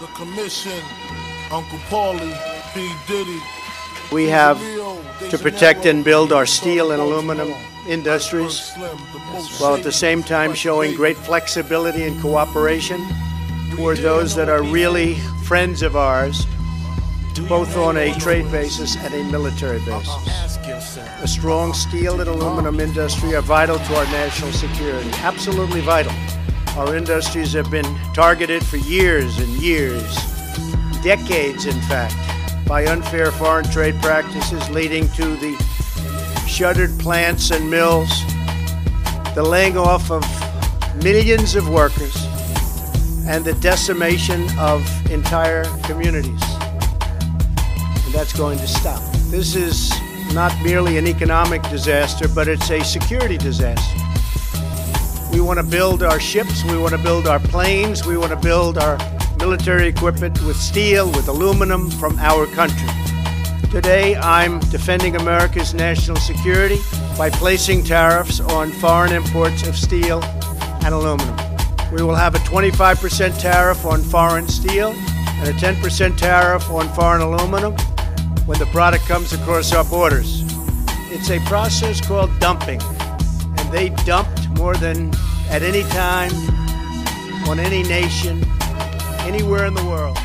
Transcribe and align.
The 0.00 0.06
commission, 0.06 0.82
Uncle 1.52 1.78
Paulie, 1.88 2.36
P. 2.74 2.92
Diddy. 3.06 3.40
We 4.12 4.26
have 4.26 4.58
to 5.30 5.38
protect 5.38 5.86
and 5.86 6.04
build 6.04 6.32
our 6.32 6.46
steel 6.46 6.90
and 6.90 7.00
aluminum 7.00 7.54
industries, 7.88 8.72
while 9.58 9.74
at 9.76 9.84
the 9.84 9.92
same 9.92 10.22
time 10.22 10.52
showing 10.52 10.94
great 10.96 11.16
flexibility 11.16 12.02
and 12.02 12.20
cooperation 12.20 13.06
toward 13.76 13.98
those 13.98 14.34
that 14.34 14.48
are 14.48 14.62
really 14.62 15.14
friends 15.44 15.82
of 15.82 15.94
ours, 15.96 16.44
both 17.48 17.76
on 17.76 17.96
a 17.96 18.12
trade 18.18 18.50
basis 18.50 18.96
and 18.96 19.14
a 19.14 19.22
military 19.30 19.78
basis. 19.80 20.58
A 21.22 21.28
strong 21.28 21.72
steel 21.72 22.20
and 22.20 22.28
aluminum 22.28 22.80
industry 22.80 23.34
are 23.36 23.42
vital 23.42 23.78
to 23.78 23.96
our 23.96 24.06
national 24.06 24.52
security, 24.52 25.10
absolutely 25.22 25.80
vital. 25.80 26.12
Our 26.76 26.96
industries 26.96 27.52
have 27.52 27.70
been 27.70 27.86
targeted 28.14 28.66
for 28.66 28.78
years 28.78 29.38
and 29.38 29.48
years, 29.62 30.16
decades 31.04 31.66
in 31.66 31.80
fact, 31.82 32.16
by 32.66 32.84
unfair 32.86 33.30
foreign 33.30 33.64
trade 33.66 33.94
practices 34.02 34.68
leading 34.70 35.08
to 35.10 35.36
the 35.36 35.54
shuttered 36.48 36.90
plants 36.98 37.52
and 37.52 37.70
mills, 37.70 38.10
the 39.36 39.42
laying 39.42 39.78
off 39.78 40.10
of 40.10 40.24
millions 41.02 41.54
of 41.54 41.68
workers, 41.68 42.16
and 43.28 43.44
the 43.44 43.56
decimation 43.60 44.44
of 44.58 44.82
entire 45.12 45.64
communities. 45.84 46.42
And 48.04 48.12
that's 48.12 48.36
going 48.36 48.58
to 48.58 48.66
stop. 48.66 49.00
This 49.30 49.54
is 49.54 49.92
not 50.34 50.52
merely 50.64 50.98
an 50.98 51.06
economic 51.06 51.62
disaster, 51.70 52.26
but 52.26 52.48
it's 52.48 52.68
a 52.72 52.82
security 52.82 53.38
disaster. 53.38 54.03
We 55.34 55.40
want 55.40 55.58
to 55.58 55.66
build 55.66 56.04
our 56.04 56.20
ships, 56.20 56.62
we 56.62 56.78
want 56.78 56.92
to 56.92 56.98
build 56.98 57.26
our 57.26 57.40
planes, 57.40 58.06
we 58.06 58.16
want 58.16 58.30
to 58.30 58.36
build 58.36 58.78
our 58.78 58.96
military 59.36 59.88
equipment 59.88 60.40
with 60.44 60.56
steel, 60.56 61.10
with 61.10 61.26
aluminum 61.26 61.90
from 61.90 62.16
our 62.20 62.46
country. 62.46 62.88
Today, 63.68 64.14
I'm 64.14 64.60
defending 64.60 65.16
America's 65.16 65.74
national 65.74 66.18
security 66.18 66.78
by 67.18 67.30
placing 67.30 67.82
tariffs 67.82 68.38
on 68.38 68.70
foreign 68.70 69.12
imports 69.12 69.66
of 69.66 69.76
steel 69.76 70.22
and 70.22 70.94
aluminum. 70.94 71.36
We 71.92 72.04
will 72.04 72.14
have 72.14 72.36
a 72.36 72.38
25% 72.38 73.40
tariff 73.40 73.84
on 73.84 74.02
foreign 74.02 74.46
steel 74.46 74.92
and 74.92 75.48
a 75.48 75.52
10% 75.54 76.16
tariff 76.16 76.70
on 76.70 76.88
foreign 76.90 77.22
aluminum 77.22 77.72
when 78.46 78.60
the 78.60 78.66
product 78.66 79.04
comes 79.06 79.32
across 79.32 79.72
our 79.72 79.84
borders. 79.84 80.44
It's 81.10 81.30
a 81.30 81.40
process 81.40 82.00
called 82.00 82.30
dumping, 82.38 82.80
and 82.80 83.72
they 83.72 83.88
dumped 84.04 84.48
more 84.50 84.76
than 84.76 85.10
at 85.50 85.62
any 85.62 85.82
time 85.84 86.32
on 87.48 87.58
any 87.60 87.82
nation 87.82 88.44
anywhere 89.20 89.66
in 89.66 89.74
the 89.74 89.84
world. 89.84 90.18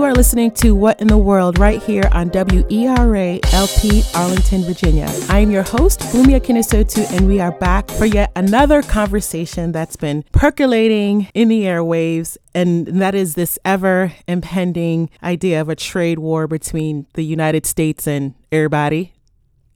You 0.00 0.06
are 0.06 0.14
listening 0.14 0.52
to 0.52 0.74
What 0.74 0.98
in 0.98 1.08
the 1.08 1.18
World 1.18 1.58
right 1.58 1.82
here 1.82 2.08
on 2.12 2.30
WERA 2.30 3.38
LP 3.52 4.02
Arlington, 4.14 4.62
Virginia. 4.62 5.06
I 5.28 5.40
am 5.40 5.50
your 5.50 5.62
host, 5.62 6.00
Bumia 6.00 6.40
Kinisotu, 6.40 7.04
and 7.14 7.28
we 7.28 7.38
are 7.38 7.52
back 7.52 7.90
for 7.90 8.06
yet 8.06 8.32
another 8.34 8.80
conversation 8.80 9.72
that's 9.72 9.96
been 9.96 10.24
percolating 10.32 11.28
in 11.34 11.48
the 11.48 11.64
airwaves, 11.64 12.38
and 12.54 12.86
that 12.86 13.14
is 13.14 13.34
this 13.34 13.58
ever 13.62 14.14
impending 14.26 15.10
idea 15.22 15.60
of 15.60 15.68
a 15.68 15.76
trade 15.76 16.18
war 16.18 16.46
between 16.46 17.06
the 17.12 17.22
United 17.22 17.66
States 17.66 18.06
and 18.08 18.34
everybody. 18.50 19.12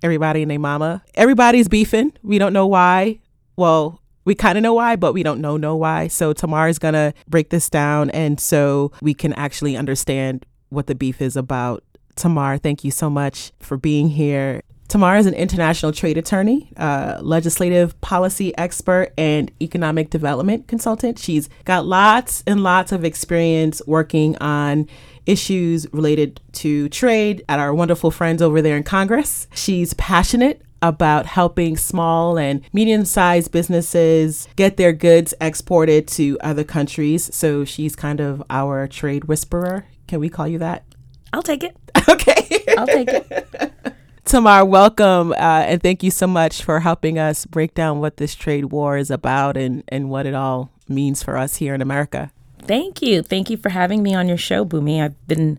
Everybody 0.03 0.41
and 0.41 0.51
their 0.51 0.59
mama. 0.59 1.03
Everybody's 1.17 1.69
beefing. 1.69 2.15
We 2.23 2.39
don't 2.39 2.55
know 2.55 2.67
why. 2.67 3.19
Well, 3.57 4.01
we 4.25 4.35
kind 4.35 4.59
of 4.59 4.63
know 4.63 4.75
why, 4.75 4.97
but 4.97 5.13
we 5.13 5.23
don't 5.23 5.41
know 5.41 5.57
know 5.57 5.77
why. 5.77 6.09
So 6.09 6.33
Tamar 6.33 6.69
is 6.69 6.79
going 6.79 6.95
to 6.95 7.13
break 7.29 7.51
this 7.51 7.69
down, 7.69 8.11
and 8.11 8.41
so 8.41 8.93
we 9.01 9.15
can 9.15 9.33
actually 9.35 9.77
understand 9.77 10.47
what 10.71 10.87
the 10.87 10.95
beef 10.95 11.21
is 11.21 11.37
about. 11.37 11.85
Tamar, 12.17 12.59
thank 12.59 12.85
you 12.85 12.91
so 12.91 13.11
much 13.11 13.53
for 13.61 13.77
being 13.77 14.09
here. 14.09 14.63
Tamar 14.89 15.17
is 15.17 15.27
an 15.27 15.35
international 15.35 15.93
trade 15.93 16.19
attorney, 16.19 16.71
uh, 16.77 17.19
legislative 17.21 17.99
policy 18.01 18.57
expert, 18.57 19.13
and 19.17 19.51
economic 19.61 20.11
development 20.11 20.69
consultant. 20.69 21.19
She's 21.19 21.49
got 21.65 21.87
lots 21.87 22.45
and 22.47 22.63
lots 22.63 22.93
of 22.93 23.05
experience 23.05 23.83
working 23.87 24.37
on 24.39 24.87
issues 25.27 25.87
related 25.93 26.41
to 26.53 26.89
trade 26.91 27.43
at 27.49 27.59
our 27.59 27.75
wonderful 27.75 28.11
friends 28.11 28.43
over 28.43 28.61
there 28.61 28.77
in 28.77 28.83
Congress. 28.83 29.49
She's 29.55 29.95
passionate 29.95 30.61
about 30.89 31.25
helping 31.25 31.77
small 31.79 32.39
and 32.39 32.61
medium 32.73 33.07
sized 33.07 33.51
businesses 33.51 34.47
get 34.55 34.77
their 34.77 34.93
goods 34.93 35.33
exported 35.41 36.07
to 36.07 36.39
other 36.43 36.63
countries. 36.63 37.35
So 37.35 37.65
she's 37.65 37.97
kind 37.97 38.21
of 38.21 38.43
our 38.51 38.87
trade 38.87 39.25
whisperer. 39.25 39.87
Can 40.07 40.21
we 40.21 40.29
call 40.29 40.47
you 40.47 40.59
that? 40.59 40.85
I'll 41.33 41.43
take 41.43 41.65
it. 41.65 41.77
Okay. 42.07 42.63
I'll 42.77 42.87
take 42.87 43.09
it. 43.09 43.73
Tamar, 44.25 44.65
welcome, 44.65 45.33
uh, 45.33 45.65
and 45.67 45.83
thank 45.83 46.03
you 46.03 46.11
so 46.11 46.27
much 46.27 46.63
for 46.63 46.81
helping 46.81 47.19
us 47.19 47.47
break 47.47 47.73
down 47.75 48.01
what 48.01 48.19
this 48.19 48.35
trade 48.35 48.67
war 48.67 48.99
is 48.99 49.11
about 49.11 49.57
and, 49.57 49.85
and 49.89 50.11
what 50.11 50.27
it 50.27 50.35
all 50.35 50.71
means 50.89 51.23
for 51.23 51.37
us 51.37 51.57
here 51.57 51.75
in 51.75 51.81
America. 51.81 52.31
Thank 52.59 53.01
you. 53.01 53.23
Thank 53.23 53.49
you 53.49 53.57
for 53.57 53.71
having 53.71 54.03
me 54.03 54.15
on 54.15 54.29
your 54.29 54.37
show, 54.37 54.65
Boomy. 54.65 55.03
I've 55.03 55.27
been 55.27 55.59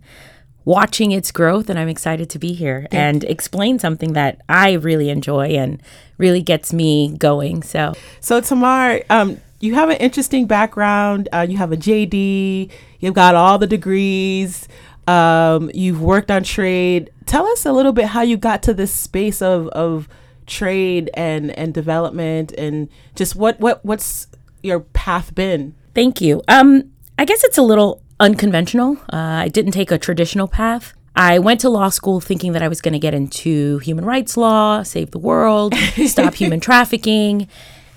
watching 0.65 1.11
its 1.11 1.31
growth 1.31 1.69
and 1.69 1.79
I'm 1.79 1.87
excited 1.87 2.29
to 2.31 2.39
be 2.39 2.53
here 2.53 2.87
and 2.91 3.23
explain 3.23 3.79
something 3.79 4.13
that 4.13 4.41
I 4.49 4.73
really 4.73 5.09
enjoy 5.09 5.49
and 5.49 5.81
really 6.17 6.41
gets 6.41 6.73
me 6.73 7.15
going. 7.17 7.61
So, 7.63 7.93
so 8.19 8.41
Tamar, 8.41 9.01
um, 9.09 9.39
you 9.59 9.75
have 9.75 9.89
an 9.89 9.97
interesting 9.97 10.47
background. 10.47 11.29
Uh, 11.31 11.45
you 11.47 11.57
have 11.57 11.71
a 11.71 11.77
JD. 11.77 12.71
You've 12.99 13.13
got 13.13 13.35
all 13.35 13.57
the 13.57 13.67
degrees. 13.67 14.67
Um, 15.07 15.69
you've 15.73 16.01
worked 16.01 16.31
on 16.31 16.43
trade. 16.43 17.11
Tell 17.25 17.45
us 17.47 17.65
a 17.65 17.71
little 17.71 17.93
bit 17.93 18.07
how 18.07 18.21
you 18.21 18.37
got 18.37 18.63
to 18.63 18.73
this 18.73 18.91
space 18.91 19.41
of 19.41 19.67
of 19.69 20.09
trade 20.45 21.09
and 21.15 21.51
and 21.57 21.73
development 21.73 22.51
and 22.51 22.87
just 23.15 23.35
what 23.35 23.59
what 23.59 23.83
what's 23.85 24.27
your 24.63 24.81
path 24.81 25.33
been? 25.35 25.75
Thank 25.93 26.21
you. 26.21 26.41
Um, 26.47 26.91
I 27.17 27.25
guess 27.25 27.43
it's 27.43 27.57
a 27.57 27.63
little 27.63 28.01
unconventional. 28.19 28.97
Uh, 29.11 29.43
I 29.43 29.47
didn't 29.49 29.71
take 29.71 29.91
a 29.91 29.97
traditional 29.97 30.47
path. 30.47 30.93
I 31.15 31.39
went 31.39 31.61
to 31.61 31.69
law 31.69 31.89
school 31.89 32.19
thinking 32.19 32.51
that 32.53 32.61
I 32.61 32.67
was 32.67 32.81
going 32.81 32.93
to 32.93 32.99
get 32.99 33.13
into 33.13 33.79
human 33.79 34.03
rights 34.03 34.35
law, 34.35 34.83
save 34.83 35.11
the 35.11 35.19
world, 35.19 35.73
stop 36.07 36.33
human 36.35 36.59
trafficking. 36.59 37.47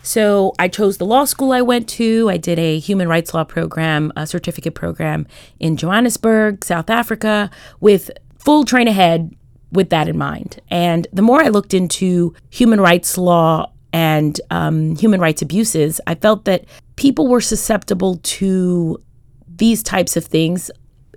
So 0.02 0.54
I 0.58 0.68
chose 0.68 0.98
the 0.98 1.04
law 1.04 1.24
school 1.24 1.52
I 1.52 1.60
went 1.60 1.88
to. 1.90 2.30
I 2.30 2.36
did 2.36 2.58
a 2.58 2.78
human 2.78 3.08
rights 3.08 3.34
law 3.34 3.44
program, 3.44 4.12
a 4.16 4.26
certificate 4.26 4.74
program 4.74 5.26
in 5.58 5.76
Johannesburg, 5.76 6.64
South 6.64 6.88
Africa, 6.88 7.50
with 7.80 8.10
full 8.38 8.64
train 8.64 8.86
ahead 8.86 9.34
with 9.72 9.90
that 9.90 10.08
in 10.08 10.16
mind. 10.16 10.60
And 10.70 11.06
the 11.12 11.22
more 11.22 11.42
I 11.42 11.48
looked 11.48 11.74
into 11.74 12.34
human 12.50 12.80
rights 12.80 13.18
law 13.18 13.72
and 13.92 14.40
um, 14.50 14.96
human 14.96 15.20
rights 15.20 15.42
abuses, 15.42 16.00
I 16.06 16.14
felt 16.14 16.44
that 16.44 16.64
people 16.96 17.26
were 17.26 17.40
susceptible 17.40 18.18
to 18.22 19.02
these 19.58 19.82
types 19.82 20.16
of 20.16 20.24
things 20.24 20.70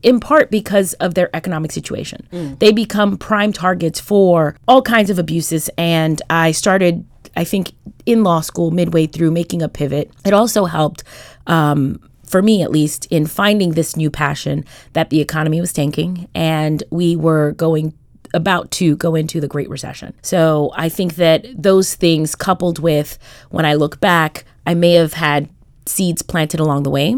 in 0.04 0.20
part 0.20 0.52
because 0.52 0.94
of 0.94 1.14
their 1.14 1.34
economic 1.36 1.72
situation. 1.72 2.28
Mm. 2.32 2.60
They 2.60 2.72
become 2.72 3.18
prime 3.18 3.54
targets 3.54 4.00
for 4.00 4.56
all 4.68 4.82
kinds 4.82 5.10
of 5.10 5.20
abuses. 5.20 5.70
And 5.78 6.22
I 6.30 6.52
started, 6.52 7.06
I 7.36 7.44
think, 7.44 7.72
in 8.06 8.24
law 8.24 8.42
school 8.42 8.72
midway 8.72 9.08
through 9.08 9.32
making 9.32 9.62
a 9.62 9.70
pivot. 9.70 10.12
It 10.26 10.34
also 10.34 10.66
helped. 10.66 11.04
Um, 11.48 12.00
for 12.26 12.42
me, 12.42 12.64
at 12.64 12.72
least, 12.72 13.08
in 13.08 13.28
finding 13.28 13.72
this 13.72 13.98
new 13.98 14.10
passion 14.10 14.64
that 14.94 15.10
the 15.10 15.20
economy 15.20 15.60
was 15.60 15.74
tanking 15.74 16.30
and 16.34 16.82
we 16.90 17.18
were 17.18 17.52
going 17.54 17.94
about 18.34 18.72
to 18.72 18.96
go 18.96 19.16
into 19.16 19.42
the 19.42 19.50
Great 19.50 19.70
Recession. 19.70 20.14
So 20.22 20.72
I 20.78 20.88
think 20.88 21.16
that 21.16 21.46
those 21.62 21.96
things, 21.96 22.34
coupled 22.36 22.80
with 22.80 23.20
when 23.50 23.66
I 23.66 23.74
look 23.74 24.00
back, 24.00 24.46
I 24.66 24.74
may 24.76 24.94
have 24.94 25.12
had 25.12 25.50
seeds 25.92 26.22
planted 26.22 26.60
along 26.60 26.84
the 26.84 26.90
way 26.90 27.16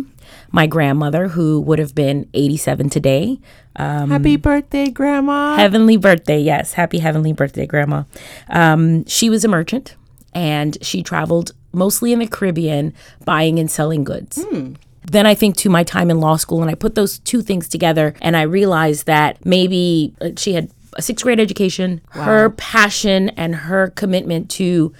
my 0.53 0.67
grandmother, 0.67 1.29
who 1.29 1.59
would 1.61 1.79
have 1.79 1.95
been 1.95 2.29
87 2.33 2.89
today. 2.89 3.39
Um, 3.75 4.11
happy 4.11 4.35
birthday, 4.35 4.89
Grandma. 4.89 5.57
Heavenly 5.57 5.97
birthday, 5.97 6.39
yes. 6.39 6.73
Happy 6.73 6.99
heavenly 6.99 7.33
birthday, 7.33 7.65
Grandma. 7.65 8.03
Um, 8.49 9.03
she 9.05 9.29
was 9.31 9.43
a 9.43 9.47
merchant 9.47 9.95
and 10.33 10.77
she 10.81 11.01
traveled 11.01 11.53
mostly 11.71 12.13
in 12.13 12.19
the 12.19 12.27
Caribbean 12.27 12.93
buying 13.25 13.57
and 13.57 13.69
selling 13.69 14.03
goods. 14.03 14.37
Mm. 14.37 14.77
Then 15.11 15.25
I 15.25 15.33
think 15.33 15.57
to 15.57 15.69
my 15.69 15.83
time 15.83 16.11
in 16.11 16.19
law 16.19 16.37
school, 16.37 16.61
and 16.61 16.69
I 16.69 16.75
put 16.75 16.95
those 16.95 17.19
two 17.19 17.41
things 17.41 17.67
together, 17.67 18.13
and 18.21 18.37
I 18.37 18.43
realized 18.43 19.05
that 19.07 19.43
maybe 19.45 20.15
uh, 20.21 20.29
she 20.37 20.53
had 20.53 20.69
a 20.95 21.01
sixth 21.01 21.23
grade 21.23 21.39
education, 21.39 21.99
wow. 22.15 22.23
her 22.23 22.49
passion 22.51 23.29
and 23.29 23.55
her 23.55 23.89
commitment 23.89 24.49
to 24.51 24.93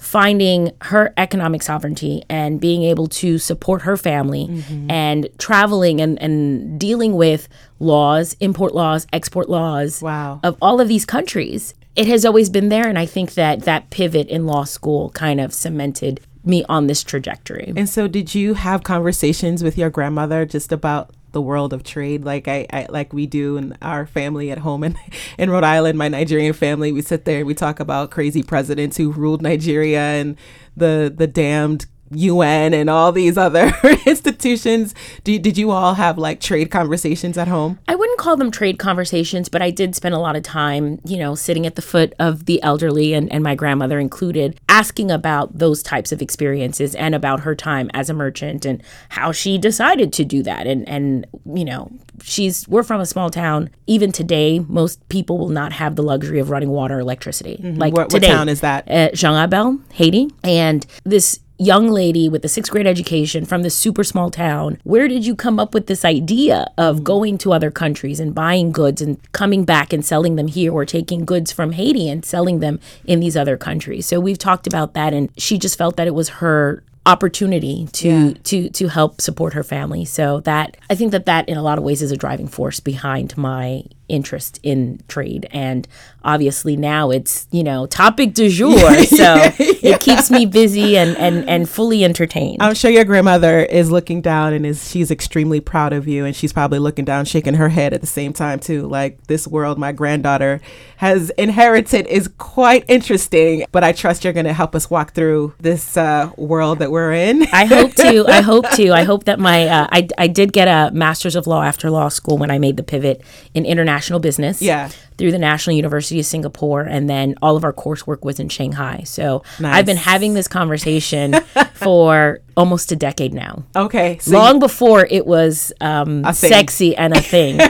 finding 0.00 0.72
her 0.80 1.12
economic 1.18 1.62
sovereignty 1.62 2.22
and 2.30 2.58
being 2.60 2.82
able 2.82 3.06
to 3.06 3.38
support 3.38 3.82
her 3.82 3.96
family 3.96 4.46
Mm-hmm. 4.48 4.90
and 4.90 5.28
traveling 5.38 6.00
and, 6.00 6.20
and 6.22 6.80
dealing 6.80 7.14
with 7.14 7.48
laws, 7.78 8.34
import 8.40 8.74
laws, 8.74 9.06
export 9.12 9.48
laws 9.50 10.00
Wow. 10.02 10.40
of 10.42 10.56
all 10.62 10.80
of 10.80 10.88
these 10.88 11.04
countries. 11.04 11.74
It 11.96 12.06
has 12.06 12.24
always 12.24 12.48
been 12.48 12.70
there. 12.70 12.88
And 12.88 12.98
I 12.98 13.04
think 13.04 13.34
that 13.34 13.62
that 13.62 13.90
pivot 13.90 14.28
in 14.28 14.46
law 14.46 14.64
school 14.64 15.10
kind 15.10 15.40
of 15.40 15.52
cemented 15.52 16.20
me 16.44 16.64
on 16.68 16.86
this 16.86 17.04
trajectory. 17.04 17.72
And 17.76 17.88
so, 17.88 18.08
did 18.08 18.34
you 18.34 18.54
have 18.54 18.82
conversations 18.82 19.62
with 19.62 19.76
your 19.76 19.90
grandmother 19.90 20.46
just 20.46 20.72
about 20.72 21.10
the 21.32 21.40
world 21.40 21.72
of 21.72 21.82
trade, 21.82 22.24
like 22.24 22.48
I, 22.48 22.66
I 22.72 22.86
like 22.88 23.12
we 23.12 23.26
do 23.26 23.56
in 23.56 23.76
our 23.82 24.06
family 24.06 24.50
at 24.50 24.58
home 24.58 24.84
in 24.84 24.96
in 25.38 25.50
Rhode 25.50 25.64
Island, 25.64 25.98
my 25.98 26.08
Nigerian 26.08 26.52
family? 26.52 26.92
We 26.92 27.02
sit 27.02 27.24
there 27.24 27.38
and 27.38 27.46
we 27.46 27.54
talk 27.54 27.80
about 27.80 28.10
crazy 28.10 28.42
presidents 28.42 28.96
who 28.96 29.12
ruled 29.12 29.42
Nigeria 29.42 30.00
and 30.00 30.36
the 30.76 31.12
the 31.14 31.26
damned 31.26 31.86
UN 32.10 32.74
and 32.74 32.90
all 32.90 33.12
these 33.12 33.38
other 33.38 33.72
institutions. 34.06 34.94
Did, 35.24 35.42
did 35.42 35.56
you 35.58 35.70
all 35.70 35.94
have 35.94 36.18
like 36.18 36.40
trade 36.40 36.70
conversations 36.70 37.38
at 37.38 37.48
home? 37.48 37.78
I 37.88 37.94
wouldn't 37.94 38.18
call 38.18 38.36
them 38.36 38.50
trade 38.50 38.78
conversations, 38.78 39.48
but 39.48 39.62
I 39.62 39.70
did 39.70 39.94
spend 39.94 40.14
a 40.14 40.18
lot 40.18 40.36
of 40.36 40.42
time, 40.42 41.00
you 41.04 41.16
know, 41.18 41.34
sitting 41.34 41.66
at 41.66 41.76
the 41.76 41.82
foot 41.82 42.12
of 42.18 42.46
the 42.46 42.62
elderly 42.62 43.14
and, 43.14 43.30
and 43.32 43.42
my 43.44 43.54
grandmother 43.54 43.98
included, 43.98 44.58
asking 44.68 45.10
about 45.10 45.56
those 45.58 45.82
types 45.82 46.12
of 46.12 46.20
experiences 46.20 46.94
and 46.94 47.14
about 47.14 47.40
her 47.40 47.54
time 47.54 47.90
as 47.94 48.10
a 48.10 48.14
merchant 48.14 48.64
and 48.64 48.82
how 49.10 49.32
she 49.32 49.58
decided 49.58 50.12
to 50.14 50.24
do 50.24 50.42
that. 50.42 50.66
And, 50.66 50.88
and 50.88 51.26
you 51.46 51.64
know, 51.64 51.90
she's, 52.22 52.66
we're 52.68 52.82
from 52.82 53.00
a 53.00 53.06
small 53.06 53.30
town. 53.30 53.70
Even 53.86 54.12
today, 54.12 54.58
most 54.60 55.06
people 55.08 55.38
will 55.38 55.48
not 55.48 55.72
have 55.72 55.96
the 55.96 56.02
luxury 56.02 56.38
of 56.40 56.50
running 56.50 56.70
water 56.70 56.96
or 56.96 57.00
electricity. 57.00 57.58
Like 57.60 57.60
Mm-hmm. 57.60 57.78
What- 57.78 57.92
what 57.92 58.10
today, 58.10 58.28
town 58.28 58.48
is 58.48 58.60
that? 58.60 58.90
Uh, 58.90 59.10
Jean-Rabel, 59.14 59.78
Haiti. 59.92 60.30
And 60.42 60.84
this 61.04 61.38
young 61.60 61.88
lady 61.88 62.28
with 62.28 62.44
a 62.44 62.48
sixth 62.48 62.72
grade 62.72 62.86
education 62.86 63.44
from 63.44 63.62
this 63.62 63.76
super 63.76 64.02
small 64.02 64.30
town, 64.30 64.78
where 64.84 65.06
did 65.06 65.26
you 65.26 65.36
come 65.36 65.60
up 65.60 65.74
with 65.74 65.86
this 65.86 66.04
idea 66.04 66.66
of 66.78 67.00
mm. 67.00 67.04
going 67.04 67.38
to 67.38 67.52
other 67.52 67.70
countries 67.70 68.18
and 68.18 68.34
buying 68.34 68.72
goods 68.72 69.02
and 69.02 69.20
coming 69.32 69.64
back 69.64 69.92
and 69.92 70.04
selling 70.04 70.36
them 70.36 70.48
here 70.48 70.72
or 70.72 70.84
taking 70.84 71.24
goods 71.24 71.52
from 71.52 71.72
Haiti 71.72 72.08
and 72.08 72.24
selling 72.24 72.60
them 72.60 72.80
in 73.04 73.20
these 73.20 73.36
other 73.36 73.56
countries? 73.56 74.06
So 74.06 74.18
we've 74.18 74.38
talked 74.38 74.66
about 74.66 74.94
that 74.94 75.12
and 75.12 75.30
she 75.36 75.58
just 75.58 75.76
felt 75.76 75.96
that 75.96 76.06
it 76.06 76.14
was 76.14 76.28
her 76.40 76.82
opportunity 77.06 77.88
to 77.92 78.34
to 78.34 78.68
to 78.70 78.88
help 78.88 79.20
support 79.20 79.54
her 79.54 79.64
family. 79.64 80.04
So 80.04 80.40
that 80.40 80.76
i 80.90 80.94
think 80.94 81.12
that 81.12 81.26
that 81.26 81.48
in 81.48 81.56
a 81.56 81.62
lot 81.62 81.78
of 81.78 81.84
ways 81.84 82.02
is 82.02 82.12
a 82.12 82.16
driving 82.16 82.46
force 82.46 82.78
behind 82.78 83.36
my 83.38 83.84
interest 84.10 84.58
in 84.62 85.00
trade 85.08 85.48
and 85.50 85.88
obviously 86.22 86.76
now 86.76 87.10
it's 87.10 87.46
you 87.50 87.62
know 87.62 87.86
topic 87.86 88.34
du 88.34 88.48
jour 88.48 88.76
so 89.04 89.36
it 89.58 90.00
keeps 90.00 90.30
me 90.30 90.44
busy 90.44 90.98
and 90.98 91.16
and 91.16 91.48
and 91.48 91.68
fully 91.68 92.04
entertained 92.04 92.60
I'm 92.60 92.74
sure 92.74 92.90
your 92.90 93.04
grandmother 93.04 93.60
is 93.60 93.90
looking 93.90 94.20
down 94.20 94.52
and 94.52 94.66
is 94.66 94.90
she's 94.90 95.10
extremely 95.10 95.60
proud 95.60 95.92
of 95.92 96.06
you 96.06 96.24
and 96.24 96.36
she's 96.36 96.52
probably 96.52 96.78
looking 96.78 97.04
down 97.04 97.24
shaking 97.24 97.54
her 97.54 97.68
head 97.68 97.94
at 97.94 98.00
the 98.00 98.06
same 98.06 98.32
time 98.32 98.58
too 98.58 98.86
like 98.86 99.26
this 99.28 99.46
world 99.46 99.78
my 99.78 99.92
granddaughter 99.92 100.60
has 100.96 101.30
inherited 101.30 102.06
is 102.08 102.28
quite 102.36 102.84
interesting 102.88 103.64
but 103.72 103.84
I 103.84 103.92
trust 103.92 104.24
you're 104.24 104.32
going 104.32 104.46
to 104.46 104.52
help 104.52 104.74
us 104.74 104.90
walk 104.90 105.14
through 105.14 105.54
this 105.60 105.96
uh, 105.96 106.30
world 106.36 106.80
that 106.80 106.90
we're 106.90 107.12
in. 107.12 107.42
I 107.52 107.64
hope 107.64 107.94
to. 107.94 108.24
I 108.26 108.40
hope 108.52 108.68
to. 108.70 108.92
I 108.92 109.04
hope 109.04 109.24
that 109.24 109.38
my 109.38 109.66
uh, 109.66 109.86
I 109.90 110.08
I 110.18 110.26
did 110.26 110.52
get 110.52 110.68
a 110.68 110.92
master's 110.92 111.36
of 111.36 111.46
law 111.46 111.62
after 111.62 111.90
law 111.90 112.08
school 112.08 112.38
when 112.38 112.50
I 112.50 112.58
made 112.58 112.76
the 112.76 112.82
pivot 112.82 113.22
in 113.54 113.64
international 113.64 113.99
business. 114.20 114.62
Yeah. 114.62 114.88
Through 115.18 115.32
the 115.32 115.38
National 115.38 115.76
University 115.76 116.18
of 116.18 116.24
Singapore, 116.24 116.80
and 116.80 117.08
then 117.10 117.34
all 117.42 117.54
of 117.54 117.62
our 117.64 117.74
coursework 117.74 118.22
was 118.22 118.40
in 118.40 118.48
Shanghai. 118.48 119.02
So 119.04 119.42
I've 119.62 119.84
been 119.84 119.98
having 119.98 120.32
this 120.32 120.48
conversation 120.48 121.34
for 121.74 122.40
almost 122.56 122.90
a 122.90 122.96
decade 122.96 123.34
now. 123.34 123.64
Okay. 123.76 124.16
So 124.18 124.32
Long 124.38 124.58
before 124.58 125.06
it 125.10 125.26
was 125.26 125.74
um, 125.82 126.24
sexy 126.32 126.96
and 126.96 127.14
a 127.14 127.20
thing. 127.20 127.60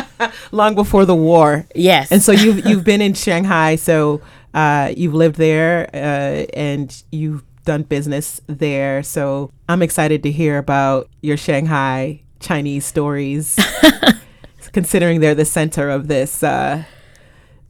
long 0.50 0.74
before 0.74 1.04
the 1.04 1.14
war. 1.14 1.66
yes. 1.74 2.10
And 2.10 2.20
so 2.20 2.32
you've 2.32 2.66
you've 2.66 2.82
been 2.84 3.00
in 3.00 3.14
Shanghai, 3.14 3.76
so 3.76 4.20
uh, 4.54 4.92
you've 4.96 5.14
lived 5.14 5.36
there 5.36 5.88
uh, 5.94 6.46
and 6.52 7.02
you've 7.12 7.44
done 7.64 7.82
business 7.82 8.40
there. 8.48 9.02
So 9.02 9.52
I'm 9.68 9.82
excited 9.82 10.22
to 10.24 10.32
hear 10.32 10.58
about 10.58 11.08
your 11.20 11.36
Shanghai 11.36 12.22
Chinese 12.40 12.84
stories, 12.86 13.56
considering 14.72 15.20
they're 15.20 15.34
the 15.34 15.44
center 15.44 15.90
of 15.90 16.08
this 16.08 16.42
uh, 16.42 16.84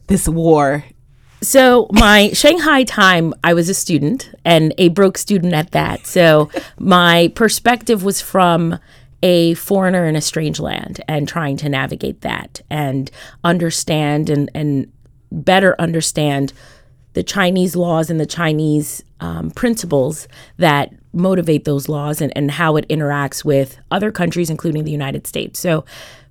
this 0.07 0.29
war. 0.29 0.85
So 1.41 1.87
my 1.93 2.31
Shanghai 2.33 2.83
time, 2.83 3.33
I 3.45 3.55
was 3.55 3.69
a 3.69 3.75
student 3.75 4.35
and 4.45 4.75
a 4.77 4.89
broke 4.89 5.17
student 5.17 5.55
at 5.55 5.71
that. 5.71 6.07
So 6.07 6.51
my 6.79 7.33
perspective 7.37 8.03
was 8.03 8.21
from 8.21 8.79
a 9.23 9.55
foreigner 9.55 10.05
in 10.07 10.17
a 10.17 10.21
strange 10.21 10.59
land 10.59 11.01
and 11.07 11.29
trying 11.29 11.57
to 11.59 11.69
navigate 11.69 12.23
that 12.23 12.61
and 12.71 13.11
understand 13.45 14.31
and, 14.31 14.51
and 14.55 14.93
better 15.31 15.77
understand 15.79 16.53
the 17.15 17.23
Chinese 17.23 17.75
laws 17.75 18.11
and 18.11 18.21
the 18.21 18.27
Chinese 18.27 19.03
um, 19.21 19.51
principles 19.51 20.29
that 20.57 20.93
motivate 21.13 21.65
those 21.65 21.89
laws 21.89 22.21
and, 22.21 22.33
and 22.37 22.51
how 22.51 22.77
it 22.77 22.89
interacts 22.89 23.45
with 23.45 23.79
other 23.91 24.13
countries, 24.13 24.51
including 24.51 24.85
the 24.85 24.93
United 24.93 25.27
States. 25.27 25.59
So 25.59 25.85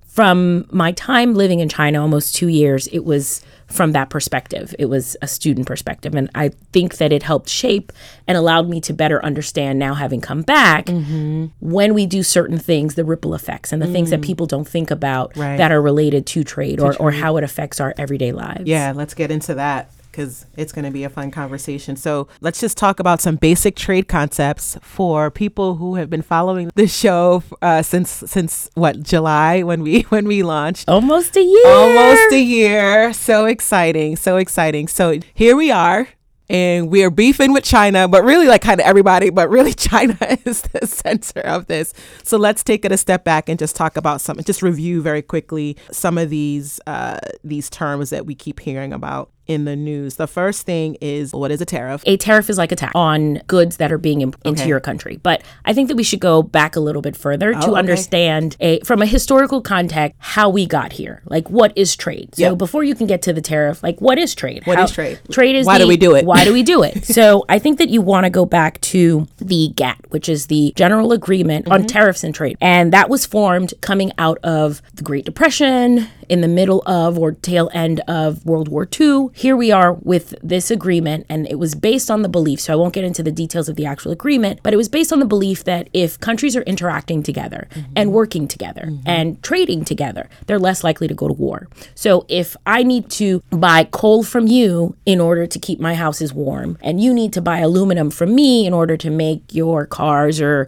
from 0.08 0.66
my 0.70 0.92
time 0.92 1.34
living 1.34 1.60
in 1.60 1.68
China, 1.68 2.02
almost 2.02 2.34
two 2.34 2.48
years, 2.48 2.88
it 2.88 3.04
was 3.04 3.42
from 3.68 3.92
that 3.92 4.08
perspective. 4.08 4.74
It 4.78 4.86
was 4.86 5.16
a 5.20 5.28
student 5.28 5.66
perspective. 5.66 6.14
And 6.14 6.30
I 6.34 6.48
think 6.72 6.96
that 6.96 7.12
it 7.12 7.22
helped 7.22 7.50
shape 7.50 7.92
and 8.26 8.36
allowed 8.36 8.68
me 8.68 8.80
to 8.80 8.94
better 8.94 9.22
understand 9.22 9.78
now, 9.78 9.92
having 9.94 10.22
come 10.22 10.42
back, 10.42 10.86
mm-hmm. 10.86 11.46
when 11.60 11.92
we 11.92 12.06
do 12.06 12.22
certain 12.22 12.58
things, 12.58 12.94
the 12.94 13.04
ripple 13.04 13.34
effects 13.34 13.70
and 13.70 13.82
the 13.82 13.86
things 13.86 14.08
that 14.10 14.20
mm. 14.20 14.24
people 14.24 14.46
don't 14.46 14.66
think 14.66 14.90
about 14.90 15.36
Right. 15.36 15.58
that 15.58 15.70
are 15.70 15.82
related 15.82 16.26
to 16.28 16.42
trade, 16.42 16.80
or, 16.80 16.96
or 16.96 17.10
how 17.10 17.36
it 17.36 17.44
affects 17.44 17.78
our 17.78 17.94
everyday 17.98 18.32
lives. 18.32 18.64
Yeah, 18.64 18.92
let's 18.96 19.12
get 19.12 19.30
into 19.30 19.54
that 19.54 19.92
because 20.10 20.46
it's 20.56 20.72
going 20.72 20.84
to 20.84 20.90
be 20.90 21.04
a 21.04 21.08
fun 21.08 21.30
conversation. 21.30 21.96
So 21.96 22.28
let's 22.40 22.60
just 22.60 22.76
talk 22.76 23.00
about 23.00 23.20
some 23.20 23.36
basic 23.36 23.76
trade 23.76 24.08
concepts 24.08 24.76
for 24.82 25.30
people 25.30 25.76
who 25.76 25.94
have 25.96 26.10
been 26.10 26.22
following 26.22 26.70
the 26.74 26.86
show 26.86 27.42
uh, 27.62 27.82
since 27.82 28.10
since 28.10 28.70
what 28.74 29.02
July 29.02 29.62
when 29.62 29.82
we 29.82 30.02
when 30.08 30.26
we 30.26 30.42
launched. 30.42 30.88
Almost 30.88 31.36
a 31.36 31.42
year. 31.42 31.66
Almost 31.66 32.32
a 32.32 32.40
year. 32.40 33.12
So 33.12 33.46
exciting. 33.46 34.16
So 34.16 34.36
exciting. 34.36 34.88
So 34.88 35.20
here 35.34 35.56
we 35.56 35.70
are. 35.70 36.08
And 36.50 36.90
we 36.90 37.04
are 37.04 37.10
beefing 37.10 37.52
with 37.52 37.62
China, 37.62 38.08
but 38.08 38.24
really, 38.24 38.46
like 38.46 38.62
kind 38.62 38.80
of 38.80 38.86
everybody, 38.86 39.28
but 39.28 39.50
really, 39.50 39.74
China 39.74 40.16
is 40.46 40.62
the 40.62 40.86
center 40.86 41.40
of 41.40 41.66
this. 41.66 41.92
So 42.22 42.38
let's 42.38 42.64
take 42.64 42.86
it 42.86 42.92
a 42.92 42.96
step 42.96 43.22
back 43.22 43.50
and 43.50 43.58
just 43.58 43.76
talk 43.76 43.98
about 43.98 44.22
some, 44.22 44.38
just 44.42 44.62
review 44.62 45.02
very 45.02 45.20
quickly 45.20 45.76
some 45.92 46.16
of 46.16 46.30
these 46.30 46.80
uh, 46.86 47.18
these 47.44 47.68
terms 47.68 48.08
that 48.10 48.24
we 48.24 48.34
keep 48.34 48.60
hearing 48.60 48.94
about 48.94 49.30
in 49.48 49.64
the 49.64 49.74
news. 49.74 50.16
The 50.16 50.26
first 50.26 50.64
thing 50.66 50.96
is 51.00 51.32
what 51.32 51.50
is 51.50 51.60
a 51.60 51.64
tariff? 51.64 52.02
a 52.06 52.16
tariff 52.18 52.48
is 52.50 52.58
like 52.58 52.70
a 52.70 52.76
tax 52.76 52.92
on 52.94 53.40
goods 53.46 53.78
that 53.78 53.90
are 53.90 53.98
being 53.98 54.20
im- 54.20 54.34
into 54.44 54.60
Okay. 54.62 54.68
your 54.68 54.78
country. 54.80 55.18
But 55.22 55.42
I 55.64 55.72
think 55.72 55.88
that 55.88 55.96
we 55.96 56.02
should 56.02 56.20
go 56.20 56.42
back 56.42 56.76
a 56.76 56.80
little 56.80 57.02
bit 57.02 57.16
further 57.16 57.52
to 57.52 57.58
Oh, 57.66 57.70
okay. 57.70 57.78
understand 57.78 58.56
a 58.60 58.80
from 58.80 59.00
a 59.02 59.06
historical 59.06 59.60
context 59.62 60.16
how 60.18 60.48
we 60.50 60.66
got 60.66 60.92
here. 60.92 61.22
Like 61.26 61.48
what 61.50 61.72
is 61.76 61.96
trade? 61.96 62.34
So 62.34 62.42
Yep. 62.50 62.58
before 62.58 62.84
you 62.84 62.94
can 62.94 63.06
get 63.06 63.22
to 63.22 63.32
the 63.32 63.40
tariff, 63.40 63.82
like 63.82 63.98
what 64.00 64.18
is 64.18 64.34
trade? 64.34 64.66
What 64.66 64.76
What 64.78 64.84
is 64.84 64.90
trade? 64.94 65.18
Trade 65.30 65.56
is 65.56 65.66
Why 65.66 65.78
do 65.78 65.88
we 65.88 65.96
do 65.96 66.14
it? 66.14 66.24
Why 66.26 66.44
do 66.44 66.52
we 66.52 66.62
do 66.62 66.82
it? 66.88 67.04
so 67.06 67.44
I 67.48 67.58
think 67.58 67.78
that 67.78 67.88
you 67.88 68.02
want 68.02 68.24
to 68.24 68.30
go 68.30 68.44
back 68.44 68.80
to 68.82 69.26
the 69.38 69.72
GATT, 69.74 69.98
which 70.10 70.28
is 70.28 70.46
the 70.46 70.72
General 70.76 71.12
Agreement 71.12 71.66
on 71.68 71.78
Mm-hmm. 71.80 71.86
Tariffs 71.86 72.22
and 72.24 72.34
Trade, 72.34 72.58
and 72.60 72.92
that 72.92 73.08
was 73.08 73.24
formed 73.24 73.72
coming 73.80 74.12
out 74.18 74.38
of 74.42 74.82
the 74.94 75.02
Great 75.02 75.24
Depression 75.24 76.06
in 76.28 76.42
the 76.42 76.48
middle 76.48 76.82
of 76.86 77.18
or 77.18 77.32
tail 77.32 77.70
end 77.72 78.00
of 78.06 78.44
World 78.44 78.68
War 78.68 78.86
II. 79.00 79.28
Here 79.38 79.56
we 79.56 79.70
are 79.70 79.92
with 79.92 80.34
this 80.42 80.68
agreement, 80.68 81.24
and 81.28 81.46
it 81.46 81.60
was 81.60 81.76
based 81.76 82.10
on 82.10 82.22
the 82.22 82.28
belief. 82.28 82.58
So 82.58 82.72
I 82.72 82.76
won't 82.76 82.92
get 82.92 83.04
into 83.04 83.22
the 83.22 83.30
details 83.30 83.68
of 83.68 83.76
the 83.76 83.86
actual 83.86 84.10
agreement, 84.10 84.58
but 84.64 84.74
it 84.74 84.76
was 84.76 84.88
based 84.88 85.12
on 85.12 85.20
the 85.20 85.26
belief 85.26 85.62
that 85.62 85.88
if 85.92 86.18
countries 86.18 86.56
are 86.56 86.62
interacting 86.62 87.22
together 87.22 87.68
and 87.94 88.08
mm-hmm. 88.08 88.10
working 88.10 88.48
together 88.48 88.86
mm-hmm. 88.86 89.08
and 89.08 89.40
trading 89.40 89.84
together, 89.84 90.28
they're 90.48 90.58
less 90.58 90.82
likely 90.82 91.06
to 91.06 91.14
go 91.14 91.28
to 91.28 91.34
war. 91.34 91.68
So 91.94 92.26
if 92.28 92.56
I 92.66 92.82
need 92.82 93.10
to 93.10 93.40
buy 93.50 93.84
coal 93.84 94.24
from 94.24 94.48
you 94.48 94.96
in 95.06 95.20
order 95.20 95.46
to 95.46 95.58
keep 95.60 95.78
my 95.78 95.94
houses 95.94 96.34
warm, 96.34 96.76
and 96.82 97.00
you 97.00 97.14
need 97.14 97.32
to 97.34 97.40
buy 97.40 97.58
aluminum 97.60 98.10
from 98.10 98.34
me 98.34 98.66
in 98.66 98.72
order 98.72 98.96
to 98.96 99.08
make 99.08 99.54
your 99.54 99.86
cars 99.86 100.40
or 100.40 100.66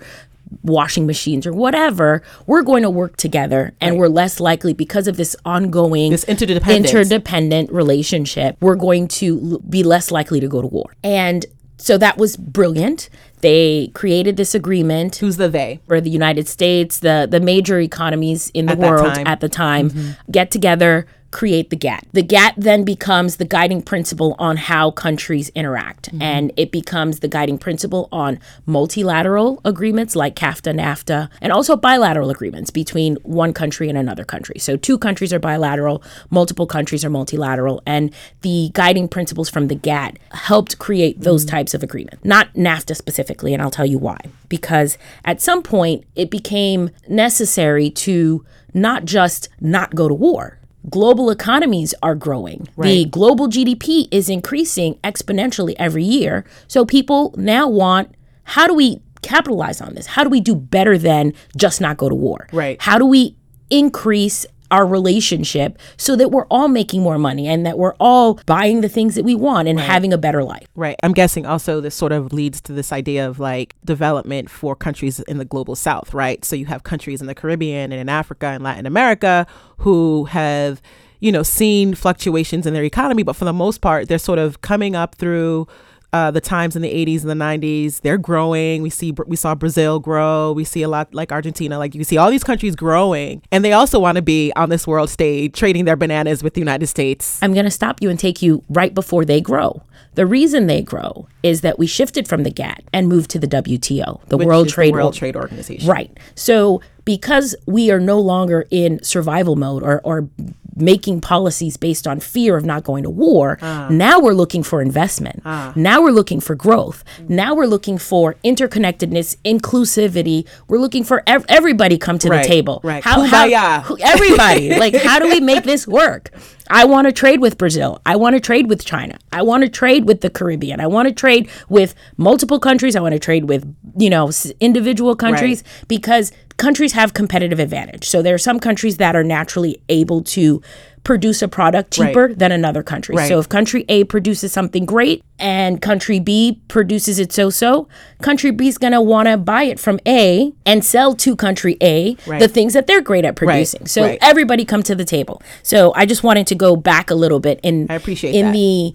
washing 0.63 1.07
machines 1.07 1.47
or 1.47 1.53
whatever, 1.53 2.23
we're 2.47 2.63
going 2.63 2.83
to 2.83 2.91
work 2.91 3.17
together 3.17 3.73
and 3.81 3.99
we're 3.99 4.09
less 4.09 4.41
likely 4.41 4.73
because 4.73 5.07
of 5.07 5.17
this 5.17 5.37
ongoing 5.45 6.11
This 6.11 6.25
interdependent 6.25 7.73
relationship, 7.73 8.57
we're 8.61 8.75
going 8.77 9.09
to 9.09 9.41
l- 9.53 9.59
be 9.69 9.83
less 9.83 10.11
likely 10.11 10.41
to 10.41 10.49
go 10.49 10.61
to 10.61 10.67
war. 10.67 10.95
And 11.05 11.47
so 11.79 11.97
that 11.99 12.19
was 12.19 12.37
brilliant. 12.37 13.09
They 13.41 13.91
created 13.95 14.37
this 14.37 14.55
agreement 14.55 15.17
Who's 15.17 15.39
the 15.39 15.49
they? 15.49 15.81
where 15.87 16.01
the 16.01 16.11
United 16.11 16.47
States, 16.47 16.99
the 16.99 17.27
the 17.31 17.41
major 17.41 17.81
economies 17.81 18.51
in 18.51 18.67
the 18.67 18.73
At 18.73 18.79
world. 18.79 19.13
Mm-hmm. 19.15 19.27
at 19.27 19.41
the 19.41 19.49
time 19.49 20.17
get 20.31 20.51
together, 20.51 21.07
create 21.31 21.71
the 21.71 21.77
GATT. 21.77 22.07
The 22.13 22.23
GATT 22.23 22.55
then 22.57 22.85
becomes 22.85 23.37
the 23.37 23.45
guiding 23.45 23.83
principle 23.83 24.35
on 24.39 24.57
how 24.57 24.91
countries 24.91 25.51
interact, 25.51 26.11
mm-hmm. 26.11 26.23
and 26.23 26.53
it 26.57 26.71
becomes 26.73 27.21
the 27.21 27.29
guiding 27.29 27.59
principle 27.59 28.09
on 28.11 28.39
multilateral 28.67 29.61
agreements 29.65 30.17
like 30.17 30.35
CAFTA, 30.35 30.75
NAFTA, 30.75 31.31
and 31.41 31.53
also 31.53 31.77
bilateral 31.77 32.31
agreements 32.31 32.71
between 32.71 33.17
one 33.23 33.53
country 33.53 33.89
and 33.89 33.97
another 33.97 34.25
country. 34.25 34.59
So, 34.59 34.77
two 34.77 34.99
countries 34.99 35.33
are 35.33 35.39
bilateral, 35.39 36.03
multiple 36.31 36.67
countries 36.67 37.05
are 37.05 37.11
multilateral, 37.11 37.83
and 37.87 38.13
the 38.43 38.71
guiding 38.75 39.09
principles 39.09 39.49
from 39.49 39.69
the 39.69 39.75
GATT 39.75 40.19
helped 40.33 40.79
create 40.79 41.21
those 41.21 41.45
mm-hmm. 41.45 41.57
types 41.57 41.75
of 41.75 41.83
agreements. 41.83 42.25
Not 42.25 42.53
NAFTA 42.55 42.97
specifically, 42.97 43.55
and 43.55 43.63
I'll 43.63 43.71
tell 43.71 43.87
you 43.87 43.99
why. 43.99 44.19
Because 44.49 44.99
at 45.25 45.41
some 45.41 45.63
point, 45.63 46.05
it 46.17 46.31
became 46.31 46.91
necessary 47.09 47.91
to 47.91 48.45
not 48.75 49.05
just 49.05 49.49
not 49.61 49.95
go 49.95 50.09
to 50.09 50.15
war 50.15 50.60
global 50.89 51.31
economies 51.31 51.95
are 52.03 52.15
growing. 52.15 52.69
Right. 52.77 52.89
The 52.89 53.05
global 53.07 53.49
GDP 53.49 54.09
is 54.11 54.29
increasing 54.29 54.95
exponentially 55.05 55.75
every 55.79 56.05
year. 56.05 56.45
So 56.69 56.85
people 56.85 57.35
now 57.37 57.69
want 57.69 58.15
how 58.45 58.67
do 58.67 58.75
we 58.75 59.01
capitalize 59.23 59.81
on 59.81 59.95
this? 59.95 60.07
How 60.07 60.25
do 60.25 60.31
we 60.31 60.41
do 60.41 60.55
better 60.55 60.97
than 60.97 61.35
just 61.57 61.81
not 61.81 61.97
go 61.97 62.09
to 62.09 62.15
war? 62.15 62.49
Right. 62.53 62.81
How 62.81 62.99
do 62.99 63.07
we 63.07 63.37
increase 63.69 64.47
our 64.71 64.87
relationship 64.87 65.79
so 65.97 66.17
that 66.17 66.31
we're 66.31 66.47
all 66.47 66.69
making 66.69 67.03
more 67.03 67.19
money 67.19 67.49
and 67.49 67.67
that 67.67 67.79
we're 67.79 67.95
all 68.01 68.35
buying 68.47 68.81
the 68.81 68.89
things 68.89 69.15
that 69.15 69.25
we 69.25 69.35
want 69.35 69.69
and 69.69 69.79
right. 69.79 69.89
having 69.89 70.13
a 70.13 70.19
better 70.19 70.43
life. 70.45 70.67
Right. 70.75 70.97
I'm 71.03 71.13
guessing 71.13 71.47
also 71.47 71.81
this 71.81 71.95
sort 71.95 72.13
of 72.13 72.33
leads 72.33 72.61
to 72.63 72.73
this 72.73 72.93
idea 72.93 73.29
of 73.29 73.39
like 73.39 73.75
development 73.85 74.51
for 74.51 74.77
countries 74.77 75.21
in 75.21 75.39
the 75.39 75.45
global 75.45 75.77
south, 75.77 76.15
right? 76.15 76.45
So 76.45 76.57
you 76.57 76.67
have 76.67 76.83
countries 76.83 77.21
in 77.21 77.27
the 77.27 77.35
Caribbean 77.35 77.93
and 77.93 78.01
in 78.01 78.09
Africa 78.09 78.47
and 78.47 78.63
Latin 78.63 78.87
America 78.87 79.47
who 79.79 80.25
have, 80.27 80.81
you 81.21 81.33
know, 81.33 81.43
seen 81.43 81.95
fluctuations 81.95 82.67
in 82.67 82.75
their 82.75 82.85
economy, 82.85 83.23
but 83.23 83.37
for 83.37 83.45
the 83.45 83.53
most 83.53 83.81
part, 83.81 84.09
they're 84.09 84.19
sort 84.19 84.39
of 84.39 84.61
coming 84.61 84.95
up 84.95 85.15
through 85.15 85.67
uh, 86.13 86.31
the 86.31 86.41
times 86.41 86.77
in 86.77 86.83
the 86.83 86.93
80s 86.93 87.23
and 87.23 87.31
the 87.31 87.45
90s 87.45 88.01
they're 88.01 88.19
growing. 88.19 88.83
We 88.83 88.91
see 88.91 89.13
we 89.27 89.37
saw 89.37 89.55
brazil 89.55 89.99
grow. 89.99 90.53
We 90.53 90.65
see 90.65 90.83
a 90.83 90.89
lot 90.89 91.15
like 91.15 91.33
argentina 91.33 91.79
like 91.79 91.95
you 91.95 92.05
see 92.05 92.17
all 92.17 92.31
these 92.31 92.45
countries 92.45 92.77
growing. 92.77 93.43
And 93.53 93.65
they 93.65 93.73
also 93.73 93.99
want 93.99 94.17
to 94.17 94.23
be 94.23 94.53
on 94.57 94.71
this 94.71 94.87
world 94.87 95.11
stage 95.11 95.55
trading 95.55 95.85
their 95.85 95.97
bananas 95.97 96.43
with 96.43 96.55
the 96.55 96.61
united 96.61 96.87
states. 96.87 97.39
I'm 97.43 97.53
going 97.53 97.65
to 97.65 97.71
stop 97.71 98.03
you 98.03 98.11
and 98.11 98.19
take 98.19 98.43
you 98.43 98.65
right 98.69 98.95
before 98.95 99.25
they 99.25 99.41
grow. 99.41 99.83
The 100.15 100.27
reason 100.27 100.67
they 100.67 100.83
grow 100.83 101.29
is 101.43 101.61
that 101.61 101.79
we 101.79 101.87
shifted 101.87 102.27
from 102.27 102.43
the 102.43 102.51
GATT 102.51 102.85
and 102.93 103.09
moved 103.09 103.31
to 103.31 103.39
the 103.39 103.47
WTO, 103.47 104.27
the 104.27 104.37
Which 104.37 104.47
World 104.47 104.69
Trade 104.69 104.93
the 104.93 104.99
World 104.99 105.15
Trade 105.15 105.37
Organization. 105.37 105.89
Right. 105.89 106.17
So 106.35 106.81
because 107.05 107.55
we 107.67 107.91
are 107.91 108.01
no 108.01 108.21
longer 108.21 108.67
in 108.71 109.03
survival 109.03 109.57
mode 109.57 109.83
or, 109.83 110.01
or 110.05 110.29
making 110.77 111.21
policies 111.21 111.77
based 111.77 112.07
on 112.07 112.21
fear 112.21 112.57
of 112.57 112.65
not 112.65 112.85
going 112.85 113.03
to 113.03 113.11
war. 113.11 113.59
Uh. 113.61 113.89
Now 113.91 114.21
we're 114.21 114.33
looking 114.33 114.63
for 114.63 114.81
investment. 114.83 115.43
Uh. 115.45 115.73
Now 115.77 116.03
we're 116.03 116.11
looking 116.11 116.41
for 116.41 116.55
growth. 116.55 117.05
Now 117.29 117.55
we're 117.55 117.67
looking 117.67 117.99
for 117.99 118.35
interconnectedness, 118.45 119.37
inclusivity. 119.45 120.47
We're 120.69 120.79
looking 120.79 121.05
for 121.05 121.23
ev- 121.27 121.45
everybody 121.49 121.99
come 121.99 122.19
to 122.21 122.29
right. 122.29 122.43
the 122.43 122.49
table. 122.49 122.81
Right. 122.83 123.03
How, 123.03 123.23
how 123.23 123.81
who, 123.83 123.99
everybody. 124.01 124.75
like 124.79 124.95
how 124.95 125.19
do 125.19 125.29
we 125.29 125.41
make 125.41 125.65
this 125.65 125.87
work? 125.87 126.31
I 126.71 126.85
want 126.85 127.07
to 127.07 127.13
trade 127.13 127.41
with 127.41 127.59
Brazil. 127.59 128.01
I 128.07 128.15
want 128.17 128.35
to 128.35 128.41
trade 128.41 128.69
with 128.69 128.85
China. 128.85 129.19
I 129.33 129.43
want 129.43 129.65
to 129.65 129.69
trade 129.69 130.07
with 130.07 130.21
the 130.21 130.31
Caribbean. 130.31 130.81
I 130.81 130.87
want 130.87 131.09
to 131.09 131.15
trade 131.15 131.51
with 131.69 131.95
multiple 132.17 132.61
countries. 132.61 132.95
I 132.95 133.01
want 133.01 133.13
to 133.13 133.19
trade 133.19 133.49
with, 133.49 133.75
you 133.99 134.09
know, 134.09 134.31
individual 134.61 135.17
countries 135.17 135.65
right. 135.65 135.89
because 135.89 136.33
countries 136.61 136.93
have 136.93 137.15
competitive 137.15 137.59
advantage. 137.59 138.07
So 138.07 138.21
there 138.21 138.35
are 138.35 138.39
some 138.39 138.61
countries 138.61 138.99
that 138.99 139.17
are 139.17 139.25
naturally 139.25 139.83
able 139.89 140.23
to 140.25 140.61
produce 141.05 141.41
a 141.41 141.49
product 141.49 141.91
cheaper 141.91 142.27
right. 142.27 142.39
than 142.39 142.53
another 142.53 142.83
country. 142.83 143.17
Right. 143.17 143.29
So 143.29 143.39
if 143.39 143.49
country 143.49 143.87
A 143.89 144.05
produces 144.05 144.53
something 144.53 144.85
great 144.85 145.25
and 145.39 145.81
country 145.81 146.21
B 146.21 146.61
produces 146.69 147.19
it 147.19 147.33
so 147.33 147.49
so, 147.49 147.89
country 148.21 148.51
B 148.51 148.69
is 148.69 148.77
going 148.77 148.93
to 148.93 149.01
want 149.01 149.27
to 149.29 149.39
buy 149.39 149.63
it 149.63 149.81
from 149.81 149.99
A 150.07 150.53
and 150.67 150.85
sell 150.85 151.15
to 151.15 151.35
country 151.35 151.79
A 151.81 152.15
right. 152.27 152.39
the 152.39 152.49
things 152.49 152.75
that 152.75 152.87
they're 152.87 153.01
great 153.01 153.25
at 153.25 153.37
producing. 153.37 153.87
So 153.87 154.19
everybody 154.21 154.67
come 154.67 154.83
to 154.83 154.95
the 154.95 155.07
table. 155.07 155.43
So 155.63 155.95
I 155.95 156.05
just 156.05 156.23
wanted 156.23 156.47
to 156.49 156.55
go 156.55 156.77
back 156.77 157.11
a 157.11 157.15
little 157.15 157.41
bit 157.41 157.59
in 157.63 157.87
I 157.89 157.95
appreciate 157.95 158.35
in 158.35 158.47
that. 158.47 158.53
the 158.53 158.95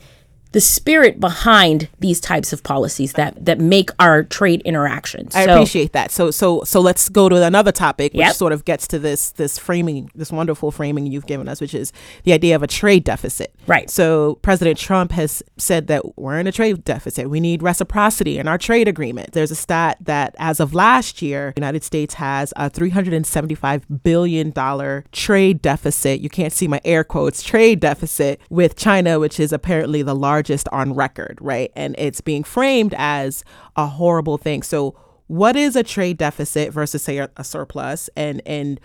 the 0.56 0.62
spirit 0.62 1.20
behind 1.20 1.90
these 2.00 2.22
types 2.22 2.54
of 2.54 2.64
policies 2.64 3.14
that 3.14 3.46
that 3.46 3.60
make 3.60 3.90
our 4.00 4.24
trade 4.24 4.62
interactions. 4.62 5.36
I 5.36 5.46
so, 5.46 5.54
appreciate 5.54 5.92
that. 5.92 6.12
So 6.12 6.32
so 6.32 6.64
so 6.64 6.80
let's 6.80 7.10
go 7.10 7.28
to 7.28 7.44
another 7.44 7.74
topic, 7.74 8.14
which 8.14 8.20
yep. 8.22 8.36
sort 8.36 8.54
of 8.54 8.64
gets 8.64 8.88
to 8.88 9.00
this 9.00 9.32
this 9.32 9.58
framing, 9.58 10.10
this 10.16 10.32
wonderful 10.32 10.72
framing 10.72 11.08
you've 11.08 11.28
given 11.28 11.50
us, 11.50 11.60
which 11.60 11.74
is 11.74 11.92
the 12.24 12.32
idea 12.32 12.56
of 12.56 12.64
a 12.64 12.68
trade 12.68 13.04
deficit. 13.04 13.54
Right. 13.68 13.90
So 13.90 14.36
President 14.44 14.80
Trump 14.80 15.12
has 15.12 15.44
said 15.58 15.88
that 15.88 16.18
we're 16.18 16.40
in 16.40 16.48
a 16.48 16.54
trade 16.54 16.86
deficit. 16.86 17.30
We 17.30 17.42
need 17.42 17.62
reciprocity 17.62 18.38
in 18.38 18.48
our 18.48 18.58
trade 18.58 18.88
agreement. 18.88 19.34
There's 19.34 19.52
a 19.52 19.56
stat 19.56 19.98
that 20.02 20.36
as 20.40 20.62
of 20.62 20.74
last 20.74 21.22
year, 21.22 21.52
the 21.56 21.62
United 21.62 21.84
States 21.84 22.14
has 22.14 22.54
a 22.56 22.70
375 22.70 24.04
billion 24.04 24.52
dollar 24.52 25.04
trade 25.12 25.62
deficit. 25.62 26.22
You 26.22 26.30
can't 26.30 26.54
see 26.54 26.70
my 26.70 26.80
air 26.86 27.04
quotes 27.04 27.44
trade 27.44 27.82
deficit 27.82 28.40
with 28.50 28.78
China, 28.78 29.20
which 29.20 29.38
is 29.38 29.52
apparently 29.52 30.02
the 30.02 30.16
largest 30.16 30.45
largest 30.46 30.68
on 30.72 30.94
record, 30.94 31.38
right? 31.42 31.72
And 31.76 31.96
it's 31.98 32.22
being 32.22 32.44
framed 32.44 32.94
as 32.98 33.44
a 33.76 33.88
horrible 33.88 34.38
thing. 34.38 34.64
So, 34.64 34.96
what 35.28 35.56
is 35.56 35.76
a 35.76 35.82
trade 35.82 36.18
deficit 36.18 36.72
versus 36.72 37.02
say 37.02 37.18
a, 37.18 37.30
a 37.36 37.44
surplus 37.44 38.10
and 38.16 38.44
and 38.46 38.80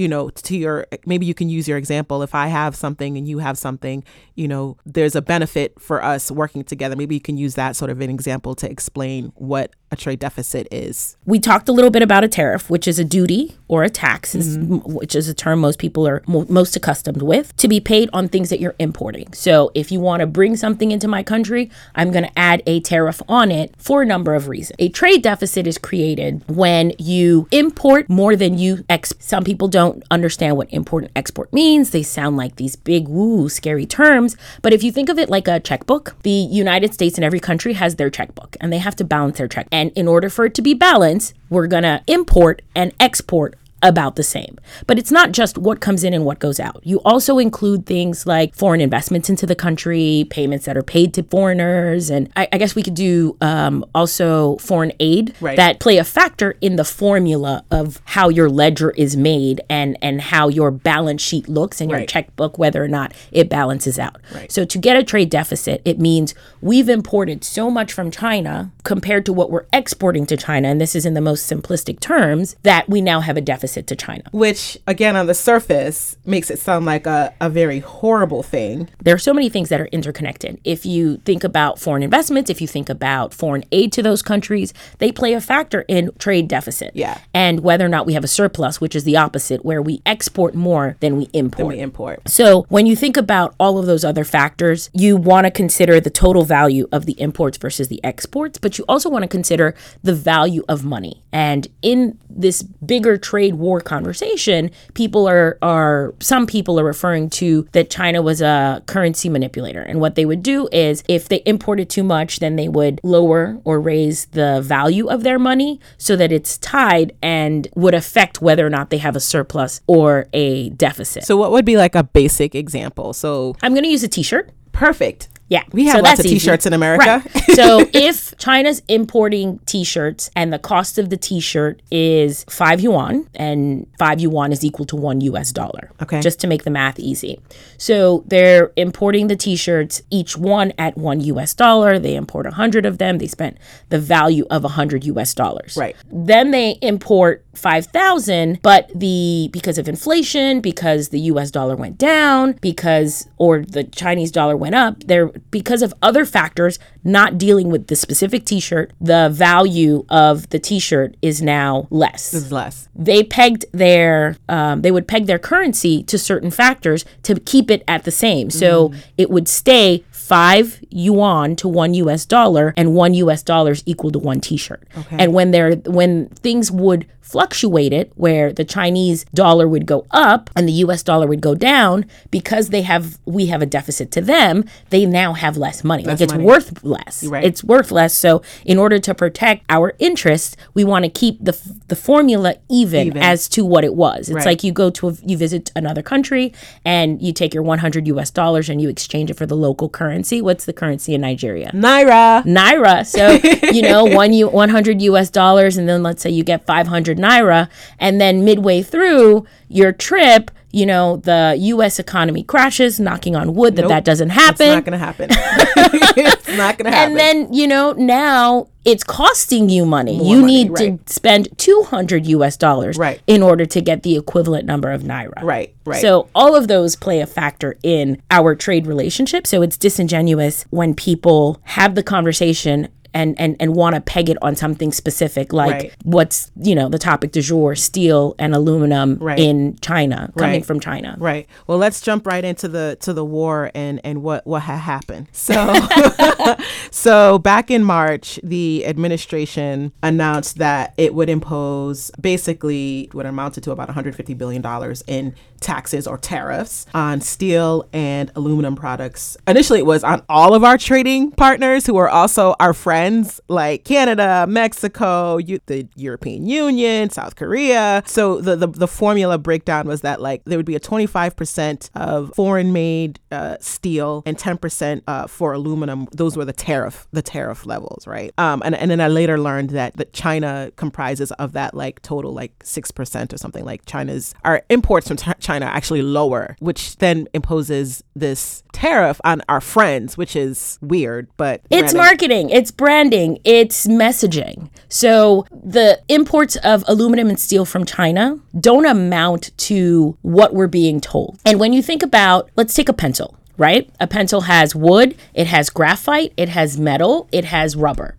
you 0.00 0.08
know, 0.08 0.30
to 0.30 0.56
your 0.56 0.86
maybe 1.04 1.26
you 1.26 1.34
can 1.34 1.50
use 1.50 1.68
your 1.68 1.76
example. 1.76 2.22
If 2.22 2.34
I 2.34 2.46
have 2.46 2.74
something 2.74 3.18
and 3.18 3.28
you 3.28 3.38
have 3.38 3.58
something, 3.58 4.02
you 4.34 4.48
know, 4.48 4.78
there's 4.86 5.14
a 5.14 5.20
benefit 5.20 5.78
for 5.78 6.02
us 6.02 6.30
working 6.30 6.64
together. 6.64 6.96
Maybe 6.96 7.14
you 7.14 7.20
can 7.20 7.36
use 7.36 7.54
that 7.56 7.76
sort 7.76 7.90
of 7.90 8.00
an 8.00 8.08
example 8.08 8.54
to 8.54 8.70
explain 8.70 9.30
what 9.34 9.74
a 9.92 9.96
trade 9.96 10.20
deficit 10.20 10.68
is. 10.70 11.16
We 11.26 11.40
talked 11.40 11.68
a 11.68 11.72
little 11.72 11.90
bit 11.90 12.02
about 12.02 12.22
a 12.24 12.28
tariff, 12.28 12.70
which 12.70 12.86
is 12.86 12.98
a 12.98 13.04
duty 13.04 13.56
or 13.68 13.82
a 13.82 13.90
tax, 13.90 14.34
mm-hmm. 14.34 14.76
which 14.76 15.14
is 15.14 15.28
a 15.28 15.34
term 15.34 15.58
most 15.58 15.78
people 15.78 16.06
are 16.06 16.22
mo- 16.26 16.46
most 16.48 16.76
accustomed 16.76 17.22
with, 17.22 17.54
to 17.56 17.68
be 17.68 17.80
paid 17.80 18.08
on 18.12 18.28
things 18.28 18.50
that 18.50 18.60
you're 18.60 18.76
importing. 18.78 19.32
So 19.32 19.70
if 19.74 19.90
you 19.90 20.00
want 20.00 20.20
to 20.20 20.26
bring 20.26 20.56
something 20.56 20.92
into 20.92 21.08
my 21.08 21.22
country, 21.22 21.70
I'm 21.94 22.12
going 22.12 22.24
to 22.24 22.38
add 22.38 22.62
a 22.66 22.80
tariff 22.80 23.20
on 23.28 23.50
it 23.50 23.74
for 23.78 24.02
a 24.02 24.06
number 24.06 24.34
of 24.34 24.48
reasons. 24.48 24.76
A 24.78 24.88
trade 24.90 25.22
deficit 25.22 25.66
is 25.66 25.76
created 25.76 26.44
when 26.48 26.92
you 26.98 27.48
import 27.50 28.08
more 28.08 28.36
than 28.36 28.58
you 28.58 28.84
ex. 28.88 29.12
Some 29.18 29.42
people 29.42 29.68
don't 29.68 29.89
don't 29.90 30.04
understand 30.10 30.56
what 30.56 30.72
import 30.72 31.04
and 31.04 31.12
export 31.16 31.52
means. 31.52 31.90
They 31.90 32.02
sound 32.02 32.36
like 32.36 32.56
these 32.56 32.76
big, 32.76 33.08
woo, 33.08 33.48
scary 33.48 33.86
terms. 33.86 34.36
But 34.62 34.72
if 34.72 34.82
you 34.82 34.92
think 34.92 35.08
of 35.08 35.18
it 35.18 35.28
like 35.28 35.48
a 35.48 35.60
checkbook, 35.60 36.16
the 36.22 36.30
United 36.30 36.94
States 36.94 37.16
and 37.16 37.24
every 37.24 37.40
country 37.40 37.74
has 37.74 37.96
their 37.96 38.10
checkbook 38.10 38.56
and 38.60 38.72
they 38.72 38.78
have 38.78 38.96
to 38.96 39.04
balance 39.04 39.38
their 39.38 39.48
check. 39.48 39.66
And 39.72 39.90
in 39.96 40.06
order 40.06 40.30
for 40.30 40.44
it 40.44 40.54
to 40.54 40.62
be 40.62 40.74
balanced, 40.74 41.34
we're 41.48 41.66
going 41.66 41.82
to 41.82 42.02
import 42.06 42.62
and 42.74 42.92
export 43.00 43.56
about 43.82 44.16
the 44.16 44.22
same. 44.22 44.58
But 44.86 44.98
it's 44.98 45.10
not 45.10 45.32
just 45.32 45.56
what 45.56 45.80
comes 45.80 46.04
in 46.04 46.12
and 46.12 46.24
what 46.24 46.38
goes 46.38 46.60
out. 46.60 46.80
You 46.84 46.98
also 47.04 47.38
include 47.38 47.86
things 47.86 48.26
like 48.26 48.54
foreign 48.54 48.80
investments 48.80 49.30
into 49.30 49.46
the 49.46 49.54
country, 49.54 50.26
payments 50.30 50.66
that 50.66 50.76
are 50.76 50.82
paid 50.82 51.14
to 51.14 51.22
foreigners, 51.22 52.10
and 52.10 52.30
I, 52.36 52.48
I 52.52 52.58
guess 52.58 52.74
we 52.74 52.82
could 52.82 52.94
do 52.94 53.36
um, 53.40 53.84
also 53.94 54.56
foreign 54.56 54.92
aid 55.00 55.34
right. 55.40 55.56
that 55.56 55.80
play 55.80 55.96
a 55.96 56.04
factor 56.04 56.56
in 56.60 56.76
the 56.76 56.84
formula 56.84 57.64
of 57.70 58.00
how 58.04 58.28
your 58.28 58.50
ledger 58.50 58.90
is 58.90 59.16
made 59.16 59.60
and 59.70 59.96
and 60.02 60.20
how 60.20 60.48
your 60.48 60.70
balance 60.70 61.22
sheet 61.22 61.48
looks 61.48 61.80
and 61.80 61.90
your 61.90 62.04
checkbook, 62.04 62.58
whether 62.58 62.84
or 62.84 62.88
not 62.88 63.14
it 63.32 63.48
balances 63.48 63.98
out. 63.98 64.18
Right. 64.34 64.52
So 64.52 64.64
to 64.64 64.78
get 64.78 64.96
a 64.96 65.02
trade 65.02 65.30
deficit, 65.30 65.80
it 65.84 65.98
means 65.98 66.34
we've 66.60 66.88
imported 66.88 67.44
so 67.44 67.70
much 67.70 67.92
from 67.92 68.10
China 68.10 68.70
compared 68.84 69.24
to 69.26 69.32
what 69.32 69.50
we're 69.50 69.66
exporting 69.72 70.26
to 70.26 70.36
China, 70.36 70.68
and 70.68 70.80
this 70.80 70.94
is 70.94 71.06
in 71.06 71.14
the 71.14 71.20
most 71.20 71.50
simplistic 71.50 72.00
terms, 72.00 72.56
that 72.62 72.88
we 72.88 73.00
now 73.00 73.20
have 73.20 73.36
a 73.36 73.40
deficit 73.40 73.69
deficit 73.70 73.86
to 73.86 73.96
China. 73.96 74.24
Which, 74.32 74.78
again, 74.86 75.16
on 75.16 75.26
the 75.26 75.34
surface, 75.34 76.16
makes 76.24 76.50
it 76.50 76.58
sound 76.58 76.86
like 76.86 77.06
a, 77.06 77.32
a 77.40 77.48
very 77.48 77.80
horrible 77.80 78.42
thing. 78.42 78.88
There 79.02 79.14
are 79.14 79.18
so 79.18 79.32
many 79.32 79.48
things 79.48 79.68
that 79.68 79.80
are 79.80 79.86
interconnected. 79.86 80.60
If 80.64 80.84
you 80.84 81.18
think 81.18 81.44
about 81.44 81.78
foreign 81.78 82.02
investments, 82.02 82.50
if 82.50 82.60
you 82.60 82.66
think 82.66 82.88
about 82.88 83.32
foreign 83.32 83.64
aid 83.72 83.92
to 83.92 84.02
those 84.02 84.22
countries, 84.22 84.74
they 84.98 85.12
play 85.12 85.34
a 85.34 85.40
factor 85.40 85.84
in 85.88 86.10
trade 86.18 86.48
deficit. 86.48 86.92
Yeah. 86.94 87.18
And 87.32 87.60
whether 87.60 87.84
or 87.84 87.88
not 87.88 88.06
we 88.06 88.14
have 88.14 88.24
a 88.24 88.28
surplus, 88.28 88.80
which 88.80 88.96
is 88.96 89.04
the 89.04 89.16
opposite, 89.16 89.64
where 89.64 89.82
we 89.82 90.02
export 90.04 90.54
more 90.54 90.96
than 91.00 91.16
we 91.16 91.28
import. 91.32 91.58
Than 91.58 91.68
we 91.68 91.80
import. 91.80 92.28
So 92.28 92.66
when 92.68 92.86
you 92.86 92.96
think 92.96 93.16
about 93.16 93.54
all 93.58 93.78
of 93.78 93.86
those 93.86 94.04
other 94.04 94.24
factors, 94.24 94.90
you 94.92 95.16
want 95.16 95.46
to 95.46 95.50
consider 95.50 96.00
the 96.00 96.10
total 96.10 96.44
value 96.44 96.88
of 96.92 97.06
the 97.06 97.20
imports 97.20 97.58
versus 97.58 97.88
the 97.88 98.02
exports, 98.04 98.58
but 98.58 98.78
you 98.78 98.84
also 98.88 99.08
want 99.08 99.22
to 99.22 99.28
consider 99.28 99.74
the 100.02 100.14
value 100.14 100.64
of 100.68 100.84
money. 100.84 101.22
And 101.32 101.68
in 101.82 102.18
this 102.28 102.62
bigger 102.62 103.16
trade 103.16 103.54
war 103.60 103.80
conversation, 103.80 104.70
people 104.94 105.28
are 105.28 105.58
are 105.62 106.14
some 106.20 106.46
people 106.46 106.78
are 106.80 106.84
referring 106.84 107.30
to 107.30 107.68
that 107.72 107.90
China 107.90 108.22
was 108.22 108.40
a 108.40 108.82
currency 108.86 109.28
manipulator, 109.28 109.82
and 109.82 110.00
what 110.00 110.14
they 110.14 110.24
would 110.24 110.42
do 110.42 110.68
is 110.72 111.04
if 111.08 111.28
they 111.28 111.42
imported 111.46 111.88
too 111.90 112.02
much, 112.02 112.40
then 112.40 112.56
they 112.56 112.68
would 112.68 113.00
lower 113.02 113.60
or 113.64 113.80
raise 113.80 114.26
the 114.26 114.60
value 114.62 115.08
of 115.08 115.22
their 115.22 115.38
money 115.38 115.80
so 115.98 116.16
that 116.16 116.32
it's 116.32 116.58
tied 116.58 117.12
and 117.22 117.68
would 117.74 117.94
affect 117.94 118.40
whether 118.42 118.66
or 118.66 118.70
not 118.70 118.90
they 118.90 118.98
have 118.98 119.16
a 119.16 119.20
surplus 119.20 119.80
or 119.86 120.26
a 120.32 120.70
deficit. 120.70 121.24
So, 121.24 121.36
what 121.36 121.52
would 121.52 121.64
be 121.64 121.76
like 121.76 121.94
a 121.94 122.02
basic 122.02 122.54
example? 122.54 123.12
So, 123.12 123.56
I'm 123.62 123.72
going 123.72 123.84
to 123.84 123.90
use 123.90 124.02
a 124.02 124.08
T-shirt. 124.08 124.50
perfect. 124.72 125.28
Yeah, 125.50 125.64
We 125.72 125.86
have 125.86 125.96
so 125.96 126.02
lots 126.02 126.20
of 126.20 126.26
t-shirts 126.26 126.64
in 126.64 126.72
America. 126.72 127.24
Right. 127.34 127.44
so 127.56 127.84
if 127.92 128.38
China's 128.38 128.82
importing 128.86 129.58
t-shirts 129.66 130.30
and 130.36 130.52
the 130.52 130.60
cost 130.60 130.96
of 130.96 131.10
the 131.10 131.16
t-shirt 131.16 131.82
is 131.90 132.44
five 132.48 132.80
yuan, 132.80 133.28
and 133.34 133.88
five 133.98 134.20
yuan 134.20 134.52
is 134.52 134.64
equal 134.64 134.86
to 134.86 134.96
one 134.96 135.20
U.S. 135.22 135.50
dollar. 135.50 135.90
Okay. 136.00 136.20
Just 136.20 136.38
to 136.40 136.46
make 136.46 136.62
the 136.62 136.70
math 136.70 137.00
easy. 137.00 137.40
So 137.78 138.22
they're 138.28 138.70
importing 138.76 139.26
the 139.26 139.34
t-shirts, 139.34 140.02
each 140.08 140.36
one 140.36 140.72
at 140.78 140.96
one 140.96 141.20
U.S. 141.22 141.52
dollar. 141.52 141.98
They 141.98 142.14
import 142.14 142.46
a 142.46 142.52
hundred 142.52 142.86
of 142.86 142.98
them. 142.98 143.18
They 143.18 143.26
spent 143.26 143.58
the 143.88 143.98
value 143.98 144.46
of 144.50 144.64
a 144.64 144.68
hundred 144.68 145.04
U.S. 145.04 145.34
dollars. 145.34 145.76
Right. 145.76 145.96
Then 146.12 146.52
they 146.52 146.78
import 146.80 147.44
5,000, 147.54 148.60
but 148.62 148.90
the 148.94 149.50
because 149.52 149.78
of 149.78 149.88
inflation, 149.88 150.60
because 150.60 151.08
the 151.08 151.20
US 151.20 151.50
dollar 151.50 151.74
went 151.76 151.98
down, 151.98 152.52
because 152.60 153.28
or 153.36 153.62
the 153.62 153.84
Chinese 153.84 154.30
dollar 154.30 154.56
went 154.56 154.74
up, 154.74 155.02
there 155.04 155.32
because 155.50 155.82
of 155.82 155.92
other 156.02 156.24
factors 156.24 156.78
not 157.04 157.38
dealing 157.38 157.70
with 157.70 157.86
the 157.88 157.96
specific 157.96 158.44
t-shirt, 158.44 158.92
the 159.00 159.28
value 159.32 160.04
of 160.08 160.48
the 160.50 160.58
t-shirt 160.58 161.16
is 161.22 161.40
now 161.42 161.86
less 161.90 162.34
is 162.34 162.52
less. 162.52 162.88
they 162.94 163.22
pegged 163.22 163.64
their 163.72 164.36
um, 164.48 164.82
they 164.82 164.90
would 164.90 165.08
peg 165.08 165.26
their 165.26 165.38
currency 165.38 166.02
to 166.04 166.18
certain 166.18 166.50
factors 166.50 167.04
to 167.22 167.38
keep 167.40 167.70
it 167.70 167.82
at 167.88 168.04
the 168.04 168.10
same 168.10 168.50
so 168.50 168.92
it 169.16 169.30
would 169.30 169.48
stay 169.48 170.04
five 170.10 170.80
yuan 170.90 171.56
to 171.56 171.66
one 171.68 171.92
us 171.94 172.24
dollar 172.26 172.72
and 172.76 172.94
one 172.94 173.14
us 173.14 173.42
dollar 173.42 173.72
is 173.72 173.82
equal 173.86 174.10
to 174.10 174.18
one 174.18 174.40
t-shirt 174.40 174.86
Okay. 174.98 175.16
and 175.18 175.32
when 175.34 175.50
they're 175.50 175.76
when 175.86 176.28
things 176.28 176.70
would 176.70 177.06
fluctuate 177.20 177.92
it 177.92 178.10
where 178.16 178.52
the 178.52 178.64
chinese 178.64 179.24
dollar 179.34 179.68
would 179.68 179.86
go 179.86 180.04
up 180.10 180.50
and 180.56 180.68
the 180.68 180.72
us 180.72 181.02
dollar 181.02 181.26
would 181.26 181.40
go 181.40 181.54
down 181.54 182.04
because 182.30 182.70
they 182.70 182.82
have 182.82 183.18
we 183.24 183.46
have 183.46 183.62
a 183.62 183.66
deficit 183.66 184.10
to 184.10 184.20
them 184.20 184.64
they 184.90 185.06
now 185.06 185.32
have 185.32 185.56
less 185.56 185.84
money 185.84 186.02
like 186.04 186.20
it's 186.20 186.32
money. 186.32 186.44
worth 186.44 186.82
less 186.82 187.22
Right. 187.24 187.44
it's 187.44 187.62
worth 187.62 187.92
less 187.92 188.14
so 188.14 188.42
in 188.64 188.78
order 188.78 188.98
to 188.98 189.14
protect 189.14 189.64
our 189.68 189.94
interests 189.98 190.56
we 190.74 190.82
want 190.82 191.04
to 191.04 191.10
keep 191.10 191.38
the 191.44 191.56
the 191.88 191.96
formula 191.96 192.56
even, 192.68 193.06
Even. 193.08 193.22
as 193.22 193.48
to 193.50 193.64
what 193.64 193.84
it 193.84 193.94
was 193.94 194.28
it's 194.28 194.36
Right. 194.36 194.46
like 194.46 194.64
you 194.64 194.72
go 194.72 194.90
to 194.90 195.10
a, 195.10 195.12
you 195.24 195.36
visit 195.36 195.70
another 195.76 196.02
country 196.02 196.52
and 196.84 197.20
you 197.22 197.32
take 197.32 197.54
your 197.54 197.62
100 197.62 198.08
US 198.08 198.30
dollars 198.30 198.68
and 198.68 198.80
you 198.82 198.88
exchange 198.88 199.30
it 199.30 199.34
for 199.34 199.46
the 199.46 199.56
local 199.56 199.88
currency 199.88 200.40
what's 200.42 200.64
the 200.64 200.72
currency 200.72 201.14
in 201.14 201.20
Nigeria 201.20 201.70
Naira. 201.74 202.42
naira. 202.44 203.06
So 203.06 203.38
you 203.72 203.82
know, 203.82 204.04
one 204.04 204.32
u 204.32 204.48
one 204.48 204.68
hundred 204.70 205.00
U.S. 205.02 205.30
dollars, 205.30 205.76
and 205.76 205.88
then 205.88 206.02
let's 206.02 206.22
say 206.22 206.30
you 206.30 206.42
get 206.44 206.64
five 206.66 206.86
hundred 207.18 207.24
naira, 207.24 207.68
and 207.98 208.20
then 208.20 208.44
midway 208.44 208.82
through 208.82 209.46
your 209.68 209.92
trip, 209.92 210.50
you 210.72 210.86
know, 210.86 211.16
the 211.16 211.56
U.S. 211.58 211.98
economy 211.98 212.42
crashes. 212.44 213.00
Knocking 213.00 213.34
on 213.34 213.54
wood 213.54 213.76
that 213.76 213.88
that 213.88 214.04
doesn't 214.04 214.30
happen. 214.30 214.50
It's 214.70 214.74
not 214.76 214.84
gonna 214.84 214.98
happen. 214.98 215.28
it's 215.30 216.48
not 216.56 216.78
gonna 216.78 216.90
happen. 216.90 217.10
and 217.12 217.16
then 217.18 217.52
you 217.52 217.66
know 217.66 217.92
now 217.92 218.68
it's 218.84 219.04
costing 219.04 219.68
you 219.68 219.84
money. 219.84 220.14
you 220.16 220.40
money, 220.40 220.64
need 220.64 220.70
right. 220.70 221.06
to 221.06 221.12
spend 221.12 221.48
two 221.58 221.84
hundred 221.88 222.26
U.S. 222.26 222.56
dollars 222.56 222.96
Right. 222.96 223.20
in 223.26 223.42
order 223.42 223.66
to 223.66 223.80
get 223.80 224.02
the 224.04 224.16
equivalent 224.16 224.64
number 224.64 224.90
of 224.90 225.02
naira. 225.02 225.42
Right, 225.42 225.74
right. 225.84 226.00
So 226.00 226.28
all 226.34 226.54
of 226.54 226.68
those 226.68 226.96
play 226.96 227.20
a 227.20 227.26
factor 227.26 227.76
in 227.82 228.22
our 228.30 228.54
trade 228.54 228.86
relationship. 228.86 229.46
So 229.46 229.62
it's 229.62 229.76
disingenuous 229.76 230.64
when 230.70 230.94
people 230.94 231.60
have 231.64 231.94
the 231.94 232.02
conversation 232.02 232.88
and 233.14 233.38
and, 233.40 233.56
and 233.60 233.74
want 233.74 233.94
to 233.94 234.00
peg 234.00 234.28
it 234.28 234.36
on 234.42 234.56
something 234.56 234.92
specific 234.92 235.52
like 235.52 235.72
Right. 235.72 235.94
what's 236.04 236.50
you 236.60 236.74
know 236.74 236.88
the 236.88 236.98
topic 236.98 237.32
du 237.32 237.42
jour 237.42 237.74
steel 237.74 238.34
and 238.38 238.54
aluminum 238.54 239.16
Right. 239.20 239.38
in 239.38 239.76
China 239.80 240.32
coming 240.36 240.56
Right. 240.56 240.66
from 240.66 240.80
China. 240.80 241.16
Right. 241.18 241.46
Well, 241.66 241.78
let's 241.78 242.00
jump 242.00 242.26
right 242.26 242.44
into 242.44 242.68
the 242.68 242.96
to 243.00 243.12
the 243.12 243.24
war 243.24 243.70
and 243.74 244.00
and 244.04 244.22
what 244.22 244.46
what 244.46 244.62
had 244.62 244.78
happened. 244.78 245.28
So 245.32 245.54
so 246.90 247.38
back 247.38 247.70
in 247.70 247.84
March, 247.84 248.38
the 248.42 248.84
administration 248.86 249.92
announced 250.02 250.58
that 250.58 250.94
it 250.96 251.14
would 251.14 251.28
impose 251.28 252.10
basically 252.20 253.08
what 253.12 253.26
amounted 253.26 253.62
to 253.64 253.70
about 253.70 253.88
150 253.88 254.34
billion 254.34 254.62
dollars 254.62 255.02
in 255.06 255.34
taxes 255.60 256.06
or 256.06 256.16
tariffs 256.18 256.86
on 256.94 257.20
steel 257.20 257.86
and 257.92 258.30
aluminum 258.34 258.74
products. 258.76 259.36
Initially, 259.46 259.78
it 259.78 259.86
was 259.86 260.02
on 260.04 260.22
all 260.28 260.54
of 260.54 260.64
our 260.64 260.78
trading 260.78 261.30
partners 261.32 261.86
who 261.86 261.96
are 261.96 262.08
also 262.08 262.54
our 262.60 262.72
friends, 262.72 263.40
like 263.48 263.84
Canada, 263.84 264.46
Mexico, 264.48 265.36
U- 265.36 265.60
the 265.66 265.86
European 265.96 266.46
Union, 266.46 267.10
South 267.10 267.36
Korea. 267.36 268.02
So 268.06 268.40
the, 268.40 268.56
the 268.56 268.66
the 268.66 268.88
formula 268.88 269.38
breakdown 269.38 269.86
was 269.86 270.00
that 270.02 270.20
like 270.20 270.42
there 270.44 270.58
would 270.58 270.66
be 270.66 270.76
a 270.76 270.80
25% 270.80 271.90
of 271.94 272.32
foreign 272.34 272.72
made 272.72 273.20
uh, 273.30 273.56
steel 273.60 274.22
and 274.26 274.36
10% 274.36 275.02
uh, 275.06 275.26
for 275.26 275.52
aluminum. 275.52 276.08
Those 276.12 276.36
were 276.36 276.44
the 276.44 276.52
tariff 276.52 277.06
the 277.12 277.22
tariff 277.22 277.66
levels, 277.66 278.06
right? 278.06 278.32
Um, 278.38 278.62
and 278.64 278.74
and 278.74 278.90
then 278.90 279.00
I 279.00 279.08
later 279.08 279.38
learned 279.38 279.70
that 279.70 279.96
that 279.96 280.12
China 280.12 280.70
comprises 280.76 281.32
of 281.32 281.52
that 281.52 281.74
like 281.74 282.00
total 282.02 282.32
like 282.32 282.52
six 282.62 282.90
percent 282.90 283.32
or 283.32 283.38
something. 283.38 283.64
Like 283.64 283.84
China's 283.86 284.34
our 284.44 284.62
imports 284.70 285.08
from 285.08 285.16
Ch- 285.16 285.38
China 285.50 285.66
actually 285.66 286.02
lower, 286.02 286.56
which 286.60 286.96
then 286.98 287.26
imposes 287.34 288.04
this 288.14 288.62
tariff 288.72 289.20
on 289.24 289.42
our 289.48 289.60
friends, 289.60 290.16
which 290.16 290.36
is 290.36 290.78
weird, 290.80 291.26
but 291.36 291.60
It's 291.70 291.92
marketing, 291.92 292.50
it's 292.50 292.70
branding, 292.70 293.40
it's 293.42 293.88
messaging. 293.88 294.70
So 294.88 295.46
the 295.50 296.00
imports 296.06 296.54
of 296.56 296.84
aluminum 296.86 297.28
and 297.28 297.40
steel 297.40 297.64
from 297.64 297.84
China 297.84 298.38
don't 298.60 298.86
amount 298.86 299.50
to 299.70 300.16
what 300.22 300.54
we're 300.54 300.68
being 300.68 301.00
told. 301.00 301.40
And 301.44 301.58
when 301.58 301.72
you 301.72 301.82
think 301.82 302.04
about, 302.04 302.48
let's 302.54 302.72
take 302.72 302.88
a 302.88 302.92
pencil, 302.92 303.36
right? 303.56 303.90
A 303.98 304.06
pencil 304.06 304.42
has 304.42 304.76
wood, 304.76 305.16
it 305.34 305.48
has 305.48 305.68
graphite, 305.68 306.32
it 306.36 306.48
has 306.48 306.78
metal, 306.78 307.28
it 307.32 307.46
has 307.46 307.74
rubber. 307.74 308.16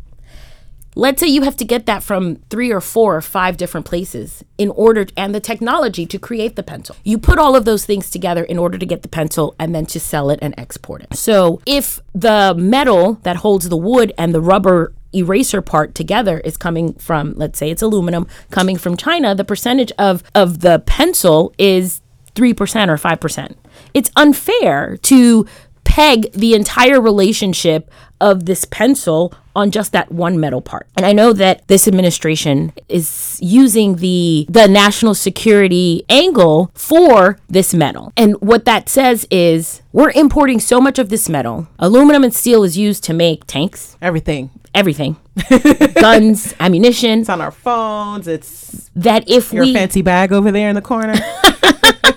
Let's 0.95 1.21
say 1.21 1.27
you 1.27 1.43
have 1.43 1.55
to 1.57 1.65
get 1.65 1.85
that 1.85 2.03
from 2.03 2.37
three 2.49 2.71
or 2.71 2.81
four 2.81 3.15
or 3.15 3.21
five 3.21 3.55
different 3.55 3.85
places 3.85 4.43
in 4.57 4.69
order 4.71 5.05
and 5.15 5.33
the 5.33 5.39
technology 5.39 6.05
to 6.05 6.19
create 6.19 6.55
the 6.55 6.63
pencil. 6.63 6.95
You 7.03 7.17
put 7.17 7.39
all 7.39 7.55
of 7.55 7.63
those 7.63 7.85
things 7.85 8.09
together 8.09 8.43
in 8.43 8.57
order 8.57 8.77
to 8.77 8.85
get 8.85 9.01
the 9.01 9.07
pencil 9.07 9.55
and 9.57 9.73
then 9.73 9.85
to 9.87 9.99
sell 9.99 10.29
it 10.29 10.39
and 10.41 10.53
export 10.57 11.03
it. 11.03 11.15
So 11.15 11.61
if 11.65 11.99
the 12.13 12.53
metal 12.57 13.13
that 13.23 13.37
holds 13.37 13.69
the 13.69 13.77
wood 13.77 14.11
and 14.17 14.33
the 14.33 14.41
rubber 14.41 14.93
eraser 15.13 15.61
part 15.61 15.93
together 15.93 16.39
is 16.39 16.55
coming 16.55 16.93
from 16.93 17.33
let's 17.35 17.59
say 17.59 17.69
it's 17.69 17.81
aluminum 17.81 18.27
coming 18.49 18.77
from 18.77 18.97
China, 18.97 19.33
the 19.33 19.45
percentage 19.45 19.91
of 19.97 20.23
of 20.35 20.59
the 20.59 20.79
pencil 20.85 21.53
is 21.57 22.01
3% 22.35 22.87
or 22.87 22.97
5%. 22.97 23.55
It's 23.93 24.11
unfair 24.15 24.97
to 24.97 25.45
peg 25.83 26.31
the 26.31 26.53
entire 26.53 27.01
relationship 27.01 27.91
of 28.21 28.45
this 28.45 28.63
pencil 28.65 29.33
on 29.53 29.71
just 29.71 29.91
that 29.91 30.11
one 30.11 30.39
metal 30.39 30.61
part. 30.61 30.87
And 30.95 31.05
I 31.05 31.11
know 31.11 31.33
that 31.33 31.67
this 31.67 31.87
administration 31.87 32.71
is 32.87 33.37
using 33.41 33.97
the 33.97 34.45
the 34.49 34.67
national 34.67 35.13
security 35.15 36.05
angle 36.07 36.71
for 36.73 37.37
this 37.49 37.73
metal. 37.73 38.13
And 38.15 38.35
what 38.39 38.63
that 38.65 38.87
says 38.87 39.27
is 39.29 39.81
we're 39.91 40.11
importing 40.11 40.59
so 40.61 40.79
much 40.79 40.97
of 40.99 41.09
this 41.09 41.27
metal. 41.27 41.67
Aluminum 41.79 42.23
and 42.23 42.33
steel 42.33 42.63
is 42.63 42.77
used 42.77 43.03
to 43.05 43.13
make 43.13 43.45
tanks, 43.45 43.97
everything. 44.01 44.51
everything. 44.73 45.17
Guns, 45.95 46.53
ammunition, 46.59 47.21
It's 47.21 47.29
on 47.29 47.41
our 47.41 47.51
phones. 47.51 48.27
It's 48.27 48.89
that 48.95 49.29
if 49.29 49.51
your 49.51 49.65
we 49.65 49.73
fancy 49.73 50.01
bag 50.01 50.31
over 50.31 50.51
there 50.51 50.69
in 50.69 50.75
the 50.75 50.81
corner. 50.81 51.15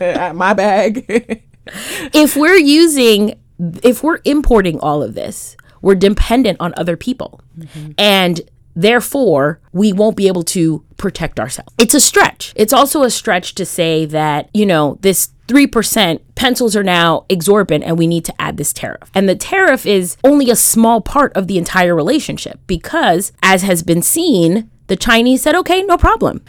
My 0.34 0.52
bag. 0.54 1.42
if 2.12 2.36
we're 2.36 2.56
using 2.56 3.34
if 3.82 4.02
we're 4.02 4.18
importing 4.24 4.78
all 4.80 5.02
of 5.02 5.14
this 5.14 5.56
we're 5.84 5.94
dependent 5.94 6.60
on 6.60 6.72
other 6.76 6.96
people. 6.96 7.40
And 7.98 8.40
therefore 8.74 9.60
we 9.72 9.92
won't 9.92 10.16
be 10.16 10.26
able 10.26 10.42
to 10.42 10.84
protect 10.96 11.38
ourselves. 11.38 11.72
It's 11.78 11.94
a 11.94 12.00
stretch. 12.00 12.52
It's 12.56 12.72
also 12.72 13.02
a 13.02 13.10
stretch 13.10 13.54
to 13.56 13.64
say 13.64 14.04
that 14.06 14.50
you 14.52 14.66
know 14.66 14.98
this 15.02 15.30
3% 15.48 16.20
pencils 16.34 16.74
are 16.74 16.82
now 16.82 17.26
exorbitant 17.28 17.84
and 17.84 17.98
we 17.98 18.06
need 18.06 18.24
to 18.24 18.34
add 18.40 18.56
this 18.56 18.72
tariff. 18.72 19.10
And 19.14 19.28
the 19.28 19.36
tariff 19.36 19.84
is 19.84 20.16
only 20.24 20.50
a 20.50 20.56
small 20.56 21.02
part 21.02 21.32
of 21.36 21.46
the 21.46 21.58
entire 21.58 21.94
relationship 21.94 22.58
because 22.66 23.32
as 23.42 23.62
has 23.62 23.82
been 23.82 24.00
seen 24.00 24.70
the 24.86 24.96
Chinese 24.96 25.42
said, 25.42 25.54
"Okay, 25.54 25.82
no 25.82 25.96
problem." 25.96 26.42